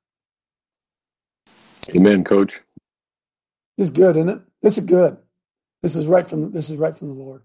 Amen, 1.94 2.24
coach. 2.24 2.60
This 3.76 3.88
is 3.88 3.90
good, 3.90 4.16
isn't 4.16 4.28
it? 4.28 4.40
This 4.62 4.78
is 4.78 4.84
good. 4.84 5.18
This 5.82 5.96
is 5.96 6.06
right 6.06 6.26
from 6.26 6.52
this 6.52 6.70
is 6.70 6.76
right 6.76 6.96
from 6.96 7.08
the 7.08 7.14
Lord. 7.14 7.42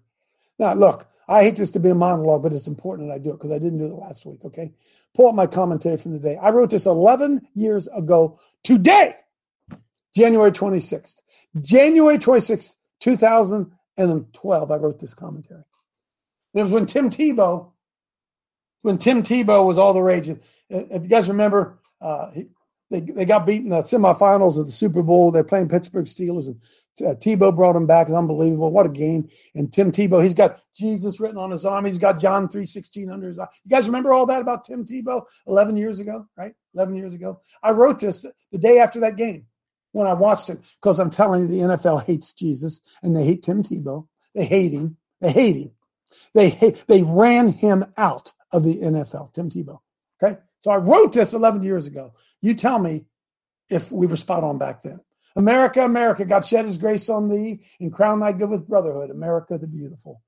Now, 0.58 0.74
look, 0.74 1.08
I 1.28 1.42
hate 1.42 1.56
this 1.56 1.70
to 1.72 1.80
be 1.80 1.90
a 1.90 1.94
monologue, 1.94 2.42
but 2.42 2.52
it's 2.52 2.66
important 2.68 3.08
that 3.08 3.14
I 3.14 3.18
do 3.18 3.30
it 3.30 3.34
because 3.34 3.52
I 3.52 3.58
didn't 3.58 3.78
do 3.78 3.86
it 3.86 3.92
last 3.94 4.26
week. 4.26 4.44
Okay, 4.44 4.72
pull 5.14 5.28
up 5.28 5.34
my 5.34 5.46
commentary 5.46 5.96
from 5.96 6.12
the 6.12 6.18
day. 6.18 6.36
I 6.36 6.50
wrote 6.50 6.70
this 6.70 6.86
11 6.86 7.48
years 7.54 7.88
ago 7.88 8.38
today, 8.62 9.14
January 10.14 10.50
26th, 10.50 11.20
January 11.60 12.18
26th, 12.18 12.74
2012. 13.00 14.70
I 14.70 14.76
wrote 14.76 15.00
this 15.00 15.14
commentary. 15.14 15.64
And 16.54 16.60
it 16.60 16.62
was 16.62 16.72
when 16.72 16.86
Tim 16.86 17.10
Tebow, 17.10 17.72
when 18.82 18.98
Tim 18.98 19.22
Tebow 19.22 19.66
was 19.66 19.78
all 19.78 19.92
the 19.92 20.02
rage. 20.02 20.28
If 20.28 21.02
you 21.02 21.08
guys 21.08 21.28
remember, 21.28 21.78
uh, 22.00 22.30
he, 22.30 22.46
they, 22.90 23.00
they 23.00 23.24
got 23.24 23.46
beaten 23.46 23.66
in 23.66 23.70
the 23.70 23.82
semifinals 23.82 24.58
of 24.58 24.66
the 24.66 24.72
Super 24.72 25.02
Bowl. 25.02 25.30
They're 25.30 25.44
playing 25.44 25.68
Pittsburgh 25.68 26.06
Steelers, 26.06 26.46
and 26.46 26.60
uh, 27.00 27.14
Tebow 27.14 27.54
brought 27.54 27.76
him 27.76 27.86
back. 27.86 28.08
It's 28.08 28.16
unbelievable. 28.16 28.70
What 28.70 28.86
a 28.86 28.90
game! 28.90 29.28
And 29.54 29.72
Tim 29.72 29.92
Tebow, 29.92 30.22
he's 30.22 30.34
got 30.34 30.60
Jesus 30.74 31.20
written 31.20 31.38
on 31.38 31.50
his 31.50 31.64
arm. 31.64 31.84
He's 31.84 31.98
got 31.98 32.18
John 32.18 32.48
three 32.48 32.64
sixteen 32.64 33.10
under 33.10 33.28
his 33.28 33.38
eye. 33.38 33.48
You 33.64 33.70
guys 33.70 33.86
remember 33.86 34.12
all 34.12 34.26
that 34.26 34.42
about 34.42 34.64
Tim 34.64 34.84
Tebow 34.84 35.22
eleven 35.46 35.76
years 35.76 36.00
ago, 36.00 36.26
right? 36.36 36.54
Eleven 36.74 36.94
years 36.94 37.14
ago. 37.14 37.40
I 37.62 37.70
wrote 37.70 38.00
this 38.00 38.24
the 38.52 38.58
day 38.58 38.78
after 38.78 39.00
that 39.00 39.16
game 39.16 39.46
when 39.92 40.06
I 40.06 40.12
watched 40.12 40.50
it 40.50 40.60
because 40.80 41.00
I'm 41.00 41.10
telling 41.10 41.42
you, 41.42 41.48
the 41.48 41.76
NFL 41.76 42.04
hates 42.04 42.34
Jesus 42.34 42.80
and 43.02 43.16
they 43.16 43.24
hate 43.24 43.42
Tim 43.42 43.62
Tebow. 43.62 44.06
They 44.34 44.44
hate 44.44 44.72
him. 44.72 44.98
They 45.22 45.32
hate 45.32 45.56
him. 45.56 45.70
They 46.34 46.50
hate, 46.50 46.84
they 46.86 47.02
ran 47.02 47.48
him 47.48 47.86
out 47.96 48.34
of 48.52 48.62
the 48.62 48.78
NFL. 48.80 49.32
Tim 49.32 49.48
Tebow. 49.48 49.78
Okay, 50.22 50.38
so 50.60 50.70
I 50.70 50.76
wrote 50.76 51.14
this 51.14 51.32
11 51.32 51.62
years 51.62 51.86
ago. 51.86 52.12
You 52.42 52.54
tell 52.54 52.78
me 52.78 53.06
if 53.70 53.90
we 53.90 54.06
were 54.06 54.16
spot 54.16 54.44
on 54.44 54.58
back 54.58 54.82
then. 54.82 55.00
America, 55.36 55.84
America, 55.84 56.24
God 56.24 56.44
shed 56.44 56.64
his 56.64 56.78
grace 56.78 57.08
on 57.08 57.28
thee 57.28 57.60
and 57.78 57.92
crown 57.92 58.20
thy 58.20 58.32
good 58.32 58.48
with 58.48 58.66
brotherhood. 58.66 59.10
America 59.10 59.58
the 59.58 59.66
beautiful. 59.66 60.22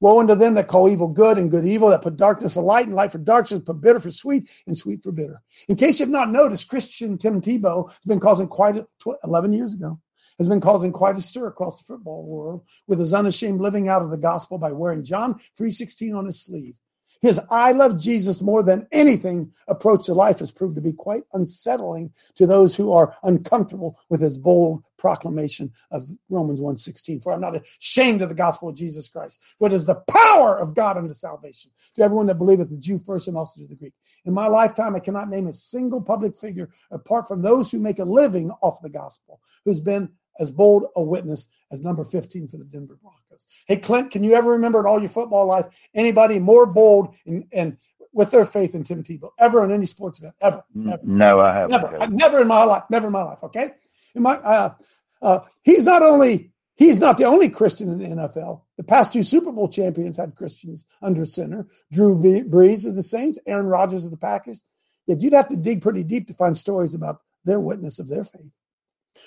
Woe 0.00 0.20
unto 0.20 0.34
them 0.34 0.54
that 0.54 0.68
call 0.68 0.88
evil 0.88 1.08
good 1.08 1.38
and 1.38 1.50
good 1.50 1.64
evil, 1.64 1.88
that 1.88 2.02
put 2.02 2.16
darkness 2.16 2.54
for 2.54 2.62
light 2.62 2.86
and 2.86 2.94
light 2.94 3.10
for 3.10 3.18
darkness, 3.18 3.60
put 3.60 3.80
bitter 3.80 3.98
for 3.98 4.10
sweet 4.10 4.48
and 4.66 4.76
sweet 4.76 5.02
for 5.02 5.10
bitter. 5.10 5.42
In 5.68 5.76
case 5.76 5.98
you've 5.98 6.08
not 6.08 6.30
noticed, 6.30 6.68
Christian 6.68 7.18
Tim 7.18 7.40
Tebow 7.40 7.88
has 7.88 8.04
been 8.06 8.20
causing 8.20 8.46
quite 8.46 8.76
a, 8.76 8.86
11 9.24 9.52
years 9.52 9.74
ago, 9.74 10.00
has 10.38 10.48
been 10.48 10.60
causing 10.60 10.92
quite 10.92 11.16
a 11.16 11.20
stir 11.20 11.48
across 11.48 11.82
the 11.82 11.92
football 11.92 12.24
world 12.24 12.64
with 12.86 13.00
his 13.00 13.12
unashamed 13.12 13.60
living 13.60 13.88
out 13.88 14.02
of 14.02 14.10
the 14.10 14.18
gospel 14.18 14.58
by 14.58 14.70
wearing 14.70 15.02
John 15.02 15.34
3.16 15.58 16.16
on 16.16 16.26
his 16.26 16.40
sleeve. 16.40 16.74
His 17.20 17.40
I 17.50 17.72
love 17.72 17.98
Jesus 17.98 18.42
more 18.42 18.62
than 18.62 18.86
anything 18.92 19.52
approach 19.66 20.06
to 20.06 20.14
life 20.14 20.38
has 20.38 20.52
proved 20.52 20.76
to 20.76 20.80
be 20.80 20.92
quite 20.92 21.24
unsettling 21.32 22.12
to 22.36 22.46
those 22.46 22.76
who 22.76 22.92
are 22.92 23.16
uncomfortable 23.24 23.98
with 24.08 24.20
his 24.20 24.38
bold 24.38 24.84
proclamation 24.98 25.72
of 25.90 26.08
Romans 26.28 26.60
1:16. 26.60 27.20
For 27.20 27.32
I'm 27.32 27.40
not 27.40 27.60
ashamed 27.80 28.22
of 28.22 28.28
the 28.28 28.34
gospel 28.34 28.68
of 28.68 28.76
Jesus 28.76 29.08
Christ, 29.08 29.40
for 29.58 29.66
it 29.66 29.72
is 29.72 29.86
the 29.86 30.02
power 30.08 30.58
of 30.58 30.74
God 30.74 30.96
unto 30.96 31.12
salvation 31.12 31.70
to 31.94 32.02
everyone 32.02 32.26
that 32.26 32.38
believeth, 32.38 32.70
the 32.70 32.76
Jew 32.76 32.98
first 32.98 33.28
and 33.28 33.36
also 33.36 33.60
to 33.60 33.66
the 33.66 33.74
Greek. 33.74 33.94
In 34.24 34.34
my 34.34 34.46
lifetime, 34.46 34.94
I 34.94 35.00
cannot 35.00 35.28
name 35.28 35.46
a 35.46 35.52
single 35.52 36.00
public 36.00 36.36
figure 36.36 36.68
apart 36.90 37.26
from 37.26 37.42
those 37.42 37.70
who 37.70 37.80
make 37.80 37.98
a 37.98 38.04
living 38.04 38.50
off 38.62 38.82
the 38.82 38.90
gospel, 38.90 39.40
who's 39.64 39.80
been 39.80 40.10
as 40.38 40.50
bold 40.50 40.86
a 40.94 41.02
witness 41.02 41.48
as 41.72 41.82
number 41.82 42.04
15 42.04 42.48
for 42.48 42.58
the 42.58 42.64
Denver 42.64 42.96
Broncos. 43.00 43.27
Hey, 43.66 43.76
Clint, 43.76 44.10
can 44.10 44.22
you 44.22 44.34
ever 44.34 44.52
remember 44.52 44.80
in 44.80 44.86
all 44.86 45.00
your 45.00 45.08
football 45.08 45.46
life 45.46 45.66
anybody 45.94 46.38
more 46.38 46.66
bold 46.66 47.14
and, 47.26 47.44
and 47.52 47.76
with 48.12 48.30
their 48.30 48.44
faith 48.44 48.74
in 48.74 48.82
Tim 48.82 49.02
Tebow 49.02 49.30
ever 49.38 49.64
in 49.64 49.70
any 49.70 49.86
sports 49.86 50.18
event? 50.18 50.34
Ever. 50.40 50.64
Ever. 50.90 51.00
No, 51.02 51.40
I 51.40 51.54
haven't. 51.54 51.70
Never. 51.70 52.08
Never 52.08 52.40
in 52.40 52.48
my 52.48 52.64
life. 52.64 52.84
Never 52.90 53.06
in 53.06 53.12
my 53.12 53.22
life. 53.22 53.42
Okay. 53.42 53.70
In 54.14 54.22
my, 54.22 54.36
uh, 54.36 54.74
uh, 55.20 55.40
he's 55.62 55.84
not 55.84 56.02
only 56.02 56.52
he's 56.76 57.00
not 57.00 57.18
the 57.18 57.24
only 57.24 57.48
Christian 57.48 57.88
in 57.88 57.98
the 57.98 58.22
NFL. 58.22 58.62
The 58.76 58.84
past 58.84 59.12
two 59.12 59.22
Super 59.22 59.52
Bowl 59.52 59.68
champions 59.68 60.16
had 60.16 60.36
Christians 60.36 60.84
under 61.02 61.26
center. 61.26 61.66
Drew 61.92 62.16
Brees 62.16 62.88
of 62.88 62.94
the 62.94 63.02
Saints, 63.02 63.38
Aaron 63.46 63.66
Rodgers 63.66 64.04
of 64.04 64.10
the 64.10 64.16
Packers. 64.16 64.62
Yet 65.06 65.20
you'd 65.20 65.32
have 65.32 65.48
to 65.48 65.56
dig 65.56 65.82
pretty 65.82 66.04
deep 66.04 66.28
to 66.28 66.34
find 66.34 66.56
stories 66.56 66.94
about 66.94 67.20
their 67.44 67.60
witness 67.60 67.98
of 67.98 68.08
their 68.08 68.24
faith. 68.24 68.52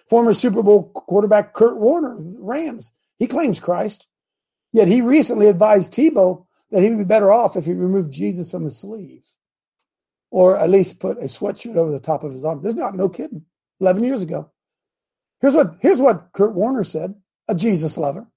Former 0.10 0.34
Super 0.34 0.64
Bowl 0.64 0.90
quarterback 0.90 1.54
Kurt 1.54 1.78
Warner, 1.78 2.16
Rams, 2.40 2.92
he 3.22 3.28
claims 3.28 3.60
Christ. 3.60 4.08
Yet 4.74 4.88
he 4.88 5.02
recently 5.02 5.46
advised 5.46 5.94
Tebow 5.94 6.48
that 6.72 6.82
he 6.82 6.90
would 6.90 6.98
be 6.98 7.04
better 7.04 7.32
off 7.32 7.56
if 7.56 7.66
he 7.66 7.74
removed 7.74 8.12
Jesus 8.12 8.50
from 8.50 8.64
his 8.64 8.80
sleeve, 8.80 9.22
or 10.32 10.58
at 10.58 10.72
least 10.72 11.00
put 11.00 11.20
a 11.20 11.26
sweatshirt 11.26 11.76
over 11.76 11.92
the 11.92 12.00
top 12.00 12.24
of 12.24 12.32
his 12.32 12.44
arm. 12.44 12.64
This 12.64 12.72
is 12.72 12.80
not 12.80 12.96
no 12.96 13.10
kidding. 13.10 13.46
Eleven 13.80 14.04
years 14.04 14.24
ago. 14.24 14.50
Here's 15.40 15.54
what 15.54 15.76
here's 15.82 16.02
what 16.02 16.32
Kurt 16.34 16.56
Warner 16.56 16.84
said, 16.84 17.14
a 17.48 17.54
Jesus 17.54 17.96
lover. 17.96 18.28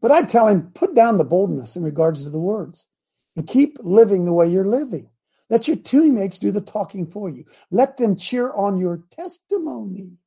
But 0.00 0.12
I'd 0.12 0.28
tell 0.28 0.46
him, 0.46 0.70
put 0.74 0.94
down 0.94 1.18
the 1.18 1.24
boldness 1.24 1.74
in 1.74 1.82
regards 1.82 2.22
to 2.22 2.30
the 2.30 2.38
words 2.38 2.86
and 3.34 3.48
keep 3.48 3.78
living 3.80 4.24
the 4.24 4.32
way 4.32 4.46
you're 4.46 4.64
living. 4.64 5.10
Let 5.50 5.66
your 5.66 5.76
teammates 5.76 6.38
do 6.38 6.52
the 6.52 6.60
talking 6.60 7.04
for 7.04 7.30
you. 7.30 7.46
Let 7.72 7.96
them 7.96 8.14
cheer 8.14 8.52
on 8.52 8.78
your 8.78 9.02
testimony. 9.10 10.20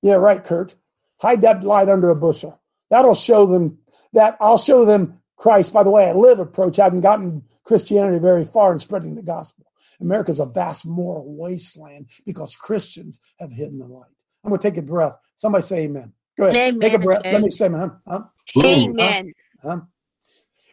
Yeah, 0.00 0.14
right, 0.14 0.42
Kurt. 0.42 0.74
Hide 1.20 1.42
that 1.42 1.64
light 1.64 1.88
under 1.88 2.10
a 2.10 2.16
bushel. 2.16 2.60
That'll 2.90 3.14
show 3.14 3.46
them 3.46 3.78
that 4.12 4.36
I'll 4.40 4.58
show 4.58 4.84
them 4.84 5.20
Christ 5.36 5.72
by 5.72 5.82
the 5.82 5.90
way 5.90 6.08
I 6.08 6.12
live 6.12 6.38
approach. 6.38 6.78
I 6.78 6.84
haven't 6.84 7.00
gotten 7.00 7.42
Christianity 7.64 8.18
very 8.18 8.44
far 8.44 8.72
in 8.72 8.78
spreading 8.78 9.14
the 9.14 9.22
gospel. 9.22 9.66
America's 10.00 10.40
a 10.40 10.46
vast 10.46 10.86
moral 10.86 11.36
wasteland 11.36 12.10
because 12.26 12.56
Christians 12.56 13.20
have 13.38 13.52
hidden 13.52 13.78
the 13.78 13.86
light. 13.86 14.10
I'm 14.44 14.50
going 14.50 14.60
to 14.60 14.70
take 14.70 14.78
a 14.78 14.82
breath. 14.82 15.14
Somebody 15.36 15.62
say 15.62 15.84
amen. 15.84 16.12
Go 16.36 16.44
ahead. 16.44 16.56
Amen. 16.56 16.80
Take 16.80 16.94
a 16.94 16.98
breath. 16.98 17.22
Let 17.24 17.42
me 17.42 17.50
say 17.50 17.66
amen. 17.66 17.92
Huh? 18.06 18.22
Amen. 18.58 19.32
Huh? 19.62 19.80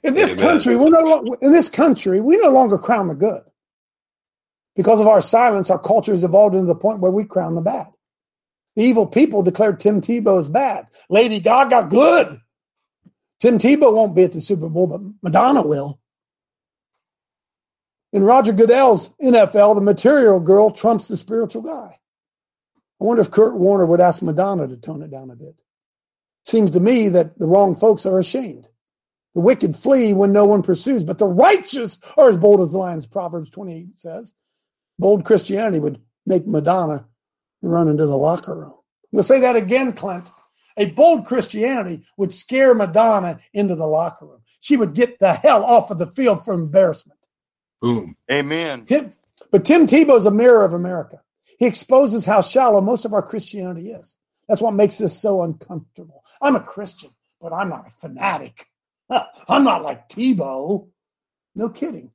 In 0.04 0.16
this 0.16 0.34
Amen. 0.34 0.46
country, 0.46 0.76
we 0.76 0.90
no 0.90 1.00
lo- 1.00 1.36
in 1.42 1.52
this 1.52 1.70
country, 1.70 2.20
we 2.20 2.38
no 2.38 2.50
longer 2.50 2.78
crown 2.78 3.08
the 3.08 3.16
good. 3.16 3.44
Because 4.76 5.00
of 5.00 5.08
our 5.08 5.22
silence, 5.22 5.70
our 5.70 5.80
culture 5.80 6.12
has 6.12 6.24
evolved 6.24 6.56
into 6.56 6.68
the 6.68 6.76
point 6.76 7.00
where 7.00 7.12
we 7.12 7.24
crown 7.24 7.56
the 7.56 7.62
bad. 7.62 7.88
The 8.76 8.84
evil 8.84 9.06
people 9.06 9.44
declared 9.44 9.80
Tim 9.80 10.02
Tebow 10.02 10.40
is 10.40 10.50
bad. 10.50 10.88
Lady 11.10 11.40
Gaga, 11.40 11.88
good. 11.90 12.40
Tim 13.40 13.58
Tebow 13.58 13.94
won't 13.94 14.16
be 14.16 14.24
at 14.24 14.32
the 14.32 14.42
Super 14.42 14.70
Bowl, 14.70 14.88
but 14.88 15.02
Madonna 15.22 15.66
will. 15.66 16.00
In 18.14 18.24
Roger 18.24 18.52
Goodell's 18.52 19.10
NFL, 19.22 19.76
the 19.76 19.82
material 19.82 20.40
girl 20.40 20.70
trumps 20.70 21.08
the 21.08 21.18
spiritual 21.18 21.62
guy. 21.62 21.98
I 23.02 23.04
wonder 23.04 23.22
if 23.22 23.32
Kurt 23.32 23.58
Warner 23.58 23.86
would 23.86 24.02
ask 24.02 24.22
Madonna 24.22 24.68
to 24.68 24.78
tone 24.78 25.02
it 25.02 25.12
down 25.12 25.32
a 25.32 25.36
bit. 25.36 25.60
Seems 26.46 26.72
to 26.72 26.80
me 26.80 27.10
that 27.10 27.38
the 27.40 27.48
wrong 27.48 27.76
folks 27.76 28.06
are 28.06 28.20
ashamed. 28.20 28.68
The 29.34 29.42
wicked 29.42 29.76
flee 29.76 30.14
when 30.14 30.34
no 30.34 30.46
one 30.46 30.62
pursues, 30.62 31.04
but 31.04 31.18
the 31.18 31.28
righteous 31.28 31.98
are 32.18 32.30
as 32.30 32.38
bold 32.38 32.62
as 32.62 32.76
lions, 32.76 33.08
Proverbs 33.08 33.50
28 33.50 33.98
says. 33.98 34.34
Bold 35.00 35.24
Christianity 35.24 35.80
would 35.80 36.02
make 36.26 36.46
Madonna 36.46 37.08
run 37.62 37.88
into 37.88 38.06
the 38.06 38.18
locker 38.18 38.56
room. 38.56 38.74
We'll 39.12 39.24
say 39.24 39.40
that 39.42 39.56
again, 39.56 39.94
Clint. 39.94 40.32
A 40.78 40.86
bold 40.86 41.26
Christianity 41.26 42.06
would 42.18 42.34
scare 42.34 42.74
Madonna 42.74 43.40
into 43.54 43.76
the 43.76 43.86
locker 43.86 44.26
room. 44.26 44.42
She 44.62 44.78
would 44.78 44.94
get 44.94 45.20
the 45.20 45.34
hell 45.34 45.64
off 45.64 45.92
of 45.92 45.98
the 45.98 46.08
field 46.08 46.44
for 46.44 46.54
embarrassment. 46.54 47.20
Boom. 47.82 48.16
Amen. 48.32 48.86
Tim, 48.86 49.14
but 49.52 49.66
Tim 49.66 49.86
Tebow's 49.86 50.26
a 50.26 50.32
mirror 50.32 50.64
of 50.64 50.74
America. 50.74 51.22
He 51.58 51.66
exposes 51.66 52.26
how 52.26 52.42
shallow 52.42 52.80
most 52.80 53.06
of 53.06 53.14
our 53.14 53.22
Christianity 53.22 53.92
is. 53.92 54.18
That's 54.48 54.62
what 54.62 54.74
makes 54.74 54.98
this 54.98 55.18
so 55.18 55.44
uncomfortable. 55.44 56.24
I'm 56.42 56.56
a 56.56 56.62
Christian, 56.62 57.12
but 57.40 57.54
I'm 57.54 57.70
not 57.70 57.88
a 57.88 57.92
fanatic. 57.92 58.68
I'm 59.48 59.64
not 59.64 59.84
like 59.84 60.10
Tebow. 60.10 60.88
No 61.56 61.70
kidding. 61.70 62.12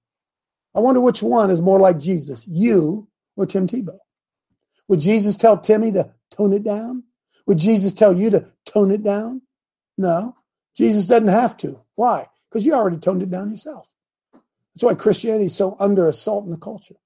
I 0.74 0.80
wonder 0.80 1.00
which 1.00 1.22
one 1.22 1.50
is 1.50 1.60
more 1.60 1.80
like 1.80 1.98
Jesus, 1.98 2.46
you 2.46 3.08
or 3.36 3.46
Tim 3.46 3.66
Tebow. 3.66 3.98
Would 4.88 5.00
Jesus 5.00 5.36
tell 5.36 5.58
Timmy 5.58 5.92
to 5.92 6.12
tone 6.30 6.52
it 6.52 6.62
down? 6.62 7.04
Would 7.46 7.58
Jesus 7.58 7.92
tell 7.92 8.12
you 8.12 8.30
to 8.30 8.46
tone 8.64 8.90
it 8.90 9.02
down? 9.02 9.42
No. 9.96 10.36
Jesus 10.76 11.06
doesn't 11.06 11.28
have 11.28 11.56
to. 11.58 11.80
Why? 11.94 12.26
Because 12.48 12.66
you 12.66 12.74
already 12.74 12.98
toned 12.98 13.22
it 13.22 13.30
down 13.30 13.50
yourself. 13.50 13.88
That's 14.74 14.84
why 14.84 14.94
Christianity 14.94 15.46
is 15.46 15.54
so 15.54 15.76
under 15.80 16.06
assault 16.06 16.44
in 16.44 16.50
the 16.50 16.58
culture. 16.58 16.96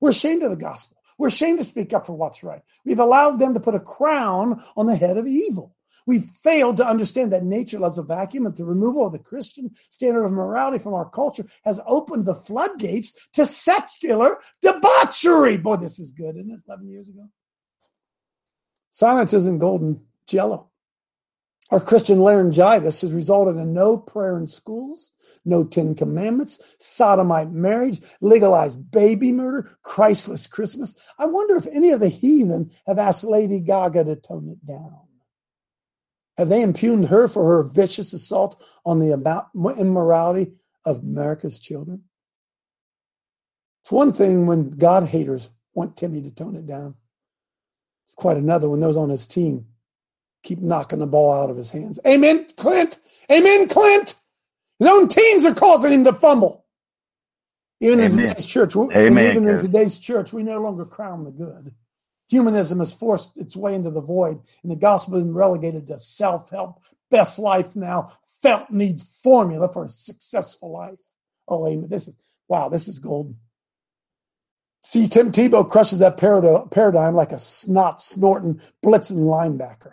We're 0.00 0.10
ashamed 0.10 0.42
of 0.42 0.50
the 0.50 0.56
gospel. 0.56 0.98
We're 1.16 1.28
ashamed 1.28 1.58
to 1.58 1.64
speak 1.64 1.92
up 1.92 2.06
for 2.06 2.12
what's 2.12 2.42
right. 2.42 2.62
We've 2.84 3.00
allowed 3.00 3.38
them 3.38 3.54
to 3.54 3.60
put 3.60 3.74
a 3.74 3.80
crown 3.80 4.62
on 4.76 4.86
the 4.86 4.94
head 4.94 5.16
of 5.16 5.26
evil. 5.26 5.74
We've 6.08 6.24
failed 6.24 6.78
to 6.78 6.86
understand 6.86 7.34
that 7.34 7.44
nature 7.44 7.78
loves 7.78 7.98
a 7.98 8.02
vacuum 8.02 8.46
and 8.46 8.56
the 8.56 8.64
removal 8.64 9.04
of 9.04 9.12
the 9.12 9.18
Christian 9.18 9.68
standard 9.74 10.24
of 10.24 10.32
morality 10.32 10.78
from 10.78 10.94
our 10.94 11.06
culture 11.06 11.44
has 11.66 11.82
opened 11.84 12.24
the 12.24 12.34
floodgates 12.34 13.28
to 13.34 13.44
secular 13.44 14.38
debauchery. 14.62 15.58
Boy, 15.58 15.76
this 15.76 15.98
is 15.98 16.12
good, 16.12 16.36
isn't 16.36 16.50
it? 16.50 16.60
11 16.66 16.88
years 16.88 17.10
ago. 17.10 17.28
Silence 18.90 19.34
isn't 19.34 19.58
golden, 19.58 20.00
it's 20.22 20.32
yellow. 20.32 20.70
Our 21.70 21.78
Christian 21.78 22.20
laryngitis 22.20 23.02
has 23.02 23.12
resulted 23.12 23.56
in 23.56 23.74
no 23.74 23.98
prayer 23.98 24.38
in 24.38 24.48
schools, 24.48 25.12
no 25.44 25.62
Ten 25.62 25.94
Commandments, 25.94 26.74
sodomite 26.78 27.50
marriage, 27.50 28.00
legalized 28.22 28.90
baby 28.90 29.30
murder, 29.30 29.76
Christless 29.82 30.46
Christmas. 30.46 30.94
I 31.18 31.26
wonder 31.26 31.56
if 31.56 31.66
any 31.66 31.90
of 31.90 32.00
the 32.00 32.08
heathen 32.08 32.70
have 32.86 32.98
asked 32.98 33.24
Lady 33.24 33.60
Gaga 33.60 34.04
to 34.04 34.16
tone 34.16 34.48
it 34.48 34.64
down. 34.64 35.00
Have 36.38 36.48
they 36.48 36.62
impugned 36.62 37.06
her 37.06 37.26
for 37.26 37.44
her 37.48 37.64
vicious 37.64 38.12
assault 38.12 38.62
on 38.86 39.00
the 39.00 39.10
about 39.10 39.48
immorality 39.54 40.52
of 40.84 41.00
America's 41.00 41.58
children? 41.58 42.04
It's 43.82 43.90
one 43.90 44.12
thing 44.12 44.46
when 44.46 44.70
God 44.70 45.04
haters 45.04 45.50
want 45.74 45.96
Timmy 45.96 46.22
to 46.22 46.30
tone 46.30 46.54
it 46.54 46.66
down. 46.66 46.94
It's 48.06 48.14
quite 48.14 48.36
another 48.36 48.70
when 48.70 48.80
those 48.80 48.96
on 48.96 49.10
his 49.10 49.26
team 49.26 49.66
keep 50.44 50.60
knocking 50.60 51.00
the 51.00 51.06
ball 51.06 51.32
out 51.32 51.50
of 51.50 51.56
his 51.56 51.72
hands. 51.72 51.98
Amen, 52.06 52.46
Clint. 52.56 52.98
Amen, 53.30 53.66
Clint. 53.66 54.14
His 54.78 54.88
own 54.88 55.08
teams 55.08 55.44
are 55.44 55.54
causing 55.54 55.92
him 55.92 56.04
to 56.04 56.12
fumble. 56.12 56.64
Even 57.80 58.00
in 58.00 58.10
today's 58.12 58.46
church, 58.46 58.76
Amen, 58.76 59.30
even 59.30 59.48
in 59.48 59.58
today's 59.58 59.98
church, 59.98 60.32
we 60.32 60.42
no 60.44 60.60
longer 60.60 60.84
crown 60.84 61.24
the 61.24 61.30
good. 61.32 61.74
Humanism 62.28 62.78
has 62.78 62.92
forced 62.92 63.38
its 63.38 63.56
way 63.56 63.74
into 63.74 63.90
the 63.90 64.00
void, 64.00 64.40
and 64.62 64.70
the 64.70 64.76
gospel 64.76 65.14
has 65.14 65.24
been 65.24 65.34
relegated 65.34 65.86
to 65.86 65.98
self-help, 65.98 66.82
best 67.10 67.38
life 67.38 67.74
now, 67.74 68.12
felt 68.42 68.70
needs 68.70 69.18
formula 69.22 69.68
for 69.68 69.84
a 69.84 69.88
successful 69.88 70.72
life. 70.72 71.00
Oh, 71.46 71.66
amen. 71.66 71.88
This 71.88 72.08
is 72.08 72.16
wow. 72.46 72.68
This 72.68 72.88
is 72.88 72.98
golden. 72.98 73.38
See, 74.82 75.06
Tim 75.06 75.32
Tebow 75.32 75.68
crushes 75.68 75.98
that 75.98 76.18
parad- 76.18 76.70
paradigm 76.70 77.14
like 77.14 77.32
a 77.32 77.38
snot 77.38 78.00
snorting, 78.00 78.60
blitzing 78.84 79.18
linebacker. 79.18 79.92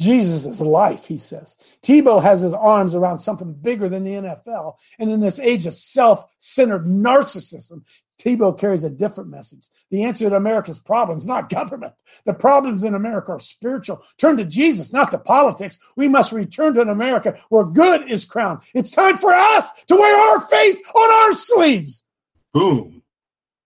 Jesus 0.00 0.46
is 0.46 0.60
life, 0.62 1.04
he 1.04 1.18
says. 1.18 1.56
Tebow 1.82 2.22
has 2.22 2.40
his 2.40 2.54
arms 2.54 2.94
around 2.94 3.18
something 3.18 3.52
bigger 3.52 3.88
than 3.88 4.02
the 4.02 4.14
NFL. 4.14 4.74
And 4.98 5.10
in 5.10 5.20
this 5.20 5.38
age 5.38 5.66
of 5.66 5.74
self 5.74 6.24
centered 6.38 6.86
narcissism, 6.86 7.82
Tebow 8.18 8.58
carries 8.58 8.84
a 8.84 8.90
different 8.90 9.30
message. 9.30 9.68
The 9.90 10.04
answer 10.04 10.28
to 10.28 10.36
America's 10.36 10.78
problems, 10.78 11.26
not 11.26 11.50
government. 11.50 11.94
The 12.24 12.34
problems 12.34 12.84
in 12.84 12.94
America 12.94 13.32
are 13.32 13.38
spiritual. 13.38 14.02
Turn 14.18 14.36
to 14.38 14.44
Jesus, 14.44 14.92
not 14.92 15.10
to 15.10 15.18
politics. 15.18 15.78
We 15.96 16.08
must 16.08 16.32
return 16.32 16.74
to 16.74 16.82
an 16.82 16.88
America 16.88 17.38
where 17.48 17.64
good 17.64 18.10
is 18.10 18.24
crowned. 18.24 18.60
It's 18.74 18.90
time 18.90 19.16
for 19.16 19.34
us 19.34 19.84
to 19.84 19.96
wear 19.96 20.32
our 20.32 20.40
faith 20.40 20.80
on 20.94 21.10
our 21.10 21.32
sleeves. 21.32 22.04
Boom. 22.52 23.02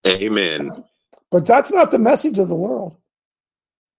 Amen. 0.07 0.71
But 1.31 1.47
that's 1.47 1.73
not 1.73 1.91
the 1.91 1.99
message 1.99 2.39
of 2.39 2.49
the 2.49 2.55
world. 2.55 2.97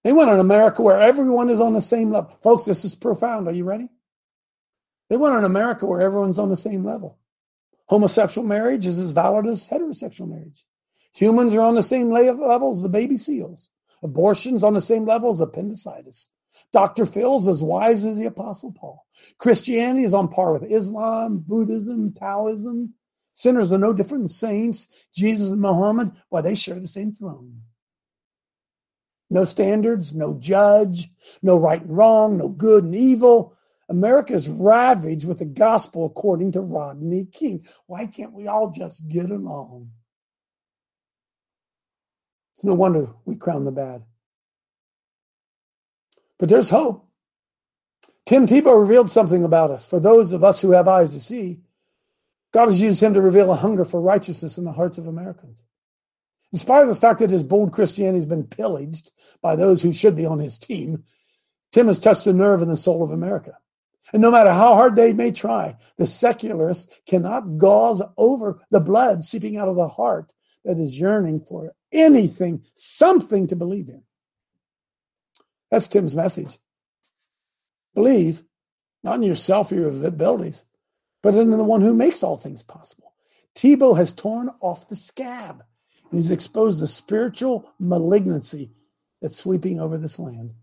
They 0.06 0.14
want 0.14 0.30
an 0.30 0.40
America 0.40 0.84
where 0.84 1.02
everyone 1.02 1.50
is 1.50 1.60
on 1.60 1.74
the 1.74 1.82
same 1.82 2.12
level. 2.12 2.30
Folks, 2.44 2.64
this 2.66 2.86
is 2.86 2.94
profound. 2.94 3.48
Are 3.48 3.54
you 3.54 3.64
ready? 3.64 3.90
They 5.10 5.18
want 5.18 5.36
an 5.36 5.46
America 5.46 5.88
where 5.88 6.00
everyone's 6.00 6.38
on 6.38 6.50
the 6.50 6.56
same 6.56 6.84
level. 6.84 7.18
Homosexual 7.88 8.48
marriage 8.48 8.86
is 8.86 9.00
as 9.00 9.14
valid 9.14 9.48
as 9.48 9.68
heterosexual 9.68 10.30
marriage. 10.30 10.64
Humans 11.16 11.56
are 11.56 11.62
on 11.62 11.74
the 11.74 11.82
same 11.82 12.12
le- 12.12 12.32
level 12.34 12.72
as 12.72 12.84
the 12.84 12.90
baby 12.90 13.18
seals. 13.18 13.72
Abortion's 14.04 14.64
on 14.64 14.76
the 14.76 14.82
same 14.82 15.06
level 15.06 15.32
as 15.32 15.40
appendicitis. 15.40 16.28
Dr. 16.72 17.08
Phil's 17.08 17.48
as 17.48 17.64
wise 17.64 18.06
as 18.06 18.20
the 18.20 18.28
Apostle 18.28 18.74
Paul. 18.74 19.08
Christianity 19.40 20.06
is 20.06 20.14
on 20.14 20.28
par 20.28 20.54
with 20.54 20.72
Islam, 20.72 21.44
Buddhism, 21.48 22.14
Taoism. 22.14 22.94
Sinners 23.34 23.72
are 23.72 23.80
no 23.80 23.92
different 23.92 24.26
than 24.26 24.30
saints. 24.30 25.08
Jesus 25.16 25.50
and 25.50 25.62
Muhammad, 25.62 26.12
why, 26.30 26.42
they 26.42 26.54
share 26.54 26.80
the 26.80 26.88
same 26.88 27.12
throne. 27.12 27.62
No 29.36 29.44
standards, 29.44 30.16
no 30.16 30.36
judge, 30.36 31.10
no 31.42 31.58
right 31.58 31.82
and 31.82 31.98
wrong, 31.98 32.38
no 32.38 32.48
good 32.48 32.86
and 32.86 32.96
evil. 32.96 33.54
America 33.90 34.32
is 34.32 34.48
ravaged 34.48 35.28
with 35.28 35.40
the 35.40 35.46
gospel 35.46 36.06
according 36.06 36.54
to 36.54 36.62
Rodney 36.62 37.26
King. 37.26 37.66
Why 37.86 38.06
can't 38.06 38.32
we 38.32 38.48
all 38.48 38.72
just 38.72 39.10
get 39.10 39.30
along? 39.30 39.92
It's 42.56 42.64
no 42.64 42.76
wonder 42.76 43.10
we 43.26 43.36
crown 43.36 43.66
the 43.66 43.74
bad. 43.74 44.04
But 46.40 46.48
there's 46.48 46.70
hope. 46.70 47.06
Tim 48.26 48.48
Tebow 48.48 48.80
revealed 48.80 49.10
something 49.10 49.44
about 49.44 49.70
us. 49.70 49.86
For 49.86 50.00
those 50.00 50.32
of 50.32 50.46
us 50.46 50.62
who 50.62 50.72
have 50.72 50.88
eyes 50.88 51.10
to 51.10 51.20
see, 51.20 51.60
God 52.54 52.68
has 52.68 52.80
used 52.80 53.04
him 53.04 53.14
to 53.14 53.22
reveal 53.22 53.52
a 53.52 53.56
hunger 53.56 53.84
for 53.84 54.00
righteousness 54.00 54.58
in 54.58 54.64
the 54.64 54.72
hearts 54.72 54.98
of 54.98 55.08
Americans. 55.08 55.66
In 56.56 56.60
spite 56.60 56.84
of 56.84 56.88
the 56.88 56.96
fact 56.96 57.20
that 57.20 57.32
his 57.32 57.44
bold 57.44 57.74
Christianity 57.74 58.16
has 58.16 58.26
been 58.26 58.46
pillaged 58.46 59.12
by 59.42 59.58
those 59.58 59.82
who 59.82 59.92
should 59.92 60.16
be 60.16 60.26
on 60.26 60.40
his 60.40 60.58
team, 60.58 61.04
Tim 61.74 61.88
has 61.88 62.00
touched 62.00 62.28
a 62.28 62.32
nerve 62.32 62.62
in 62.62 62.70
the 62.70 62.78
soul 62.78 63.04
of 63.04 63.12
America. 63.12 63.58
And 64.14 64.22
no 64.22 64.32
matter 64.32 64.54
how 64.54 64.74
hard 64.74 64.96
they 64.96 65.12
may 65.12 65.34
try, 65.34 65.76
the 65.98 66.08
secularists 66.08 67.02
cannot 67.06 67.58
gauze 67.58 68.02
over 68.16 68.62
the 68.72 68.80
blood 68.80 69.26
seeping 69.26 69.58
out 69.58 69.68
of 69.68 69.76
the 69.76 69.90
heart 69.90 70.34
that 70.64 70.80
is 70.80 70.98
yearning 70.98 71.42
for 71.42 71.74
anything, 71.92 72.64
something 72.74 73.48
to 73.48 73.58
believe 73.58 73.90
in. 73.90 74.04
That's 75.70 75.90
Tim's 75.90 76.16
message. 76.16 76.58
Believe, 77.94 78.44
not 79.04 79.16
in 79.16 79.24
yourself 79.24 79.74
or 79.74 79.76
your 79.76 80.08
abilities, 80.08 80.64
but 81.22 81.34
in 81.34 81.52
the 81.52 81.66
one 81.66 81.82
who 81.82 81.94
makes 81.94 82.24
all 82.24 82.38
things 82.38 82.64
possible. 82.64 83.12
Tebow 83.56 83.98
has 83.98 84.14
torn 84.14 84.52
off 84.62 84.88
the 84.88 84.96
scab 84.96 85.62
and 86.16 86.24
he's 86.24 86.32
exposed 86.32 86.82
the 86.82 86.88
spiritual 86.88 87.70
malignancy 87.78 88.72
that's 89.22 89.36
sweeping 89.36 89.82
over 89.82 89.98
this 89.98 90.18
land. 90.18 90.54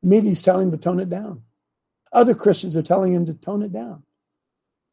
The 0.00 0.08
media's 0.08 0.44
telling 0.44 0.68
him 0.68 0.70
to 0.70 0.78
tone 0.78 1.00
it 1.00 1.10
down. 1.10 1.42
Other 2.12 2.36
Christians 2.36 2.76
are 2.76 2.82
telling 2.82 3.12
him 3.12 3.26
to 3.26 3.34
tone 3.34 3.62
it 3.62 3.72
down. 3.72 4.04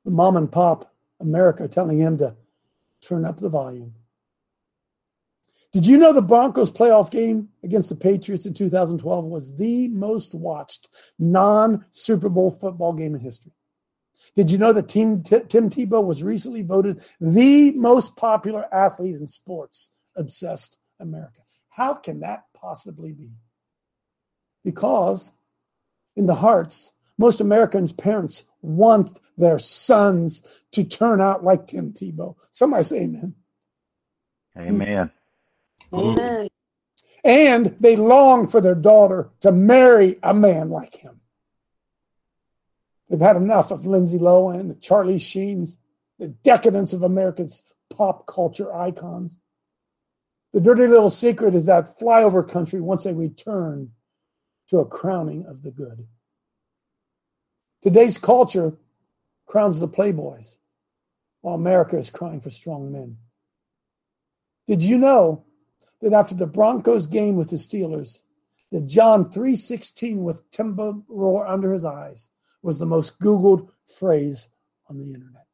The 0.04 0.10
mom 0.10 0.36
and 0.36 0.52
pop 0.52 0.92
America 1.20 1.66
are 1.66 1.68
telling 1.68 2.00
him 2.00 2.18
to 2.18 2.36
turn 3.02 3.24
up 3.24 3.38
the 3.38 3.50
volume. 3.50 3.94
Did 5.72 5.86
you 5.86 6.00
know 6.00 6.12
the 6.12 6.24
Broncos 6.24 6.72
playoff 6.72 7.12
game 7.12 7.48
against 7.64 7.90
the 7.90 7.96
Patriots 7.96 8.48
in 8.48 8.56
2012 8.56 9.26
was 9.26 9.56
the 9.58 9.90
most 9.90 10.34
watched 10.34 10.90
non 11.20 11.86
Super 11.92 12.30
Bowl 12.30 12.50
football 12.50 12.94
game 12.94 13.14
in 13.14 13.22
history? 13.22 13.52
Did 14.36 14.52
you 14.52 14.58
know 14.58 14.74
that 14.74 14.88
Tim, 14.90 15.24
Tim 15.24 15.70
Tebow 15.70 16.04
was 16.04 16.24
recently 16.24 16.64
voted 16.64 17.04
the 17.20 17.72
most 17.74 18.16
popular 18.16 18.74
athlete 18.74 19.16
in 19.16 19.28
sports? 19.28 19.90
Obsessed 20.16 20.80
America. 21.00 21.42
How 21.70 21.94
can 21.94 22.20
that 22.20 22.46
possibly 22.54 23.14
be? 23.14 23.32
Because 24.64 25.32
in 26.16 26.26
the 26.26 26.36
hearts, 26.36 26.94
most 27.18 27.42
American 27.42 27.88
parents 27.90 28.46
want 28.62 29.20
their 29.38 29.60
sons 29.60 30.64
to 30.72 30.84
turn 30.84 31.22
out 31.22 31.44
like 31.44 31.68
Tim 31.68 31.94
Tebow. 31.94 32.36
Somebody 32.52 32.84
say 32.84 33.02
amen. 33.04 33.36
Amen. 34.58 35.12
Boom. 35.92 36.48
And 37.24 37.76
they 37.80 37.96
long 37.96 38.48
for 38.48 38.60
their 38.60 38.76
daughter 38.76 39.30
to 39.42 39.52
marry 39.52 40.18
a 40.24 40.34
man 40.34 40.70
like 40.70 40.96
him. 40.96 41.21
They've 43.12 43.20
had 43.20 43.36
enough 43.36 43.72
of 43.72 43.86
Lindsay 43.86 44.18
Lohan, 44.18 44.70
the 44.70 44.76
Charlie 44.76 45.20
Sheens, 45.20 45.78
the 46.18 46.30
decadence 46.30 46.94
of 46.94 47.04
America's 47.04 47.74
pop 47.90 48.26
culture 48.26 48.74
icons. 48.74 49.38
The 50.54 50.62
dirty 50.62 50.88
little 50.88 51.10
secret 51.10 51.54
is 51.54 51.66
that 51.66 52.00
flyover 52.00 52.48
country 52.48 52.80
wants 52.80 53.06
a 53.06 53.14
return 53.14 53.92
to 54.70 54.80
a 54.80 54.86
crowning 54.86 55.46
of 55.46 55.62
the 55.62 55.72
good. 55.72 56.08
Today's 57.82 58.18
culture 58.18 58.78
crowns 59.46 59.82
the 59.82 59.90
playboys, 59.90 60.58
while 61.42 61.56
America 61.56 61.98
is 61.98 62.10
crying 62.10 62.40
for 62.40 62.50
strong 62.50 62.94
men. 62.94 63.18
Did 64.68 64.84
you 64.84 64.98
know 64.98 65.44
that 66.00 66.14
after 66.14 66.36
the 66.36 66.48
Broncos 66.48 67.08
game 67.08 67.36
with 67.36 67.50
the 67.50 67.58
Steelers, 67.58 68.22
that 68.72 68.86
John 68.86 69.26
3:16 69.26 70.24
with 70.24 70.50
timber 70.52 70.94
roar 71.10 71.46
under 71.46 71.74
his 71.74 71.84
eyes 71.84 72.30
was 72.62 72.80
the 72.80 72.86
most 72.86 73.20
googled 73.20 73.70
phrase 74.00 74.48
on 74.90 74.98
the 74.98 75.14
internet. 75.14 75.46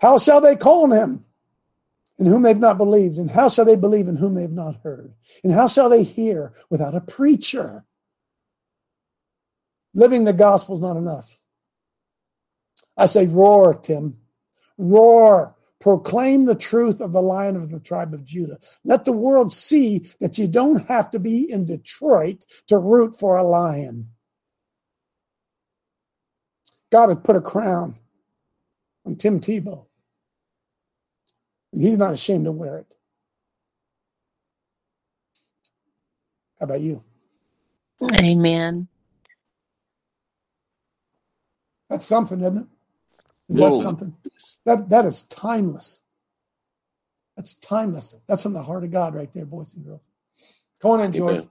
How 0.00 0.18
shall 0.18 0.40
they 0.40 0.56
call 0.56 0.84
on 0.84 0.92
him 0.92 1.24
in 2.18 2.26
whom 2.26 2.42
they've 2.42 2.56
not 2.56 2.78
believed? 2.78 3.18
And 3.18 3.30
how 3.30 3.48
shall 3.48 3.64
they 3.64 3.76
believe 3.76 4.08
in 4.08 4.16
whom 4.16 4.34
they 4.34 4.42
have 4.42 4.52
not 4.52 4.80
heard? 4.82 5.14
And 5.44 5.52
how 5.52 5.68
shall 5.68 5.88
they 5.88 6.02
hear 6.02 6.52
without 6.70 6.94
a 6.94 7.00
preacher? 7.00 7.84
Living 9.94 10.24
the 10.24 10.32
gospel 10.32 10.74
is 10.74 10.80
not 10.80 10.96
enough. 10.96 11.40
I 12.96 13.06
say, 13.06 13.26
roar, 13.26 13.74
Tim. 13.74 14.18
Roar. 14.78 15.54
Proclaim 15.82 16.46
the 16.46 16.56
truth 16.56 17.02
of 17.02 17.12
the 17.12 17.22
lion 17.22 17.56
of 17.56 17.70
the 17.70 17.80
tribe 17.80 18.14
of 18.14 18.24
Judah. 18.24 18.58
Let 18.84 19.06
the 19.06 19.12
world 19.12 19.52
see 19.54 20.00
that 20.20 20.38
you 20.38 20.48
don't 20.48 20.86
have 20.88 21.12
to 21.12 21.20
be 21.20 21.50
in 21.52 21.66
Detroit 21.66 22.46
to 22.68 22.78
root 22.78 23.18
for 23.20 23.38
a 23.38 23.44
lion. 23.48 24.10
God 26.92 27.10
had 27.10 27.24
put 27.24 27.36
a 27.36 27.42
crown 27.42 27.96
on 29.06 29.16
Tim 29.16 29.40
Tebow, 29.40 29.86
and 31.72 31.82
he's 31.82 31.98
not 31.98 32.14
ashamed 32.14 32.46
to 32.46 32.52
wear 32.52 32.78
it. 32.78 32.96
How 36.60 36.64
about 36.64 36.82
you? 36.82 37.04
Amen. 38.20 38.88
That's 41.90 42.06
something, 42.06 42.40
isn't 42.40 42.58
it? 42.58 42.81
Is 43.52 43.58
that 43.58 43.74
something? 43.74 44.16
That 44.64 44.88
that 44.88 45.04
is 45.04 45.24
timeless. 45.24 46.02
That's 47.36 47.54
timeless. 47.54 48.14
That's 48.26 48.42
from 48.42 48.54
the 48.54 48.62
heart 48.62 48.84
of 48.84 48.90
God 48.90 49.14
right 49.14 49.32
there, 49.32 49.44
boys 49.44 49.74
and 49.74 49.84
girls. 49.84 50.00
Come 50.80 50.92
on 50.92 51.00
in, 51.00 51.12
George. 51.12 51.34
Amen. 51.34 51.48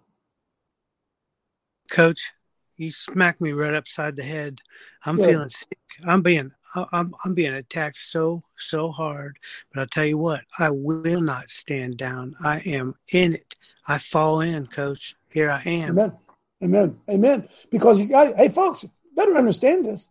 Coach, 1.91 2.31
you 2.77 2.91
smacked 2.91 3.41
me 3.41 3.51
right 3.51 3.73
upside 3.73 4.15
the 4.15 4.23
head. 4.23 4.61
I'm 5.05 5.17
Good. 5.17 5.25
feeling 5.25 5.49
sick. 5.49 5.77
I'm 6.05 6.23
being 6.23 6.51
I- 6.73 6.87
I'm 6.91 7.13
I'm 7.23 7.35
being 7.35 7.53
attacked 7.53 7.97
so 7.97 8.43
so 8.57 8.89
hard. 8.89 9.37
But 9.71 9.81
I'll 9.81 9.87
tell 9.87 10.05
you 10.05 10.17
what, 10.17 10.41
I 10.57 10.71
will 10.71 11.21
not 11.21 11.51
stand 11.51 11.97
down. 11.97 12.35
I 12.43 12.59
am 12.59 12.95
in 13.11 13.35
it. 13.35 13.55
I 13.87 13.99
fall 13.99 14.41
in, 14.41 14.65
Coach. 14.67 15.15
Here 15.29 15.51
I 15.51 15.61
am. 15.69 15.91
Amen. 15.91 16.17
Amen. 16.63 16.99
Amen. 17.09 17.49
Because 17.69 18.01
you 18.01 18.07
guys, 18.07 18.33
hey 18.35 18.49
folks, 18.49 18.85
better 19.15 19.35
understand 19.35 19.85
this. 19.85 20.09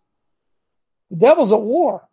The 1.11 1.17
devil's 1.17 1.53
at 1.53 1.61
war, 1.61 2.09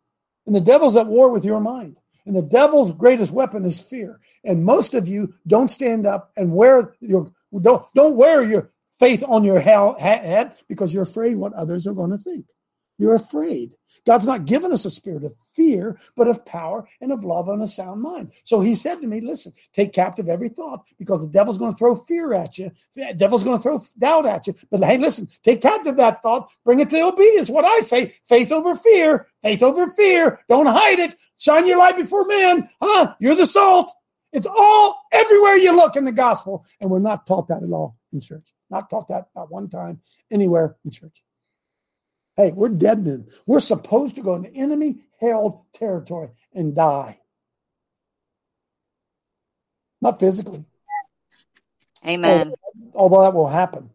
and 0.45 0.55
the 0.55 0.61
devil's 0.61 0.95
at 0.97 1.07
war 1.07 1.29
with 1.29 1.45
your 1.45 1.59
mind. 1.59 1.97
And 2.25 2.35
the 2.35 2.41
devil's 2.41 2.91
greatest 2.91 3.31
weapon 3.31 3.63
is 3.63 3.81
fear. 3.81 4.19
And 4.43 4.65
most 4.65 4.93
of 4.93 5.07
you 5.07 5.33
don't 5.47 5.71
stand 5.71 6.05
up 6.05 6.31
and 6.35 6.53
wear 6.53 6.93
your 6.99 7.31
don't 7.61 7.85
don't 7.95 8.17
wear 8.17 8.43
your 8.43 8.69
faith 8.99 9.23
on 9.25 9.45
your 9.45 9.61
head 9.61 10.55
because 10.67 10.93
you're 10.93 11.03
afraid 11.03 11.37
what 11.37 11.53
others 11.53 11.87
are 11.87 11.93
going 11.93 12.11
to 12.11 12.17
think. 12.17 12.45
You're 12.97 13.15
afraid. 13.15 13.76
God's 14.05 14.27
not 14.27 14.45
given 14.45 14.71
us 14.71 14.85
a 14.85 14.89
spirit 14.89 15.23
of 15.23 15.35
fear, 15.53 15.97
but 16.15 16.27
of 16.27 16.45
power 16.45 16.87
and 17.01 17.11
of 17.11 17.23
love 17.23 17.49
and 17.49 17.61
a 17.61 17.67
sound 17.67 18.01
mind. 18.01 18.33
So 18.43 18.59
he 18.59 18.75
said 18.75 19.01
to 19.01 19.07
me, 19.07 19.21
listen, 19.21 19.53
take 19.73 19.93
captive 19.93 20.29
every 20.29 20.49
thought 20.49 20.85
because 20.97 21.21
the 21.21 21.31
devil's 21.31 21.57
going 21.57 21.73
to 21.73 21.77
throw 21.77 21.95
fear 21.95 22.33
at 22.33 22.57
you. 22.57 22.71
The 22.93 23.13
devil's 23.15 23.43
going 23.43 23.57
to 23.57 23.63
throw 23.63 23.83
doubt 23.97 24.25
at 24.25 24.47
you. 24.47 24.55
But 24.69 24.83
hey, 24.83 24.97
listen, 24.97 25.27
take 25.43 25.61
captive 25.61 25.97
that 25.97 26.21
thought, 26.21 26.49
bring 26.63 26.79
it 26.79 26.89
to 26.91 27.01
obedience. 27.01 27.49
What 27.49 27.65
I 27.65 27.79
say, 27.79 28.13
faith 28.25 28.51
over 28.51 28.75
fear, 28.75 29.27
faith 29.41 29.63
over 29.63 29.87
fear. 29.87 30.39
Don't 30.49 30.67
hide 30.67 30.99
it. 30.99 31.15
Shine 31.37 31.67
your 31.67 31.77
light 31.77 31.97
before 31.97 32.25
men. 32.25 32.69
Huh? 32.81 33.15
You're 33.19 33.35
the 33.35 33.45
salt. 33.45 33.91
It's 34.33 34.47
all 34.47 35.01
everywhere 35.11 35.57
you 35.57 35.75
look 35.75 35.95
in 35.95 36.05
the 36.05 36.11
gospel. 36.11 36.65
And 36.79 36.89
we're 36.89 36.99
not 36.99 37.25
taught 37.25 37.47
that 37.47 37.63
at 37.63 37.71
all 37.71 37.97
in 38.11 38.19
church. 38.19 38.53
Not 38.69 38.89
taught 38.89 39.07
that 39.07 39.29
not 39.35 39.51
one 39.51 39.69
time 39.69 40.01
anywhere 40.29 40.75
in 40.83 40.91
church. 40.91 41.23
Hey, 42.37 42.51
we're 42.51 42.69
dead 42.69 43.03
men. 43.03 43.27
We're 43.47 43.59
supposed 43.59 44.15
to 44.15 44.21
go 44.21 44.35
into 44.35 44.53
enemy 44.53 44.99
held 45.19 45.63
territory 45.73 46.29
and 46.53 46.75
die. 46.75 47.19
Not 50.01 50.19
physically. 50.19 50.63
Amen. 52.05 52.53
Although 52.93 53.23
that 53.23 53.33
will 53.33 53.47
happen. 53.47 53.89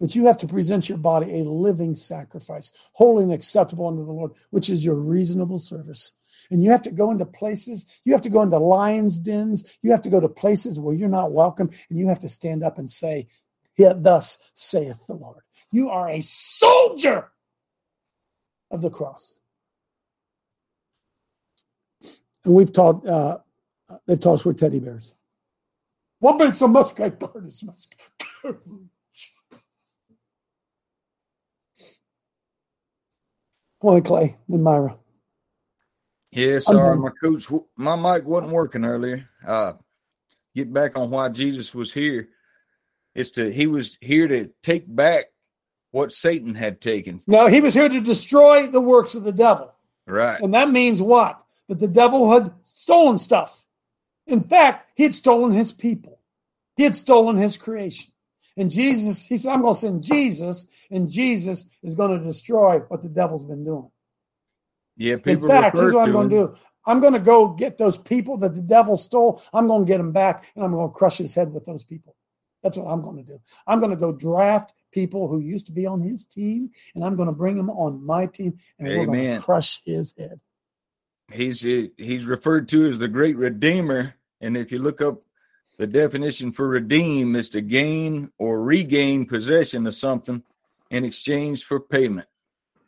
But 0.00 0.16
you 0.16 0.26
have 0.26 0.38
to 0.38 0.48
present 0.48 0.88
your 0.88 0.98
body 0.98 1.40
a 1.40 1.44
living 1.44 1.94
sacrifice, 1.94 2.72
holy 2.92 3.22
and 3.22 3.32
acceptable 3.32 3.86
unto 3.86 4.04
the 4.04 4.12
Lord, 4.12 4.32
which 4.50 4.68
is 4.68 4.84
your 4.84 4.96
reasonable 4.96 5.60
service. 5.60 6.12
And 6.50 6.62
you 6.62 6.70
have 6.70 6.82
to 6.82 6.90
go 6.90 7.12
into 7.12 7.24
places, 7.24 8.02
you 8.04 8.12
have 8.12 8.22
to 8.22 8.28
go 8.28 8.42
into 8.42 8.58
lions' 8.58 9.20
dens, 9.20 9.78
you 9.82 9.92
have 9.92 10.02
to 10.02 10.10
go 10.10 10.20
to 10.20 10.28
places 10.28 10.80
where 10.80 10.94
you're 10.94 11.08
not 11.08 11.32
welcome, 11.32 11.70
and 11.88 11.98
you 11.98 12.08
have 12.08 12.20
to 12.20 12.28
stand 12.28 12.64
up 12.64 12.78
and 12.78 12.90
say, 12.90 13.28
Thus 13.78 14.38
saith 14.54 15.06
the 15.06 15.14
Lord. 15.14 15.42
You 15.70 15.90
are 15.90 16.10
a 16.10 16.20
soldier 16.20 17.30
of 18.74 18.82
the 18.82 18.90
cross. 18.90 19.40
And 22.44 22.52
we've 22.52 22.72
taught, 22.72 23.06
uh, 23.06 23.38
they've 24.06 24.20
taught 24.20 24.34
us 24.34 24.44
we're 24.44 24.52
teddy 24.52 24.80
bears. 24.80 25.14
What 26.18 26.38
makes 26.38 26.60
a 26.60 26.68
muscat 26.68 27.18
guard 27.18 27.46
is 27.46 27.62
muscat 27.62 28.00
Go 33.80 33.88
on, 33.90 34.02
Clay, 34.02 34.36
then 34.48 34.62
Myra. 34.62 34.96
Yeah, 36.30 36.58
sorry, 36.58 36.98
my 36.98 37.10
coach, 37.22 37.46
my 37.76 37.94
mic 37.94 38.26
wasn't 38.26 38.52
working 38.52 38.84
earlier. 38.84 39.28
Uh, 39.46 39.74
get 40.54 40.72
back 40.72 40.96
on 40.96 41.10
why 41.10 41.28
Jesus 41.28 41.74
was 41.74 41.92
here. 41.92 42.28
It's 43.14 43.30
to 43.32 43.52
he 43.52 43.66
was 43.66 43.96
here 44.00 44.26
to 44.26 44.50
take 44.62 44.84
back 44.88 45.26
what 45.94 46.12
Satan 46.12 46.56
had 46.56 46.80
taken. 46.80 47.20
No, 47.28 47.46
he 47.46 47.60
was 47.60 47.72
here 47.72 47.88
to 47.88 48.00
destroy 48.00 48.66
the 48.66 48.80
works 48.80 49.14
of 49.14 49.22
the 49.22 49.30
devil. 49.30 49.72
Right. 50.08 50.40
And 50.40 50.52
that 50.52 50.68
means 50.68 51.00
what? 51.00 51.40
That 51.68 51.78
the 51.78 51.86
devil 51.86 52.32
had 52.32 52.52
stolen 52.64 53.16
stuff. 53.16 53.64
In 54.26 54.42
fact, 54.42 54.86
he 54.96 55.04
had 55.04 55.14
stolen 55.14 55.52
his 55.52 55.70
people. 55.70 56.18
He 56.76 56.82
had 56.82 56.96
stolen 56.96 57.36
his 57.36 57.56
creation. 57.56 58.10
And 58.56 58.70
Jesus, 58.70 59.24
he 59.24 59.36
said, 59.36 59.52
I'm 59.52 59.62
going 59.62 59.74
to 59.74 59.80
send 59.80 60.02
Jesus, 60.02 60.66
and 60.90 61.08
Jesus 61.08 61.66
is 61.84 61.94
going 61.94 62.18
to 62.18 62.24
destroy 62.24 62.80
what 62.80 63.04
the 63.04 63.08
devil's 63.08 63.44
been 63.44 63.64
doing. 63.64 63.90
Yeah, 64.96 65.16
In 65.24 65.46
fact, 65.46 65.78
here's 65.78 65.92
what 65.92 66.08
I'm 66.08 66.12
going 66.12 66.28
to 66.28 66.36
do. 66.36 66.56
I'm 66.86 66.98
going 66.98 67.12
to 67.12 67.20
go 67.20 67.48
get 67.48 67.78
those 67.78 67.98
people 67.98 68.36
that 68.38 68.54
the 68.54 68.62
devil 68.62 68.96
stole. 68.96 69.40
I'm 69.52 69.68
going 69.68 69.84
to 69.84 69.88
get 69.88 69.98
them 69.98 70.12
back, 70.12 70.50
and 70.56 70.64
I'm 70.64 70.72
going 70.72 70.88
to 70.88 70.94
crush 70.94 71.18
his 71.18 71.36
head 71.36 71.52
with 71.52 71.64
those 71.64 71.84
people. 71.84 72.16
That's 72.64 72.76
what 72.76 72.90
I'm 72.90 73.02
going 73.02 73.16
to 73.16 73.22
do. 73.22 73.40
I'm 73.66 73.78
going 73.78 73.90
to 73.90 73.96
go 73.96 74.10
draft 74.10 74.72
people 74.94 75.28
who 75.28 75.40
used 75.40 75.66
to 75.66 75.72
be 75.72 75.84
on 75.84 76.00
his 76.00 76.24
team, 76.24 76.70
and 76.94 77.04
I'm 77.04 77.16
going 77.16 77.28
to 77.28 77.34
bring 77.34 77.56
them 77.56 77.68
on 77.68 78.06
my 78.06 78.26
team, 78.26 78.56
and 78.78 78.88
we're 78.88 79.06
going 79.06 79.36
to 79.36 79.40
crush 79.40 79.82
his 79.84 80.14
head. 80.16 80.40
He's 81.32 81.60
he's 81.60 82.24
referred 82.24 82.68
to 82.68 82.86
as 82.86 82.98
the 82.98 83.08
great 83.08 83.36
redeemer, 83.36 84.14
and 84.40 84.56
if 84.56 84.70
you 84.70 84.78
look 84.78 85.02
up 85.02 85.22
the 85.76 85.86
definition 85.86 86.52
for 86.52 86.68
redeem, 86.68 87.34
is 87.34 87.48
to 87.50 87.60
gain 87.60 88.30
or 88.38 88.62
regain 88.62 89.26
possession 89.26 89.86
of 89.86 89.94
something 89.94 90.42
in 90.90 91.04
exchange 91.04 91.64
for 91.64 91.80
payment. 91.80 92.28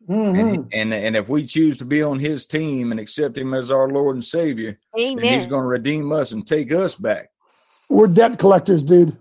Mhm. 0.08 0.38
And, 0.38 0.68
and 0.72 0.94
and 0.94 1.16
if 1.16 1.28
we 1.28 1.46
choose 1.46 1.76
to 1.78 1.84
be 1.84 2.02
on 2.02 2.20
his 2.20 2.46
team 2.46 2.92
and 2.92 3.00
accept 3.00 3.36
him 3.36 3.54
as 3.54 3.72
our 3.72 3.88
Lord 3.88 4.14
and 4.14 4.24
Savior, 4.24 4.78
then 4.94 5.18
he's 5.18 5.46
going 5.46 5.62
to 5.62 5.68
redeem 5.68 6.12
us 6.12 6.30
and 6.30 6.46
take 6.46 6.72
us 6.72 6.94
back. 6.94 7.30
We're 7.88 8.06
debt 8.06 8.38
collectors, 8.38 8.84
dude. 8.84 9.16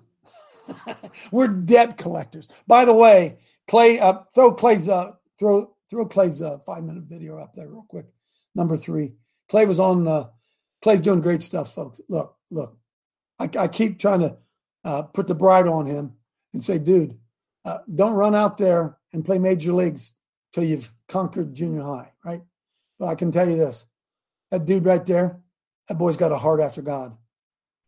We're 1.32 1.48
debt 1.48 1.98
collectors. 1.98 2.48
By 2.68 2.86
the 2.86 2.94
way, 2.94 3.38
Clay, 3.68 4.00
uh, 4.00 4.20
throw 4.34 4.54
Clay's 4.54 4.88
uh, 4.90 5.12
throw 5.40 5.76
throw 5.90 6.06
Clay's 6.06 6.42
uh, 6.42 6.58
five 6.60 6.84
minute 6.84 7.04
video 7.04 7.38
up 7.40 7.54
there 7.54 7.68
real 7.68 7.86
quick. 7.88 8.06
Number 8.54 8.78
three, 8.78 9.14
Clay 9.50 9.66
was 9.66 9.80
on. 9.80 10.08
Uh, 10.08 10.28
Clay's 10.82 11.02
doing 11.02 11.22
great 11.22 11.42
stuff, 11.42 11.74
folks. 11.74 12.02
Look, 12.10 12.36
look. 12.52 12.78
I, 13.40 13.50
I 13.58 13.68
keep 13.68 14.00
trying 14.00 14.22
to 14.22 14.38
uh, 14.84 15.02
put 15.04 15.28
the 15.28 15.36
bride 15.36 15.68
on 15.68 15.86
him 15.86 16.14
and 16.54 16.64
say, 16.64 16.78
dude, 16.78 17.18
uh, 17.66 17.80
don't 17.94 18.14
run 18.14 18.36
out 18.36 18.58
there 18.58 18.98
and 19.12 19.26
play 19.26 19.40
major 19.40 19.74
leagues 19.74 20.14
till 20.54 20.64
you've 20.64 20.92
conquered 21.08 21.54
junior 21.54 21.82
high, 21.82 22.14
right? 22.24 22.42
But 23.00 23.08
I 23.08 23.16
can 23.16 23.32
tell 23.32 23.50
you 23.50 23.58
this: 23.58 23.86
that 24.52 24.66
dude 24.66 24.86
right 24.86 25.06
there, 25.06 25.42
that 25.88 25.98
boy's 25.98 26.18
got 26.18 26.32
a 26.32 26.38
heart 26.38 26.62
after 26.62 26.82
God. 26.82 27.18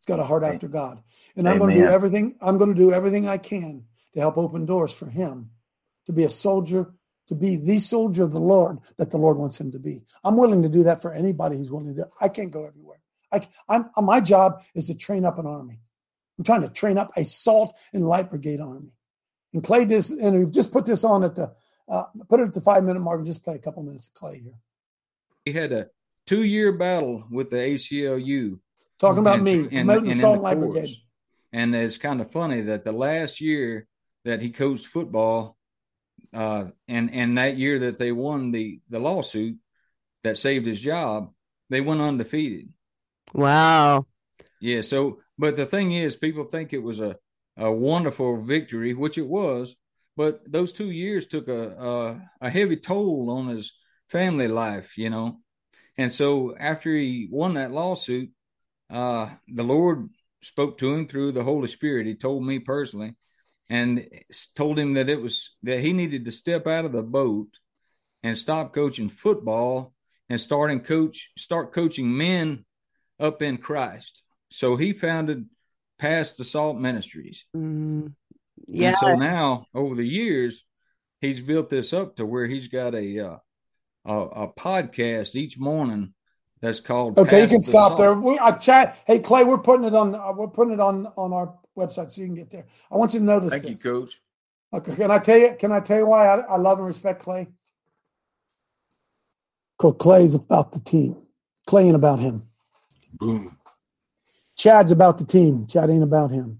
He's 0.08 0.16
got 0.16 0.22
a 0.22 0.26
heart 0.26 0.42
after 0.42 0.68
God. 0.68 1.02
And 1.36 1.46
I'm 1.46 1.58
going 1.58 1.76
to 1.76 1.82
do 1.82 1.86
everything, 1.86 2.36
I'm 2.40 2.56
going 2.56 2.70
to 2.70 2.80
do 2.80 2.94
everything 2.94 3.28
I 3.28 3.36
can 3.36 3.84
to 4.14 4.20
help 4.20 4.38
open 4.38 4.64
doors 4.64 4.90
for 4.90 5.04
him 5.04 5.50
to 6.06 6.14
be 6.14 6.24
a 6.24 6.30
soldier, 6.30 6.94
to 7.26 7.34
be 7.34 7.56
the 7.56 7.78
soldier 7.78 8.22
of 8.22 8.32
the 8.32 8.40
Lord 8.40 8.78
that 8.96 9.10
the 9.10 9.18
Lord 9.18 9.36
wants 9.36 9.60
him 9.60 9.70
to 9.72 9.78
be. 9.78 10.00
I'm 10.24 10.38
willing 10.38 10.62
to 10.62 10.70
do 10.70 10.84
that 10.84 11.02
for 11.02 11.12
anybody 11.12 11.58
who's 11.58 11.70
willing 11.70 11.94
to. 11.94 12.08
I 12.18 12.30
can't 12.30 12.50
go 12.50 12.64
everywhere. 12.64 13.00
I, 13.30 13.46
I'm, 13.68 13.90
my 14.02 14.22
job 14.22 14.62
is 14.74 14.86
to 14.86 14.94
train 14.94 15.26
up 15.26 15.38
an 15.38 15.46
army. 15.46 15.78
I'm 16.38 16.44
trying 16.44 16.62
to 16.62 16.70
train 16.70 16.96
up 16.96 17.10
a 17.14 17.26
salt 17.26 17.78
and 17.92 18.08
light 18.08 18.30
brigade 18.30 18.60
army. 18.60 18.94
And 19.52 19.62
Clay 19.62 19.84
just, 19.84 20.10
and 20.12 20.46
we 20.46 20.50
just 20.50 20.72
put 20.72 20.86
this 20.86 21.04
on 21.04 21.22
at 21.22 21.34
the, 21.34 21.52
uh, 21.86 22.04
put 22.30 22.40
it 22.40 22.44
at 22.44 22.54
the 22.54 22.62
five 22.62 22.82
minute 22.82 23.00
mark 23.00 23.18
and 23.18 23.26
just 23.26 23.44
play 23.44 23.56
a 23.56 23.58
couple 23.58 23.82
minutes 23.82 24.08
of 24.08 24.14
Clay 24.14 24.40
here. 24.40 24.58
He 25.44 25.52
had 25.52 25.72
a 25.72 25.88
two 26.26 26.44
year 26.44 26.72
battle 26.72 27.24
with 27.30 27.50
the 27.50 27.56
ACLU. 27.56 28.58
Talking 28.98 29.20
about 29.20 29.36
And- 29.36 29.44
me, 29.44 29.58
and- 29.60 29.70
promoting 29.70 29.98
and 29.98 30.08
in 30.08 30.14
Salt 30.14 30.42
the 30.42 30.48
and 30.48 30.60
Light. 30.62 30.72
Brigade. 30.72 30.96
And 31.52 31.74
it's 31.74 31.96
kind 31.96 32.20
of 32.20 32.30
funny 32.30 32.62
that 32.62 32.84
the 32.84 32.92
last 32.92 33.40
year 33.40 33.86
that 34.24 34.42
he 34.42 34.50
coached 34.50 34.86
football, 34.86 35.56
uh, 36.34 36.66
and 36.88 37.12
and 37.14 37.38
that 37.38 37.56
year 37.56 37.78
that 37.80 37.98
they 37.98 38.12
won 38.12 38.50
the 38.50 38.80
the 38.90 38.98
lawsuit 38.98 39.56
that 40.24 40.36
saved 40.36 40.66
his 40.66 40.80
job, 40.80 41.32
they 41.70 41.80
went 41.80 42.00
undefeated. 42.02 42.72
Wow. 43.32 44.06
Yeah. 44.60 44.82
So, 44.82 45.20
but 45.38 45.56
the 45.56 45.64
thing 45.64 45.92
is, 45.92 46.16
people 46.16 46.44
think 46.44 46.72
it 46.72 46.82
was 46.82 47.00
a 47.00 47.16
a 47.56 47.72
wonderful 47.72 48.42
victory, 48.42 48.92
which 48.94 49.16
it 49.18 49.26
was. 49.26 49.74
But 50.16 50.40
those 50.50 50.72
two 50.72 50.90
years 50.90 51.26
took 51.28 51.48
a 51.48 51.70
a, 51.70 52.46
a 52.46 52.50
heavy 52.50 52.76
toll 52.76 53.30
on 53.30 53.48
his 53.48 53.72
family 54.10 54.48
life, 54.48 54.98
you 54.98 55.08
know. 55.08 55.40
And 55.96 56.12
so 56.12 56.54
after 56.58 56.94
he 56.94 57.28
won 57.30 57.54
that 57.54 57.72
lawsuit, 57.72 58.30
uh, 58.90 59.30
the 59.48 59.64
Lord 59.64 60.06
spoke 60.42 60.78
to 60.78 60.94
him 60.94 61.06
through 61.06 61.32
the 61.32 61.44
Holy 61.44 61.68
Spirit. 61.68 62.06
He 62.06 62.14
told 62.14 62.44
me 62.44 62.58
personally, 62.58 63.14
and 63.70 64.08
told 64.54 64.78
him 64.78 64.94
that 64.94 65.08
it 65.08 65.20
was 65.20 65.56
that 65.62 65.80
he 65.80 65.92
needed 65.92 66.24
to 66.24 66.32
step 66.32 66.66
out 66.66 66.84
of 66.84 66.92
the 66.92 67.02
boat 67.02 67.48
and 68.22 68.36
stop 68.36 68.72
coaching 68.72 69.08
football 69.08 69.92
and 70.28 70.40
starting 70.40 70.80
coach 70.80 71.30
start 71.36 71.72
coaching 71.72 72.16
men 72.16 72.64
up 73.20 73.42
in 73.42 73.58
Christ. 73.58 74.22
So 74.50 74.76
he 74.76 74.92
founded 74.92 75.46
Pass 75.98 76.32
The 76.32 76.44
Salt 76.44 76.78
Ministries. 76.78 77.44
Mm, 77.54 78.14
yeah. 78.66 78.88
And 78.88 78.96
so 78.96 79.14
now 79.16 79.66
over 79.74 79.94
the 79.94 80.06
years, 80.06 80.64
he's 81.20 81.40
built 81.40 81.68
this 81.68 81.92
up 81.92 82.16
to 82.16 82.26
where 82.26 82.46
he's 82.46 82.68
got 82.68 82.94
a 82.94 83.26
uh, 83.26 83.36
a, 84.04 84.14
a 84.14 84.52
podcast 84.52 85.34
each 85.34 85.58
morning 85.58 86.14
that's 86.60 86.80
called 86.80 87.18
Okay, 87.18 87.42
you 87.42 87.48
can 87.48 87.62
stop 87.62 87.90
Salt. 87.90 87.98
there. 87.98 88.14
We, 88.14 88.38
I 88.38 88.52
chat. 88.52 88.98
Hey, 89.06 89.18
Clay, 89.18 89.44
we're 89.44 89.58
putting 89.58 89.86
it 89.86 89.94
on. 89.94 90.14
Uh, 90.14 90.32
we're 90.32 90.48
putting 90.48 90.74
it 90.74 90.80
on 90.80 91.06
on 91.16 91.32
our 91.32 91.54
website 91.76 92.10
so 92.10 92.20
you 92.20 92.26
can 92.26 92.34
get 92.36 92.50
there. 92.50 92.66
I 92.90 92.96
want 92.96 93.14
you 93.14 93.20
to 93.20 93.24
notice 93.24 93.50
Thank 93.50 93.64
this. 93.64 93.84
you, 93.84 93.90
Coach. 93.90 94.20
Okay, 94.74 94.94
can 94.94 95.10
I 95.10 95.18
tell 95.18 95.38
you? 95.38 95.56
Can 95.58 95.72
I 95.72 95.80
tell 95.80 95.98
you 95.98 96.06
why 96.06 96.26
I, 96.26 96.40
I 96.40 96.56
love 96.56 96.78
and 96.78 96.86
respect 96.86 97.22
Clay? 97.22 97.46
Because 99.78 99.94
Clay's 99.98 100.34
about 100.34 100.72
the 100.72 100.80
team. 100.80 101.16
Clay 101.66 101.84
ain't 101.84 101.96
about 101.96 102.18
him. 102.18 102.48
Boom. 103.14 103.56
Chad's 104.56 104.90
about 104.90 105.18
the 105.18 105.24
team. 105.24 105.66
Chad 105.68 105.88
ain't 105.88 106.02
about 106.02 106.32
him. 106.32 106.58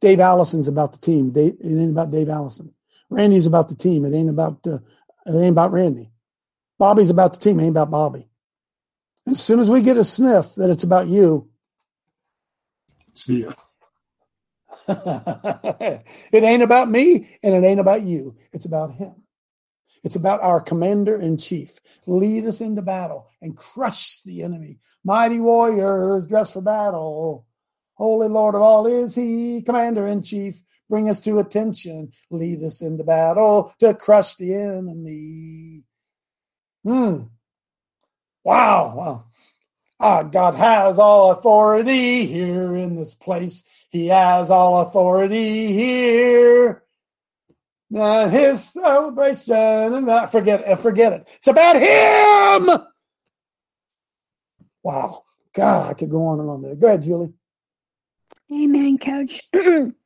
Dave 0.00 0.20
Allison's 0.20 0.68
about 0.68 0.92
the 0.92 0.98
team. 0.98 1.30
Dave, 1.30 1.54
it 1.60 1.66
ain't 1.66 1.90
about 1.90 2.10
Dave 2.10 2.28
Allison. 2.28 2.72
Randy's 3.10 3.46
about 3.46 3.68
the 3.68 3.74
team. 3.74 4.04
It 4.04 4.14
ain't 4.14 4.28
about 4.28 4.58
uh, 4.66 4.78
it 5.26 5.34
ain't 5.34 5.52
about 5.52 5.72
Randy. 5.72 6.10
Bobby's 6.78 7.10
about 7.10 7.32
the 7.32 7.40
team, 7.40 7.58
ain't 7.58 7.70
about 7.70 7.90
Bobby. 7.90 8.27
As 9.28 9.40
soon 9.40 9.60
as 9.60 9.70
we 9.70 9.82
get 9.82 9.96
a 9.96 10.04
sniff 10.04 10.54
that 10.56 10.70
it's 10.70 10.84
about 10.84 11.08
you, 11.08 11.48
See 13.18 13.42
ya. 13.42 13.52
it 14.88 16.44
ain't 16.44 16.62
about 16.62 16.88
me 16.88 17.28
and 17.42 17.52
it 17.52 17.66
ain't 17.66 17.80
about 17.80 18.02
you. 18.02 18.36
It's 18.52 18.64
about 18.64 18.92
him. 18.92 19.24
It's 20.04 20.14
about 20.14 20.40
our 20.40 20.60
commander 20.60 21.20
in 21.20 21.36
chief. 21.36 21.78
Lead 22.06 22.44
us 22.46 22.60
into 22.60 22.80
battle 22.80 23.26
and 23.42 23.56
crush 23.56 24.20
the 24.22 24.42
enemy. 24.42 24.78
Mighty 25.04 25.40
warriors 25.40 26.28
dressed 26.28 26.52
for 26.52 26.62
battle. 26.62 27.44
Holy 27.94 28.28
Lord 28.28 28.54
of 28.54 28.62
all 28.62 28.86
is 28.86 29.16
he, 29.16 29.62
commander 29.62 30.06
in 30.06 30.22
chief. 30.22 30.60
Bring 30.88 31.08
us 31.08 31.18
to 31.20 31.40
attention. 31.40 32.10
Lead 32.30 32.62
us 32.62 32.80
into 32.80 33.02
battle 33.02 33.74
to 33.80 33.94
crush 33.94 34.36
the 34.36 34.54
enemy. 34.54 35.82
Hmm. 36.84 37.22
Wow. 38.44 38.94
Wow. 38.96 39.24
Ah, 40.00 40.22
God 40.22 40.54
has 40.54 40.98
all 40.98 41.32
authority 41.32 42.24
here 42.24 42.76
in 42.76 42.94
this 42.94 43.14
place. 43.14 43.62
He 43.90 44.06
has 44.08 44.50
all 44.50 44.82
authority 44.82 45.72
here. 45.72 46.84
And 47.92 48.30
his 48.30 48.64
celebration, 48.64 49.56
and 49.56 50.10
I 50.10 50.26
forget, 50.26 50.68
I 50.68 50.76
forget 50.76 51.14
it. 51.14 51.30
It's 51.36 51.48
about 51.48 51.76
him. 51.76 52.86
Wow. 54.82 55.24
God, 55.52 55.90
I 55.90 55.94
could 55.94 56.10
go 56.10 56.26
on 56.26 56.38
and 56.40 56.50
on. 56.50 56.62
There. 56.62 56.76
Go 56.76 56.86
ahead, 56.86 57.02
Julie. 57.02 57.32
Amen, 58.52 58.98
coach. 58.98 59.42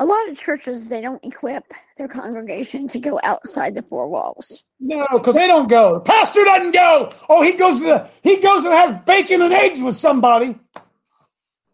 A 0.00 0.06
lot 0.06 0.30
of 0.30 0.38
churches, 0.38 0.88
they 0.88 1.02
don't 1.02 1.22
equip 1.22 1.74
their 1.98 2.08
congregation 2.08 2.88
to 2.88 2.98
go 2.98 3.20
outside 3.22 3.74
the 3.74 3.82
four 3.82 4.08
walls. 4.08 4.64
No, 4.80 5.06
because 5.12 5.34
they 5.34 5.46
don't 5.46 5.68
go. 5.68 5.92
The 5.94 6.00
pastor 6.00 6.42
doesn't 6.42 6.72
go. 6.72 7.12
Oh, 7.28 7.42
he 7.42 7.52
goes 7.52 7.80
to 7.80 7.84
the 7.84 8.10
he 8.22 8.38
goes 8.38 8.64
and 8.64 8.72
has 8.72 8.98
bacon 9.04 9.42
and 9.42 9.52
eggs 9.52 9.82
with 9.82 9.96
somebody. 9.96 10.58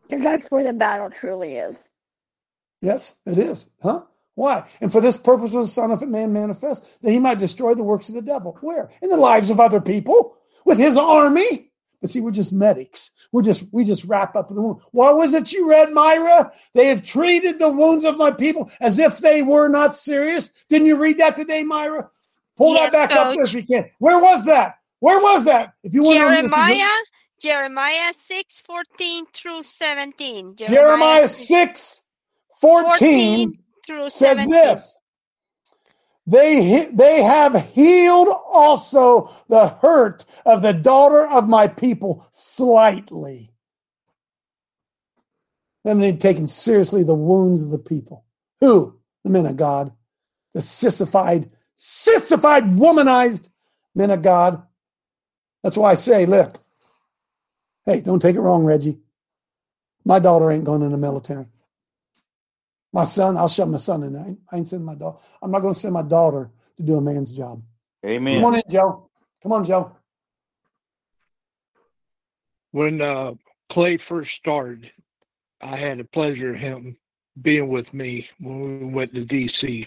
Because 0.03 0.25
that's 0.25 0.51
where 0.51 0.65
the 0.65 0.73
battle 0.73 1.09
truly 1.09 1.55
is. 1.55 1.79
Yes, 2.83 3.15
it 3.27 3.39
is. 3.39 3.67
Huh? 3.81 4.03
Why? 4.35 4.69
And 4.81 4.91
for 4.91 5.01
this 5.01 5.17
purpose 5.17 5.53
was 5.53 5.69
the 5.69 5.81
Son 5.81 5.93
of 5.93 6.07
Man 6.07 6.33
manifest, 6.33 7.01
that 7.03 7.13
he 7.13 7.21
might 7.21 7.39
destroy 7.39 7.75
the 7.75 7.85
works 7.85 8.09
of 8.09 8.17
the 8.17 8.23
devil. 8.23 8.59
Where? 8.61 8.91
In 9.03 9.09
the 9.09 9.17
lives 9.17 9.51
of 9.51 9.61
other 9.61 9.81
people, 9.81 10.37
with 10.65 10.79
his 10.79 10.97
army. 10.97 11.71
But 12.07 12.13
see, 12.13 12.21
we're 12.21 12.31
just 12.31 12.53
medics. 12.53 13.11
We're 13.33 13.43
just 13.43 13.67
we 13.73 13.85
just 13.85 14.05
wrap 14.05 14.37
up 14.37 14.47
the 14.47 14.63
wound. 14.63 14.81
What 14.93 15.17
was 15.17 15.35
it 15.35 15.53
you 15.53 15.69
read, 15.69 15.93
Myra? 15.93 16.53
They 16.73 16.87
have 16.87 17.03
treated 17.03 17.59
the 17.59 17.69
wounds 17.69 18.05
of 18.05 18.17
my 18.17 18.31
people 18.31 18.71
as 18.81 19.01
if 19.01 19.19
they 19.19 19.43
were 19.43 19.67
not 19.67 19.97
serious. 19.97 20.53
Didn't 20.69 20.87
you 20.87 20.99
read 20.99 21.19
that 21.19 21.35
today, 21.35 21.65
Myra? 21.65 22.09
Pull 22.57 22.75
Yes, 22.75 22.93
that 22.93 23.11
back 23.11 23.19
up 23.19 23.35
there 23.35 23.43
if 23.43 23.53
you 23.55 23.67
can. 23.67 23.91
Where 23.99 24.21
was 24.21 24.45
that? 24.45 24.79
Where 25.01 25.19
was 25.19 25.47
that? 25.47 25.75
If 25.83 25.95
you 25.95 26.05
want 26.05 26.19
to 26.19 26.27
read 26.27 26.45
this 26.45 26.55
Jeremiah, 26.55 27.03
Jeremiah 27.43 28.13
6, 28.17 28.61
14 28.61 29.27
through 29.35 29.63
17. 29.65 30.55
Jeremiah 30.55 31.27
6 31.27 32.03
14 32.61 33.53
through 33.85 34.11
says 34.11 34.39
17. 34.39 34.51
this 34.51 35.01
they, 36.27 36.89
they 36.93 37.23
have 37.23 37.55
healed 37.71 38.29
also 38.29 39.31
the 39.49 39.69
hurt 39.69 40.25
of 40.45 40.63
the 40.63 40.73
daughter 40.73 41.27
of 41.27 41.49
my 41.49 41.69
people 41.69 42.27
slightly. 42.33 43.53
Them 45.85 46.01
they've 46.01 46.19
taken 46.19 46.49
seriously 46.49 47.05
the 47.05 47.15
wounds 47.15 47.63
of 47.63 47.71
the 47.71 47.79
people. 47.79 48.25
Who? 48.61 48.99
The 49.23 49.31
men 49.31 49.47
of 49.47 49.57
God. 49.57 49.93
The 50.53 50.63
sissified, 50.63 51.49
sissified, 51.77 52.65
womanized 52.65 53.51
men 53.95 54.11
of 54.11 54.23
God. 54.23 54.63
That's 55.63 55.77
why 55.77 55.93
I 55.93 55.95
say, 55.95 56.27
look, 56.27 56.59
hey, 57.85 58.01
don't 58.01 58.21
take 58.21 58.35
it 58.35 58.41
wrong, 58.41 58.65
Reggie. 58.65 58.99
My 60.05 60.19
daughter 60.19 60.51
ain't 60.51 60.65
going 60.65 60.83
in 60.83 60.91
the 60.91 60.99
military. 60.99 61.47
My 62.97 63.05
son, 63.05 63.37
I'll 63.37 63.47
shove 63.47 63.69
my 63.69 63.77
son 63.77 64.05
in 64.05 64.15
there. 64.15 64.23
I 64.25 64.29
ain't- 64.29 64.41
I 64.51 64.57
ain't 64.57 64.69
sending 64.69 64.87
my 64.87 64.95
daughter. 64.95 65.19
I'm 65.43 65.51
not 65.51 65.61
going 65.61 65.75
to 65.75 65.79
send 65.79 65.93
my 65.93 66.01
daughter 66.01 66.51
to 66.79 66.83
do 66.83 66.97
a 66.97 67.01
man's 67.03 67.37
job. 67.37 67.63
Amen. 68.07 68.37
Come 68.37 68.45
on 68.47 68.55
in, 68.55 68.63
Joe. 68.71 69.11
Come 69.43 69.53
on, 69.53 69.65
Joe. 69.65 69.95
when 72.71 73.01
uh, 73.03 73.35
Clay 73.71 73.99
first 74.09 74.31
started, 74.39 74.91
I 75.61 75.77
had 75.77 75.99
the 75.99 76.05
pleasure 76.05 76.55
of 76.55 76.61
him 76.61 76.97
being 77.43 77.69
with 77.69 77.93
me 77.93 78.29
when 78.39 78.81
we 78.81 78.87
went 78.87 79.13
to 79.15 79.25
DC, 79.27 79.87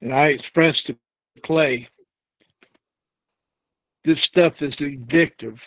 and 0.00 0.12
I 0.14 0.28
expressed 0.28 0.86
to 0.86 0.96
Clay, 1.44 1.88
"This 4.04 4.20
stuff 4.22 4.60
is 4.62 4.74
addictive. 4.76 5.58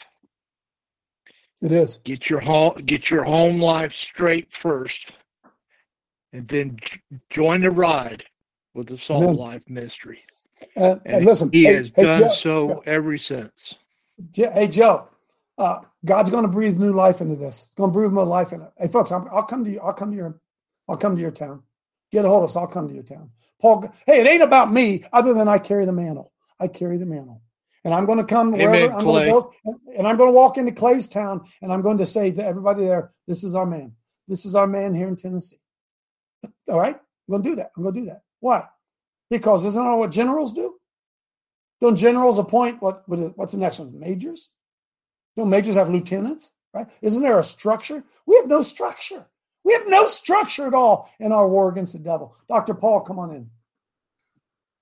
It 1.62 1.72
is. 1.74 1.98
Get 2.06 2.30
your 2.30 2.42
home, 2.42 2.84
get 2.86 3.10
your 3.10 3.24
home 3.24 3.62
life 3.62 3.94
straight 4.14 4.50
first, 4.62 5.00
and 6.36 6.48
then 6.48 6.78
j- 6.82 7.20
join 7.32 7.62
the 7.62 7.72
ride 7.72 8.24
with 8.74 8.88
the 8.88 8.98
Salt 8.98 9.22
Amen. 9.24 9.38
Life 9.38 9.64
Ministry." 9.68 10.20
And, 10.76 11.02
And 11.06 11.16
and 11.18 11.26
listen, 11.26 11.52
he 11.52 11.66
hey, 11.66 11.76
has 11.76 11.90
hey, 11.96 12.04
done 12.04 12.22
Joe, 12.22 12.36
so 12.36 12.84
ever 12.86 13.18
since. 13.18 13.76
Hey, 14.34 14.68
Joe. 14.68 15.08
Uh, 15.58 15.80
God's 16.04 16.30
going 16.30 16.44
to 16.44 16.50
breathe 16.52 16.78
new 16.78 16.92
life 16.94 17.22
into 17.22 17.36
this. 17.36 17.64
It's 17.66 17.74
going 17.76 17.90
to 17.90 17.94
breathe 17.94 18.12
more 18.12 18.26
life 18.26 18.52
in 18.52 18.62
it. 18.62 18.70
Hey, 18.78 18.88
folks, 18.88 19.12
I'm, 19.12 19.26
I'll 19.32 19.44
come 19.46 19.64
to 19.64 19.72
you. 19.72 19.80
I'll 19.80 19.94
come 19.94 20.12
to 20.12 20.18
your. 20.18 20.40
I'll 20.90 20.98
come 20.98 21.16
to 21.16 21.22
your 21.22 21.32
town. 21.32 21.64
Get 22.12 22.26
a 22.26 22.28
hold 22.28 22.44
of 22.44 22.50
us. 22.50 22.56
I'll 22.56 22.68
come 22.68 22.88
to 22.88 22.94
your 22.94 23.04
town. 23.04 23.32
Paul. 23.62 23.90
Hey, 24.06 24.22
it 24.22 24.28
ain't 24.28 24.44
about 24.44 24.72
me. 24.72 25.04
Other 25.14 25.34
than 25.34 25.48
I 25.48 25.58
carry 25.58 25.86
the 25.86 25.94
mantle. 25.94 26.32
I 26.60 26.68
carry 26.68 26.98
the 26.98 27.06
mantle, 27.06 27.42
and 27.84 27.94
I'm 27.94 28.06
going 28.06 28.18
to 28.18 28.24
come 28.24 28.54
Amen, 28.54 28.64
wherever 28.64 28.94
I'm 28.94 29.04
going 29.04 29.24
Clay. 29.24 29.26
to 29.26 29.32
go, 29.32 29.54
and 29.98 30.08
I'm 30.08 30.18
going 30.18 30.30
to 30.30 30.34
walk 30.34 30.58
into 30.58 30.72
Clay's 30.72 31.08
town, 31.08 31.42
and 31.62 31.72
I'm 31.72 31.82
going 31.82 31.98
to 31.98 32.06
say 32.06 32.32
to 32.32 32.46
everybody 32.46 32.86
there, 32.86 33.12
"This 33.28 33.44
is 33.44 33.56
our 33.56 33.66
man. 33.66 33.94
This 34.28 34.46
is 34.46 34.56
our 34.56 34.68
man 34.68 34.94
here 34.94 35.08
in 35.08 35.16
Tennessee." 35.16 35.60
All 36.70 36.80
right, 36.80 36.96
I'm 36.96 37.32
going 37.32 37.44
to 37.44 37.50
do 37.50 37.56
that. 37.56 37.72
I'm 37.76 37.84
going 37.84 37.96
to 37.96 38.02
do 38.02 38.08
that. 38.08 38.22
Why? 38.40 38.66
Because 39.30 39.66
isn't 39.66 39.84
that 39.84 39.96
what 39.96 40.12
generals 40.12 40.54
do? 40.54 40.76
Don't 41.82 41.96
generals 41.96 42.40
appoint 42.40 42.82
what? 42.82 43.04
What's 43.08 43.54
the 43.54 43.60
next 43.60 43.80
one? 43.80 44.00
Majors? 44.00 44.50
Don't 45.36 45.50
majors 45.50 45.76
have 45.76 45.90
lieutenants? 45.90 46.52
Right? 46.74 46.88
Isn't 47.02 47.22
there 47.22 47.40
a 47.40 47.44
structure? 47.44 48.04
We 48.26 48.36
have 48.38 48.48
no 48.48 48.62
structure. 48.62 49.26
We 49.64 49.74
have 49.74 49.88
no 49.88 50.06
structure 50.06 50.68
at 50.68 50.74
all 50.74 51.10
in 51.20 51.32
our 51.32 51.48
war 51.48 51.70
against 51.70 51.94
the 51.94 52.00
devil. 52.00 52.36
Dr. 52.48 52.76
Paul, 52.76 53.02
come 53.02 53.18
on 53.18 53.32
in. 53.32 53.50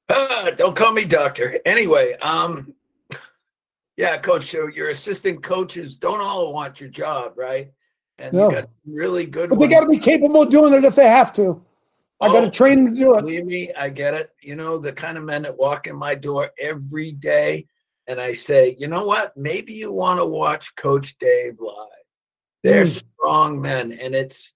Ah, 0.10 0.50
don't 0.56 0.76
call 0.76 0.92
me 0.92 1.06
doctor. 1.06 1.60
Anyway, 1.66 2.18
um, 2.22 2.74
yeah, 3.96 4.18
coach. 4.18 4.46
So 4.46 4.68
your 4.68 4.90
assistant 4.90 5.42
coaches 5.42 5.96
don't 5.96 6.20
all 6.20 6.54
want 6.54 6.82
your 6.82 6.90
job, 6.90 7.34
right? 7.38 7.72
And 8.20 8.34
No. 8.34 8.52
got 8.52 8.70
really 8.86 9.26
good. 9.26 9.50
But 9.50 9.60
they 9.60 9.68
got 9.68 9.82
to 9.82 9.88
be 9.88 9.98
capable 9.98 10.44
of 10.44 10.50
doing 10.50 10.74
it 10.74 10.84
if 10.84 10.96
they 10.96 11.08
have 11.08 11.34
to. 11.34 11.64
I 12.22 12.28
got 12.28 12.42
to 12.42 12.48
Oh, 12.48 12.50
train 12.52 12.86
them 12.86 12.96
to 12.96 13.00
do 13.02 13.18
it. 13.18 13.22
Believe 13.22 13.46
me, 13.46 13.74
I 13.74 13.90
get 13.90 14.14
it. 14.14 14.32
You 14.42 14.56
know, 14.56 14.78
the 14.78 14.94
kind 14.94 15.18
of 15.18 15.24
men 15.24 15.42
that 15.42 15.58
walk 15.58 15.88
in 15.88 15.96
my 15.96 16.16
door 16.16 16.52
every 16.60 17.12
day 17.12 17.68
and 18.08 18.20
I 18.22 18.34
say, 18.34 18.76
you 18.80 18.88
know 18.88 19.06
what? 19.06 19.36
Maybe 19.36 19.74
you 19.74 19.92
want 19.92 20.20
to 20.20 20.26
watch 20.26 20.76
Coach 20.76 21.18
Dave 21.20 21.60
live. 21.60 21.88
They're 22.62 22.86
Mm. 22.86 23.04
strong 23.18 23.62
men. 23.62 23.92
And 23.94 24.14
it's, 24.16 24.54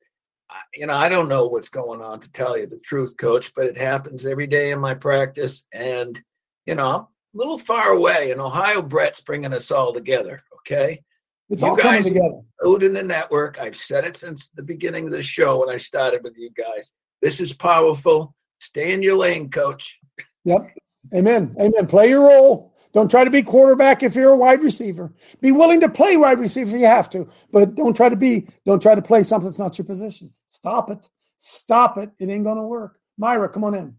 you 0.74 0.86
know, 0.86 0.95
I 0.95 1.10
don't 1.10 1.28
know 1.28 1.47
what's 1.47 1.70
going 1.70 2.01
on 2.01 2.20
to 2.22 2.32
tell 2.32 2.58
you 2.58 2.68
the 2.68 2.80
truth, 2.80 3.18
coach, 3.18 3.53
but 3.53 3.66
it 3.66 3.78
happens 3.78 4.26
every 4.26 4.47
day 4.47 4.72
in 4.72 4.80
my 4.80 4.93
practice. 4.93 5.66
And, 5.74 6.22
you 6.66 6.76
know, 6.76 6.88
I'm 6.89 7.01
a 7.01 7.08
little 7.34 7.58
far 7.60 7.89
away. 7.91 8.32
And 8.32 8.39
Ohio 8.39 8.82
Brett's 8.82 9.22
bringing 9.22 9.53
us 9.53 9.72
all 9.72 9.93
together. 9.93 10.41
Okay. 10.60 11.03
It's 11.50 11.64
You 11.64 11.70
all 11.70 11.78
coming 11.78 12.04
together. 12.04 12.41
Out 12.66 12.84
in 12.84 12.93
the 12.93 13.04
network. 13.04 13.58
I've 13.60 13.76
said 13.76 14.04
it 14.04 14.18
since 14.18 14.50
the 14.56 14.64
beginning 14.64 15.06
of 15.06 15.12
the 15.12 15.24
show 15.24 15.60
when 15.60 15.70
I 15.70 15.78
started 15.78 16.24
with 16.24 16.38
you 16.38 16.50
guys. 16.52 16.93
This 17.22 17.39
is 17.39 17.54
powerful. 17.54 18.36
Stay 18.60 18.91
in 18.91 19.02
your 19.02 19.16
lane, 19.16 19.50
coach. 19.50 20.00
Yep. 20.45 20.76
Amen. 21.14 21.56
Amen. 21.60 21.88
Play 21.88 22.10
your 22.10 22.28
role. 22.28 22.74
Don't 22.93 23.12
try 23.12 23.24
to 23.24 23.30
be 23.30 23.43
quarterback 23.43 24.02
if 24.02 24.16
you're 24.16 24.32
a 24.32 24.38
wide 24.38 24.64
receiver. 24.64 25.14
Be 25.39 25.52
willing 25.52 25.82
to 25.82 25.89
play 25.89 26.18
wide 26.18 26.39
receiver 26.39 26.76
if 26.76 26.82
you 26.82 26.88
have 26.88 27.10
to, 27.12 27.28
but 27.52 27.76
don't 27.76 27.95
try 27.95 28.10
to 28.10 28.16
be, 28.16 28.48
don't 28.66 28.82
try 28.82 28.95
to 28.95 29.02
play 29.02 29.24
something 29.24 29.48
that's 29.48 29.60
not 29.60 29.78
your 29.78 29.86
position. 29.86 30.34
Stop 30.48 30.89
it. 30.89 31.08
Stop 31.38 31.98
it. 31.98 32.12
It 32.20 32.30
ain't 32.30 32.43
going 32.43 32.58
to 32.58 32.64
work. 32.64 33.00
Myra, 33.18 33.50
come 33.50 33.64
on 33.64 33.76
in. 33.76 33.95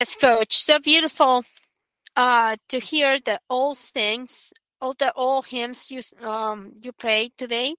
Yes, 0.00 0.16
coach. 0.16 0.56
So 0.56 0.80
beautiful 0.80 1.44
uh, 2.16 2.56
to 2.68 2.78
hear 2.80 3.20
the 3.20 3.40
old 3.48 3.78
things, 3.78 4.52
all 4.80 4.94
the 4.94 5.12
old 5.14 5.46
hymns 5.46 5.90
you 5.90 6.02
um 6.26 6.72
you 6.82 6.92
prayed 6.92 7.32
today. 7.36 7.74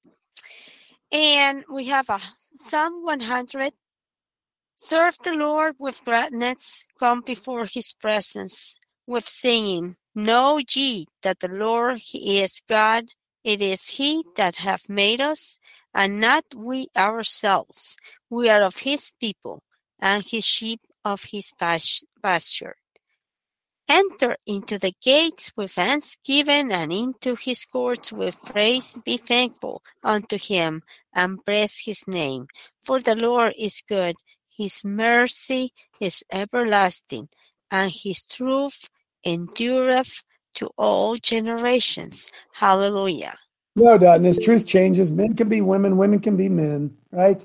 And 1.12 1.64
we 1.72 1.86
have 1.86 2.10
a 2.10 2.20
Psalm 2.60 3.04
100. 3.04 3.74
Serve 4.76 5.18
the 5.24 5.34
Lord 5.34 5.76
with 5.80 6.04
gladness. 6.06 6.84
Come 7.00 7.22
before 7.22 7.66
His 7.66 7.94
presence 7.94 8.76
with 9.08 9.28
singing. 9.28 9.96
Know 10.14 10.60
ye 10.60 11.08
that 11.24 11.40
the 11.40 11.50
Lord 11.50 12.00
He 12.00 12.42
is 12.42 12.62
God. 12.68 13.06
It 13.44 13.62
is 13.62 13.88
He 13.88 14.24
that 14.36 14.58
hath 14.58 14.88
made 14.88 15.22
us, 15.22 15.60
and 15.94 16.20
not 16.20 16.46
we 16.56 16.88
ourselves. 16.96 17.98
We 18.30 18.50
are 18.50 18.62
of 18.62 18.78
His 18.78 19.12
people, 19.20 19.64
and 20.00 20.24
His 20.24 20.46
sheep 20.46 20.82
of 21.04 21.24
His 21.32 21.54
pasture. 22.22 22.76
Enter 23.90 24.38
into 24.46 24.78
the 24.78 24.94
gates 25.02 25.52
with 25.58 25.72
thanksgiving 25.72 26.72
and 26.72 26.94
into 26.94 27.36
his 27.36 27.66
courts 27.66 28.14
with 28.14 28.40
praise. 28.44 29.00
Be 29.04 29.18
thankful 29.18 29.82
unto 30.04 30.38
him 30.38 30.84
and 31.16 31.44
bless 31.44 31.80
his 31.80 32.08
name. 32.08 32.46
For 32.84 33.00
the 33.00 33.16
Lord 33.16 33.56
is 33.58 33.82
good, 33.88 34.16
his 34.48 34.86
mercy 34.86 35.74
is 36.00 36.24
everlasting, 36.32 37.30
and 37.72 37.92
his 37.92 38.26
truth 38.28 38.90
endureth 39.26 40.24
to 40.56 40.70
all 40.78 41.16
generations. 41.16 42.32
Hallelujah. 42.54 43.38
No, 43.76 43.98
doubt. 43.98 44.18
And 44.18 44.28
as 44.28 44.38
truth 44.38 44.68
changes, 44.68 45.10
men 45.10 45.36
can 45.36 45.50
be 45.50 45.62
women, 45.62 45.98
women 45.98 46.20
can 46.20 46.38
be 46.38 46.50
men, 46.50 46.96
right? 47.12 47.44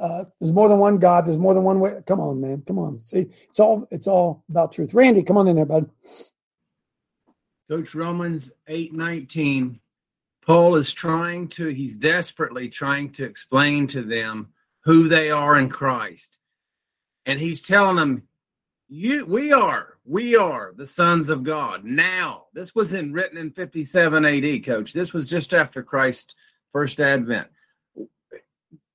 Uh, 0.00 0.24
there's 0.40 0.52
more 0.52 0.68
than 0.68 0.78
one 0.78 0.98
God. 0.98 1.26
There's 1.26 1.36
more 1.36 1.52
than 1.52 1.62
one 1.62 1.78
way. 1.78 2.00
Come 2.06 2.20
on, 2.20 2.40
man. 2.40 2.62
Come 2.66 2.78
on. 2.78 2.98
See, 2.98 3.26
it's 3.48 3.60
all 3.60 3.86
it's 3.90 4.06
all 4.06 4.42
about 4.48 4.72
truth. 4.72 4.94
Randy, 4.94 5.22
come 5.22 5.36
on 5.36 5.46
in 5.46 5.56
there, 5.56 5.66
bud. 5.66 5.90
Coach 7.68 7.94
Romans 7.94 8.50
eight 8.66 8.94
nineteen. 8.94 9.78
Paul 10.44 10.76
is 10.76 10.90
trying 10.90 11.48
to. 11.48 11.68
He's 11.68 11.96
desperately 11.96 12.70
trying 12.70 13.12
to 13.12 13.24
explain 13.24 13.86
to 13.88 14.02
them 14.02 14.48
who 14.84 15.06
they 15.06 15.30
are 15.30 15.58
in 15.58 15.68
Christ, 15.68 16.38
and 17.26 17.38
he's 17.38 17.60
telling 17.60 17.96
them, 17.96 18.22
"You, 18.88 19.26
we 19.26 19.52
are, 19.52 19.98
we 20.06 20.34
are 20.34 20.72
the 20.74 20.86
sons 20.86 21.28
of 21.28 21.44
God." 21.44 21.84
Now, 21.84 22.44
this 22.54 22.74
was 22.74 22.94
in 22.94 23.12
written 23.12 23.36
in 23.36 23.50
fifty 23.50 23.84
seven 23.84 24.24
A.D. 24.24 24.60
Coach. 24.60 24.94
This 24.94 25.12
was 25.12 25.28
just 25.28 25.52
after 25.52 25.82
Christ's 25.82 26.34
first 26.72 27.00
advent 27.00 27.48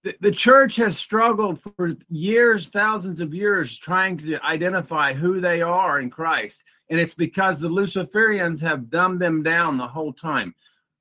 the, 0.06 0.16
the 0.22 0.32
church 0.32 0.76
has 0.76 0.98
struggled 0.98 1.60
for 1.62 1.96
years, 2.10 2.68
thousands 2.68 3.22
of 3.22 3.34
years, 3.34 3.76
trying 3.76 4.18
to 4.20 4.40
identify 4.46 5.14
who 5.14 5.42
they 5.42 5.64
are 5.64 6.00
in 6.00 6.12
Christ. 6.12 6.64
And 6.92 7.00
it's 7.00 7.16
because 7.16 7.60
the 7.60 7.70
Luciferians 7.70 8.62
have 8.62 8.92
dumbed 8.92 9.20
them 9.20 9.42
down 9.42 9.78
the 9.78 9.88
whole 9.88 10.14
time. 10.14 10.54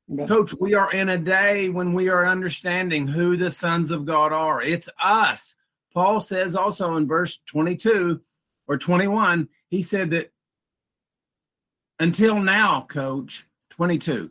Yeah. 0.09 0.27
Coach, 0.27 0.55
we 0.59 0.75
are 0.75 0.91
in 0.91 1.11
a 1.11 1.19
day 1.19 1.69
when 1.69 1.93
we 1.93 2.09
are 2.09 2.27
understanding 2.27 3.07
who 3.07 3.37
the 3.37 3.53
sons 3.53 3.91
of 3.91 4.07
God 4.07 4.33
are. 4.33 4.63
It's 4.63 4.89
us. 5.03 5.55
Paul 5.93 6.21
says 6.21 6.57
also 6.57 6.97
in 6.97 7.07
verse 7.07 7.39
22 7.47 8.23
or 8.67 8.79
21, 8.79 9.51
he 9.69 9.83
said 9.83 10.11
that 10.11 10.33
until 12.01 12.41
now, 12.41 12.87
coach, 12.89 13.47
22, 13.71 14.31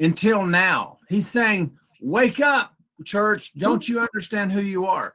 until 0.00 0.44
now, 0.44 0.98
he's 1.08 1.28
saying, 1.28 1.78
wake 2.00 2.40
up, 2.40 2.74
church. 3.04 3.52
Don't 3.56 3.88
you 3.88 4.00
understand 4.00 4.52
who 4.52 4.60
you 4.60 4.86
are? 4.86 5.14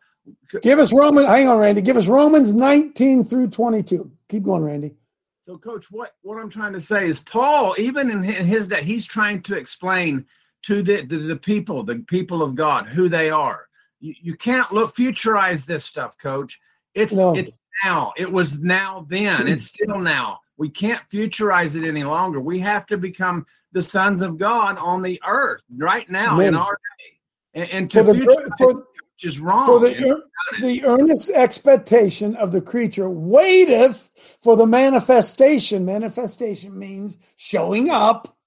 Give 0.62 0.80
us 0.80 0.94
Romans. 0.94 1.28
Hang 1.28 1.48
on, 1.48 1.60
Randy. 1.60 1.82
Give 1.82 1.98
us 1.98 2.08
Romans 2.08 2.56
19 2.56 3.24
through 3.24 3.50
22. 3.50 4.12
Keep 4.30 4.44
going, 4.44 4.64
Randy. 4.64 4.96
So, 5.44 5.58
coach, 5.58 5.92
what, 5.92 6.16
what 6.24 6.40
I'm 6.40 6.50
trying 6.50 6.74
to 6.74 6.82
say 6.82 7.08
is 7.08 7.20
Paul, 7.20 7.76
even 7.78 8.10
in 8.10 8.24
his 8.24 8.68
day, 8.68 8.84
he's 8.84 9.06
trying 9.06 9.44
to 9.44 9.56
explain 9.56 10.26
to 10.64 10.82
the, 10.82 11.06
the, 11.06 11.18
the 11.18 11.36
people, 11.36 11.84
the 11.84 11.98
people 12.08 12.42
of 12.42 12.56
God, 12.56 12.88
who 12.88 13.08
they 13.08 13.30
are. 13.30 13.68
You, 14.00 14.16
you 14.20 14.36
can't 14.36 14.72
look 14.74 14.96
futurize 14.96 15.66
this 15.66 15.86
stuff, 15.86 16.18
coach. 16.18 16.60
It's 16.96 17.14
No. 17.14 17.36
it's 17.36 17.60
now. 17.84 18.14
It 18.18 18.32
was 18.32 18.58
now 18.58 19.06
then. 19.08 19.48
It's 19.48 19.66
still 19.68 20.00
now. 20.00 20.40
We 20.58 20.70
can't 20.70 21.02
futurize 21.12 21.76
it 21.76 21.88
any 21.88 22.04
longer. 22.04 22.40
We 22.40 22.60
have 22.60 22.86
to 22.88 22.98
become 22.98 23.46
the 23.74 23.84
sons 23.84 24.22
of 24.22 24.38
God 24.38 24.78
on 24.78 25.04
the 25.04 25.22
earth 25.28 25.62
right 25.78 26.10
now 26.10 26.40
in 26.40 26.56
our 26.56 26.72
day. 26.72 27.15
And, 27.56 27.70
and 27.70 27.92
to 27.92 28.04
For 28.04 28.14
the, 28.14 28.54
for, 28.58 28.88
is 29.24 29.40
wrong. 29.40 29.66
for 29.66 29.80
the, 29.80 30.00
ear- 30.00 30.24
the 30.62 30.86
earnest 30.86 31.30
expectation 31.32 32.36
of 32.36 32.52
the 32.52 32.62
creature 32.62 33.10
waiteth 33.10 34.38
for 34.42 34.56
the 34.56 34.68
manifestation. 34.68 35.86
Manifestation 35.86 36.78
means 36.78 37.18
showing 37.38 37.90
up 37.90 38.38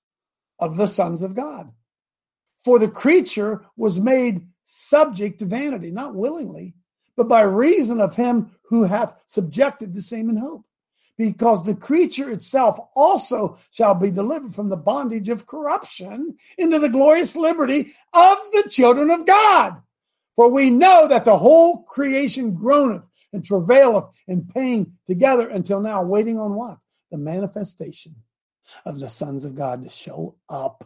of 0.59 0.77
the 0.77 0.87
sons 0.87 1.23
of 1.23 1.35
God. 1.35 1.73
For 2.59 2.79
the 2.79 2.89
creature 2.89 3.65
was 3.77 3.99
made 3.99 4.47
subject 4.65 5.39
to 5.39 5.47
vanity, 5.47 5.91
not 5.91 6.15
willingly, 6.15 6.75
but 7.17 7.29
by 7.29 7.41
reason 7.41 8.01
of 8.01 8.15
him 8.15 8.51
who 8.65 8.85
hath 8.85 9.23
subjected 9.27 9.95
the 9.95 10.03
same 10.03 10.29
in 10.29 10.37
hope. 10.37 10.65
Because 11.19 11.65
the 11.65 11.75
creature 11.75 12.31
itself 12.31 12.79
also 12.95 13.59
shall 13.73 13.95
be 13.95 14.11
delivered 14.11 14.55
from 14.55 14.69
the 14.69 14.77
bondage 14.77 15.29
of 15.29 15.47
corruption 15.47 16.37
into 16.57 16.79
the 16.79 16.89
glorious 16.89 17.35
liberty 17.35 17.93
of 18.13 18.39
the 18.53 18.69
children 18.71 19.11
of 19.11 19.27
God. 19.27 19.83
For 20.37 20.49
we 20.49 20.71
know 20.71 21.09
that 21.09 21.25
the 21.25 21.37
whole 21.37 21.83
creation 21.83 22.55
groaneth 22.55 23.03
and 23.33 23.45
travaileth 23.45 24.05
in 24.29 24.47
pain 24.47 24.93
together 25.07 25.49
until 25.49 25.81
now, 25.81 26.05
waiting 26.05 26.39
on 26.39 26.55
what? 26.55 26.79
The 27.11 27.19
manifestation 27.19 28.15
of 28.87 29.01
the 29.01 29.09
sons 29.09 29.45
of 29.45 29.57
God 29.57 29.83
to 29.83 29.91
show 29.91 30.37
up. 30.49 30.85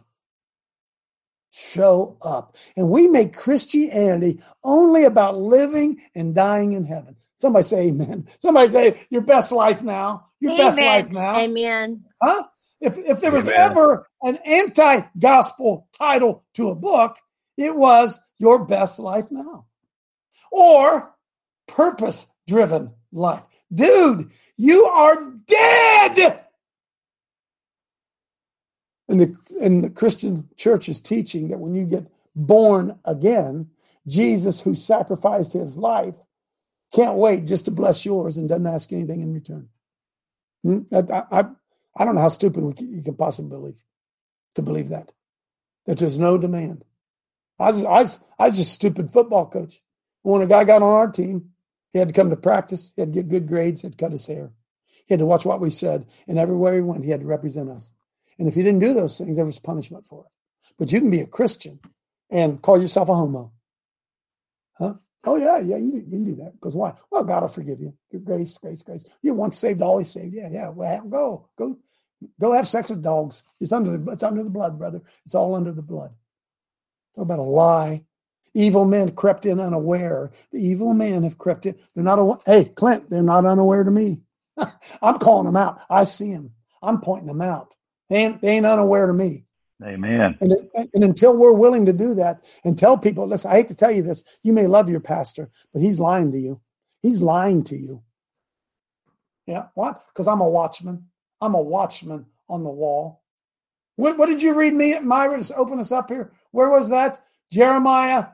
Show 1.51 2.17
up. 2.23 2.55
And 2.75 2.89
we 2.89 3.07
make 3.07 3.35
Christianity 3.35 4.41
only 4.63 5.03
about 5.03 5.37
living 5.37 6.01
and 6.15 6.33
dying 6.33 6.73
in 6.73 6.85
heaven. 6.85 7.15
Somebody 7.43 7.63
say 7.63 7.87
amen. 7.87 8.25
Somebody 8.39 8.69
say 8.69 9.05
your 9.09 9.19
best 9.19 9.51
life 9.51 9.83
now. 9.83 10.27
Your 10.39 10.55
best 10.55 10.79
life 10.79 11.11
now. 11.11 11.35
Amen. 11.35 12.05
Huh? 12.21 12.45
If 12.79 12.97
if 12.97 13.19
there 13.19 13.33
was 13.33 13.49
Amen. 13.49 13.59
ever 13.59 14.07
an 14.21 14.37
anti-gospel 14.45 15.89
title 15.91 16.45
to 16.53 16.69
a 16.69 16.75
book, 16.75 17.17
it 17.57 17.75
was 17.75 18.17
Your 18.37 18.63
Best 18.63 18.97
Life 18.97 19.29
Now. 19.29 19.65
Or 20.53 21.13
Purpose 21.67 22.27
Driven 22.47 22.93
Life. 23.11 23.43
Dude, 23.73 24.31
you 24.55 24.85
are 24.85 25.33
dead. 25.45 26.45
And 29.09 29.19
the 29.19 29.37
and 29.59 29.83
the 29.83 29.89
Christian 29.89 30.47
church 30.55 30.87
is 30.87 31.01
teaching 31.01 31.49
that 31.49 31.59
when 31.59 31.75
you 31.75 31.83
get 31.83 32.09
born 32.37 32.97
again, 33.03 33.69
Jesus, 34.07 34.61
who 34.61 34.73
sacrificed 34.73 35.51
his 35.51 35.75
life, 35.75 36.15
can't 36.93 37.15
wait 37.15 37.45
just 37.45 37.65
to 37.65 37.71
bless 37.71 38.05
yours 38.05 38.37
and 38.37 38.47
doesn't 38.47 38.67
ask 38.67 38.91
anything 38.93 39.21
in 39.21 39.33
return. 39.33 39.69
Hmm? 40.63 40.79
I, 40.93 41.23
I, 41.31 41.43
I 41.97 42.05
don't 42.05 42.15
know 42.15 42.21
how 42.21 42.29
stupid 42.29 42.63
we 42.63 42.73
can, 42.73 42.91
you 42.91 43.01
can 43.01 43.15
possibly 43.15 43.49
believe 43.49 43.83
to 44.55 44.61
believe 44.61 44.89
that 44.89 45.11
that 45.85 45.97
there's 45.97 46.19
no 46.19 46.37
demand. 46.37 46.85
I 47.59 47.67
was, 47.67 47.85
I 47.85 47.99
was 47.99 48.19
I 48.39 48.47
was 48.47 48.57
just 48.57 48.69
a 48.69 48.73
stupid 48.73 49.11
football 49.11 49.45
coach. 49.47 49.81
When 50.21 50.41
a 50.41 50.47
guy 50.47 50.63
got 50.63 50.81
on 50.81 50.93
our 50.93 51.11
team, 51.11 51.49
he 51.91 51.99
had 51.99 52.07
to 52.07 52.13
come 52.13 52.29
to 52.29 52.35
practice. 52.35 52.93
He 52.95 53.01
had 53.01 53.13
to 53.13 53.21
get 53.21 53.29
good 53.29 53.47
grades. 53.47 53.81
He 53.81 53.87
had 53.87 53.97
to 53.97 54.03
cut 54.03 54.11
his 54.11 54.25
hair. 54.25 54.51
He 55.05 55.13
had 55.13 55.19
to 55.19 55.25
watch 55.25 55.45
what 55.45 55.59
we 55.59 55.69
said, 55.69 56.05
and 56.27 56.39
everywhere 56.39 56.75
he 56.75 56.81
went, 56.81 57.03
he 57.03 57.11
had 57.11 57.19
to 57.19 57.25
represent 57.25 57.69
us. 57.69 57.91
And 58.39 58.47
if 58.47 58.55
he 58.55 58.63
didn't 58.63 58.79
do 58.79 58.93
those 58.93 59.17
things, 59.17 59.35
there 59.35 59.45
was 59.45 59.59
punishment 59.59 60.05
for 60.05 60.25
it. 60.25 60.31
But 60.77 60.91
you 60.91 61.01
can 61.01 61.11
be 61.11 61.19
a 61.19 61.27
Christian 61.27 61.79
and 62.29 62.61
call 62.61 62.81
yourself 62.81 63.09
a 63.09 63.13
homo. 63.13 63.51
Oh 65.25 65.37
yeah, 65.37 65.59
yeah, 65.59 65.77
you, 65.77 65.91
can 65.91 65.91
do- 65.91 65.97
you 66.05 66.11
can 66.11 66.25
do 66.25 66.35
that. 66.43 66.53
Because 66.53 66.75
why? 66.75 66.93
Well, 67.11 67.23
God 67.25 67.43
will 67.43 67.49
forgive 67.49 67.81
you. 67.81 67.93
Your 68.11 68.21
grace, 68.21 68.57
grace, 68.57 68.81
grace. 68.81 69.05
You're 69.21 69.35
once 69.35 69.57
saved, 69.57 69.81
always 69.83 70.09
saved. 70.11 70.35
Yeah, 70.35 70.49
yeah. 70.51 70.69
Well, 70.69 71.01
go, 71.09 71.49
go, 71.57 71.77
go 72.41 72.53
have 72.53 72.67
sex 72.67 72.89
with 72.89 73.03
dogs. 73.03 73.43
It's 73.59 73.71
under 73.73 73.97
the 73.97 74.11
it's 74.11 74.23
under 74.23 74.43
the 74.43 74.49
blood, 74.51 74.79
brother. 74.79 75.01
It's 75.25 75.35
all 75.35 75.55
under 75.55 75.71
the 75.73 75.83
blood. 75.83 76.11
Talk 77.15 77.23
about 77.23 77.39
a 77.39 77.43
lie. 77.43 78.05
Evil 78.55 78.85
men 78.85 79.11
crept 79.11 79.45
in 79.47 79.59
unaware. 79.59 80.31
The 80.51 80.59
evil 80.59 80.93
men 80.93 81.23
have 81.23 81.37
crept 81.39 81.65
in. 81.67 81.75
They're 81.95 82.03
not. 82.05 82.19
awa- 82.19 82.41
Hey, 82.45 82.65
Clint, 82.65 83.09
they're 83.09 83.23
not 83.23 83.45
unaware 83.45 83.83
to 83.83 83.91
me. 83.91 84.21
I'm 85.03 85.19
calling 85.19 85.45
them 85.47 85.57
out. 85.57 85.81
I 85.89 86.05
see 86.05 86.33
them. 86.33 86.51
I'm 86.83 87.01
pointing 87.01 87.27
them 87.27 87.41
out. 87.41 87.75
They 88.09 88.17
ain't, 88.17 88.41
they 88.41 88.49
ain't 88.57 88.65
unaware 88.67 89.07
to 89.07 89.13
me. 89.13 89.45
Amen. 89.83 90.37
And, 90.39 90.53
and 90.93 91.03
until 91.03 91.35
we're 91.35 91.51
willing 91.51 91.85
to 91.85 91.93
do 91.93 92.13
that 92.15 92.43
and 92.63 92.77
tell 92.77 92.97
people, 92.97 93.27
listen, 93.27 93.51
I 93.51 93.55
hate 93.55 93.67
to 93.69 93.75
tell 93.75 93.91
you 93.91 94.01
this, 94.01 94.23
you 94.43 94.53
may 94.53 94.67
love 94.67 94.89
your 94.89 94.99
pastor, 94.99 95.49
but 95.73 95.81
he's 95.81 95.99
lying 95.99 96.31
to 96.31 96.39
you. 96.39 96.61
He's 97.01 97.21
lying 97.21 97.63
to 97.65 97.77
you. 97.77 98.01
Yeah, 99.45 99.67
what? 99.73 100.03
Because 100.07 100.27
I'm 100.27 100.41
a 100.41 100.47
watchman. 100.47 101.05
I'm 101.41 101.55
a 101.55 101.61
watchman 101.61 102.25
on 102.47 102.63
the 102.63 102.69
wall. 102.69 103.23
What, 103.95 104.17
what 104.17 104.27
did 104.27 104.41
you 104.41 104.53
read 104.53 104.73
me, 104.73 104.93
at 104.93 105.03
Myra, 105.03 105.41
to 105.43 105.55
open 105.55 105.79
us 105.79 105.91
up 105.91 106.09
here? 106.09 106.31
Where 106.51 106.69
was 106.69 106.89
that? 106.89 107.21
Jeremiah, 107.51 108.27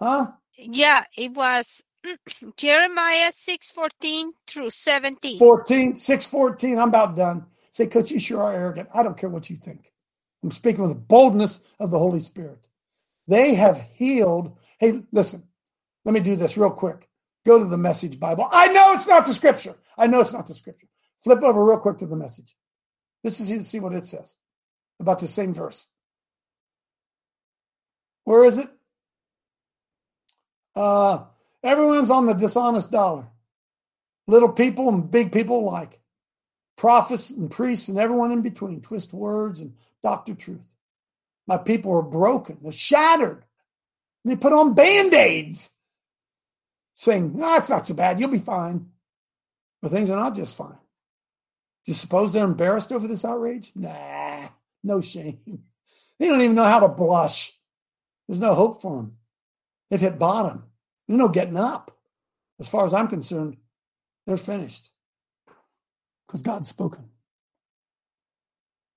huh? 0.00 0.32
Yeah, 0.58 1.04
it 1.16 1.32
was 1.32 1.82
Jeremiah 2.56 3.32
6:14 3.32 4.30
through 4.46 4.70
17. 4.70 5.38
14, 5.38 5.94
614. 5.94 6.78
I'm 6.78 6.88
about 6.88 7.16
done. 7.16 7.46
Say, 7.70 7.86
Coach, 7.86 8.10
you 8.10 8.18
sure 8.18 8.42
are 8.42 8.52
arrogant. 8.52 8.88
I 8.92 9.02
don't 9.02 9.16
care 9.16 9.30
what 9.30 9.48
you 9.48 9.56
think. 9.56 9.92
I'm 10.42 10.50
speaking 10.50 10.82
with 10.82 10.92
the 10.92 10.96
boldness 11.00 11.60
of 11.80 11.90
the 11.90 11.98
Holy 11.98 12.20
Spirit. 12.20 12.68
They 13.28 13.54
have 13.54 13.80
healed. 13.80 14.58
Hey, 14.80 15.02
listen, 15.12 15.44
let 16.04 16.14
me 16.14 16.20
do 16.20 16.36
this 16.36 16.56
real 16.58 16.70
quick. 16.70 17.08
Go 17.46 17.58
to 17.58 17.66
the 17.66 17.78
message 17.78 18.20
Bible. 18.20 18.48
I 18.50 18.68
know 18.68 18.94
it's 18.94 19.08
not 19.08 19.26
the 19.26 19.34
scripture. 19.34 19.76
I 19.98 20.06
know 20.08 20.20
it's 20.20 20.32
not 20.32 20.46
the 20.46 20.54
scripture. 20.54 20.88
Flip 21.24 21.42
over 21.42 21.64
real 21.64 21.78
quick 21.78 21.98
to 21.98 22.06
the 22.06 22.16
message. 22.16 22.56
This 23.24 23.40
is 23.40 23.48
to 23.50 23.64
see 23.64 23.80
what 23.80 23.94
it 23.94 24.06
says 24.06 24.36
about 25.00 25.20
the 25.20 25.28
same 25.28 25.54
verse. 25.54 25.88
Where 28.24 28.44
is 28.44 28.58
it? 28.58 28.68
Uh, 30.76 31.24
everyone's 31.64 32.10
on 32.10 32.26
the 32.26 32.34
dishonest 32.34 32.90
dollar. 32.90 33.28
Little 34.28 34.50
people 34.52 34.88
and 34.90 35.10
big 35.10 35.32
people 35.32 35.60
alike. 35.60 35.98
prophets 36.76 37.30
and 37.32 37.50
priests 37.50 37.88
and 37.90 37.98
everyone 38.00 38.32
in 38.32 38.42
between 38.42 38.82
twist 38.82 39.14
words 39.14 39.62
and 39.62 39.74
doctor 40.02 40.34
truth. 40.34 40.72
My 41.46 41.58
people 41.58 41.94
are 41.94 42.02
broken, 42.02 42.58
they're 42.62 42.72
shattered. 42.72 43.44
And 44.24 44.32
they 44.32 44.36
put 44.36 44.52
on 44.52 44.74
band 44.74 45.14
aids 45.14 45.70
saying, 46.94 47.36
no, 47.36 47.56
it's 47.56 47.70
not 47.70 47.86
so 47.86 47.94
bad, 47.94 48.18
you'll 48.18 48.28
be 48.28 48.38
fine. 48.38 48.86
But 49.82 49.90
things 49.92 50.10
are 50.10 50.16
not 50.16 50.34
just 50.34 50.56
fine. 50.56 50.78
Do 51.84 51.92
you 51.92 51.94
suppose 51.94 52.32
they're 52.32 52.44
embarrassed 52.44 52.90
over 52.90 53.06
this 53.06 53.24
outrage? 53.24 53.70
Nah, 53.76 54.48
no 54.82 55.00
shame. 55.00 55.38
They 56.18 56.26
don't 56.26 56.40
even 56.40 56.56
know 56.56 56.64
how 56.64 56.80
to 56.80 56.88
blush. 56.88 57.52
There's 58.26 58.40
no 58.40 58.54
hope 58.54 58.82
for 58.82 58.96
them. 58.96 59.16
They've 59.90 60.00
hit 60.00 60.18
bottom. 60.18 60.64
There's 61.06 61.18
no 61.18 61.28
getting 61.28 61.56
up. 61.56 61.96
As 62.58 62.66
far 62.66 62.84
as 62.84 62.94
I'm 62.94 63.06
concerned, 63.06 63.58
they're 64.26 64.36
finished 64.36 64.90
because 66.26 66.42
God's 66.42 66.68
spoken. 66.68 67.08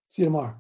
See 0.08 0.24
you 0.24 0.28
tomorrow. 0.28 0.56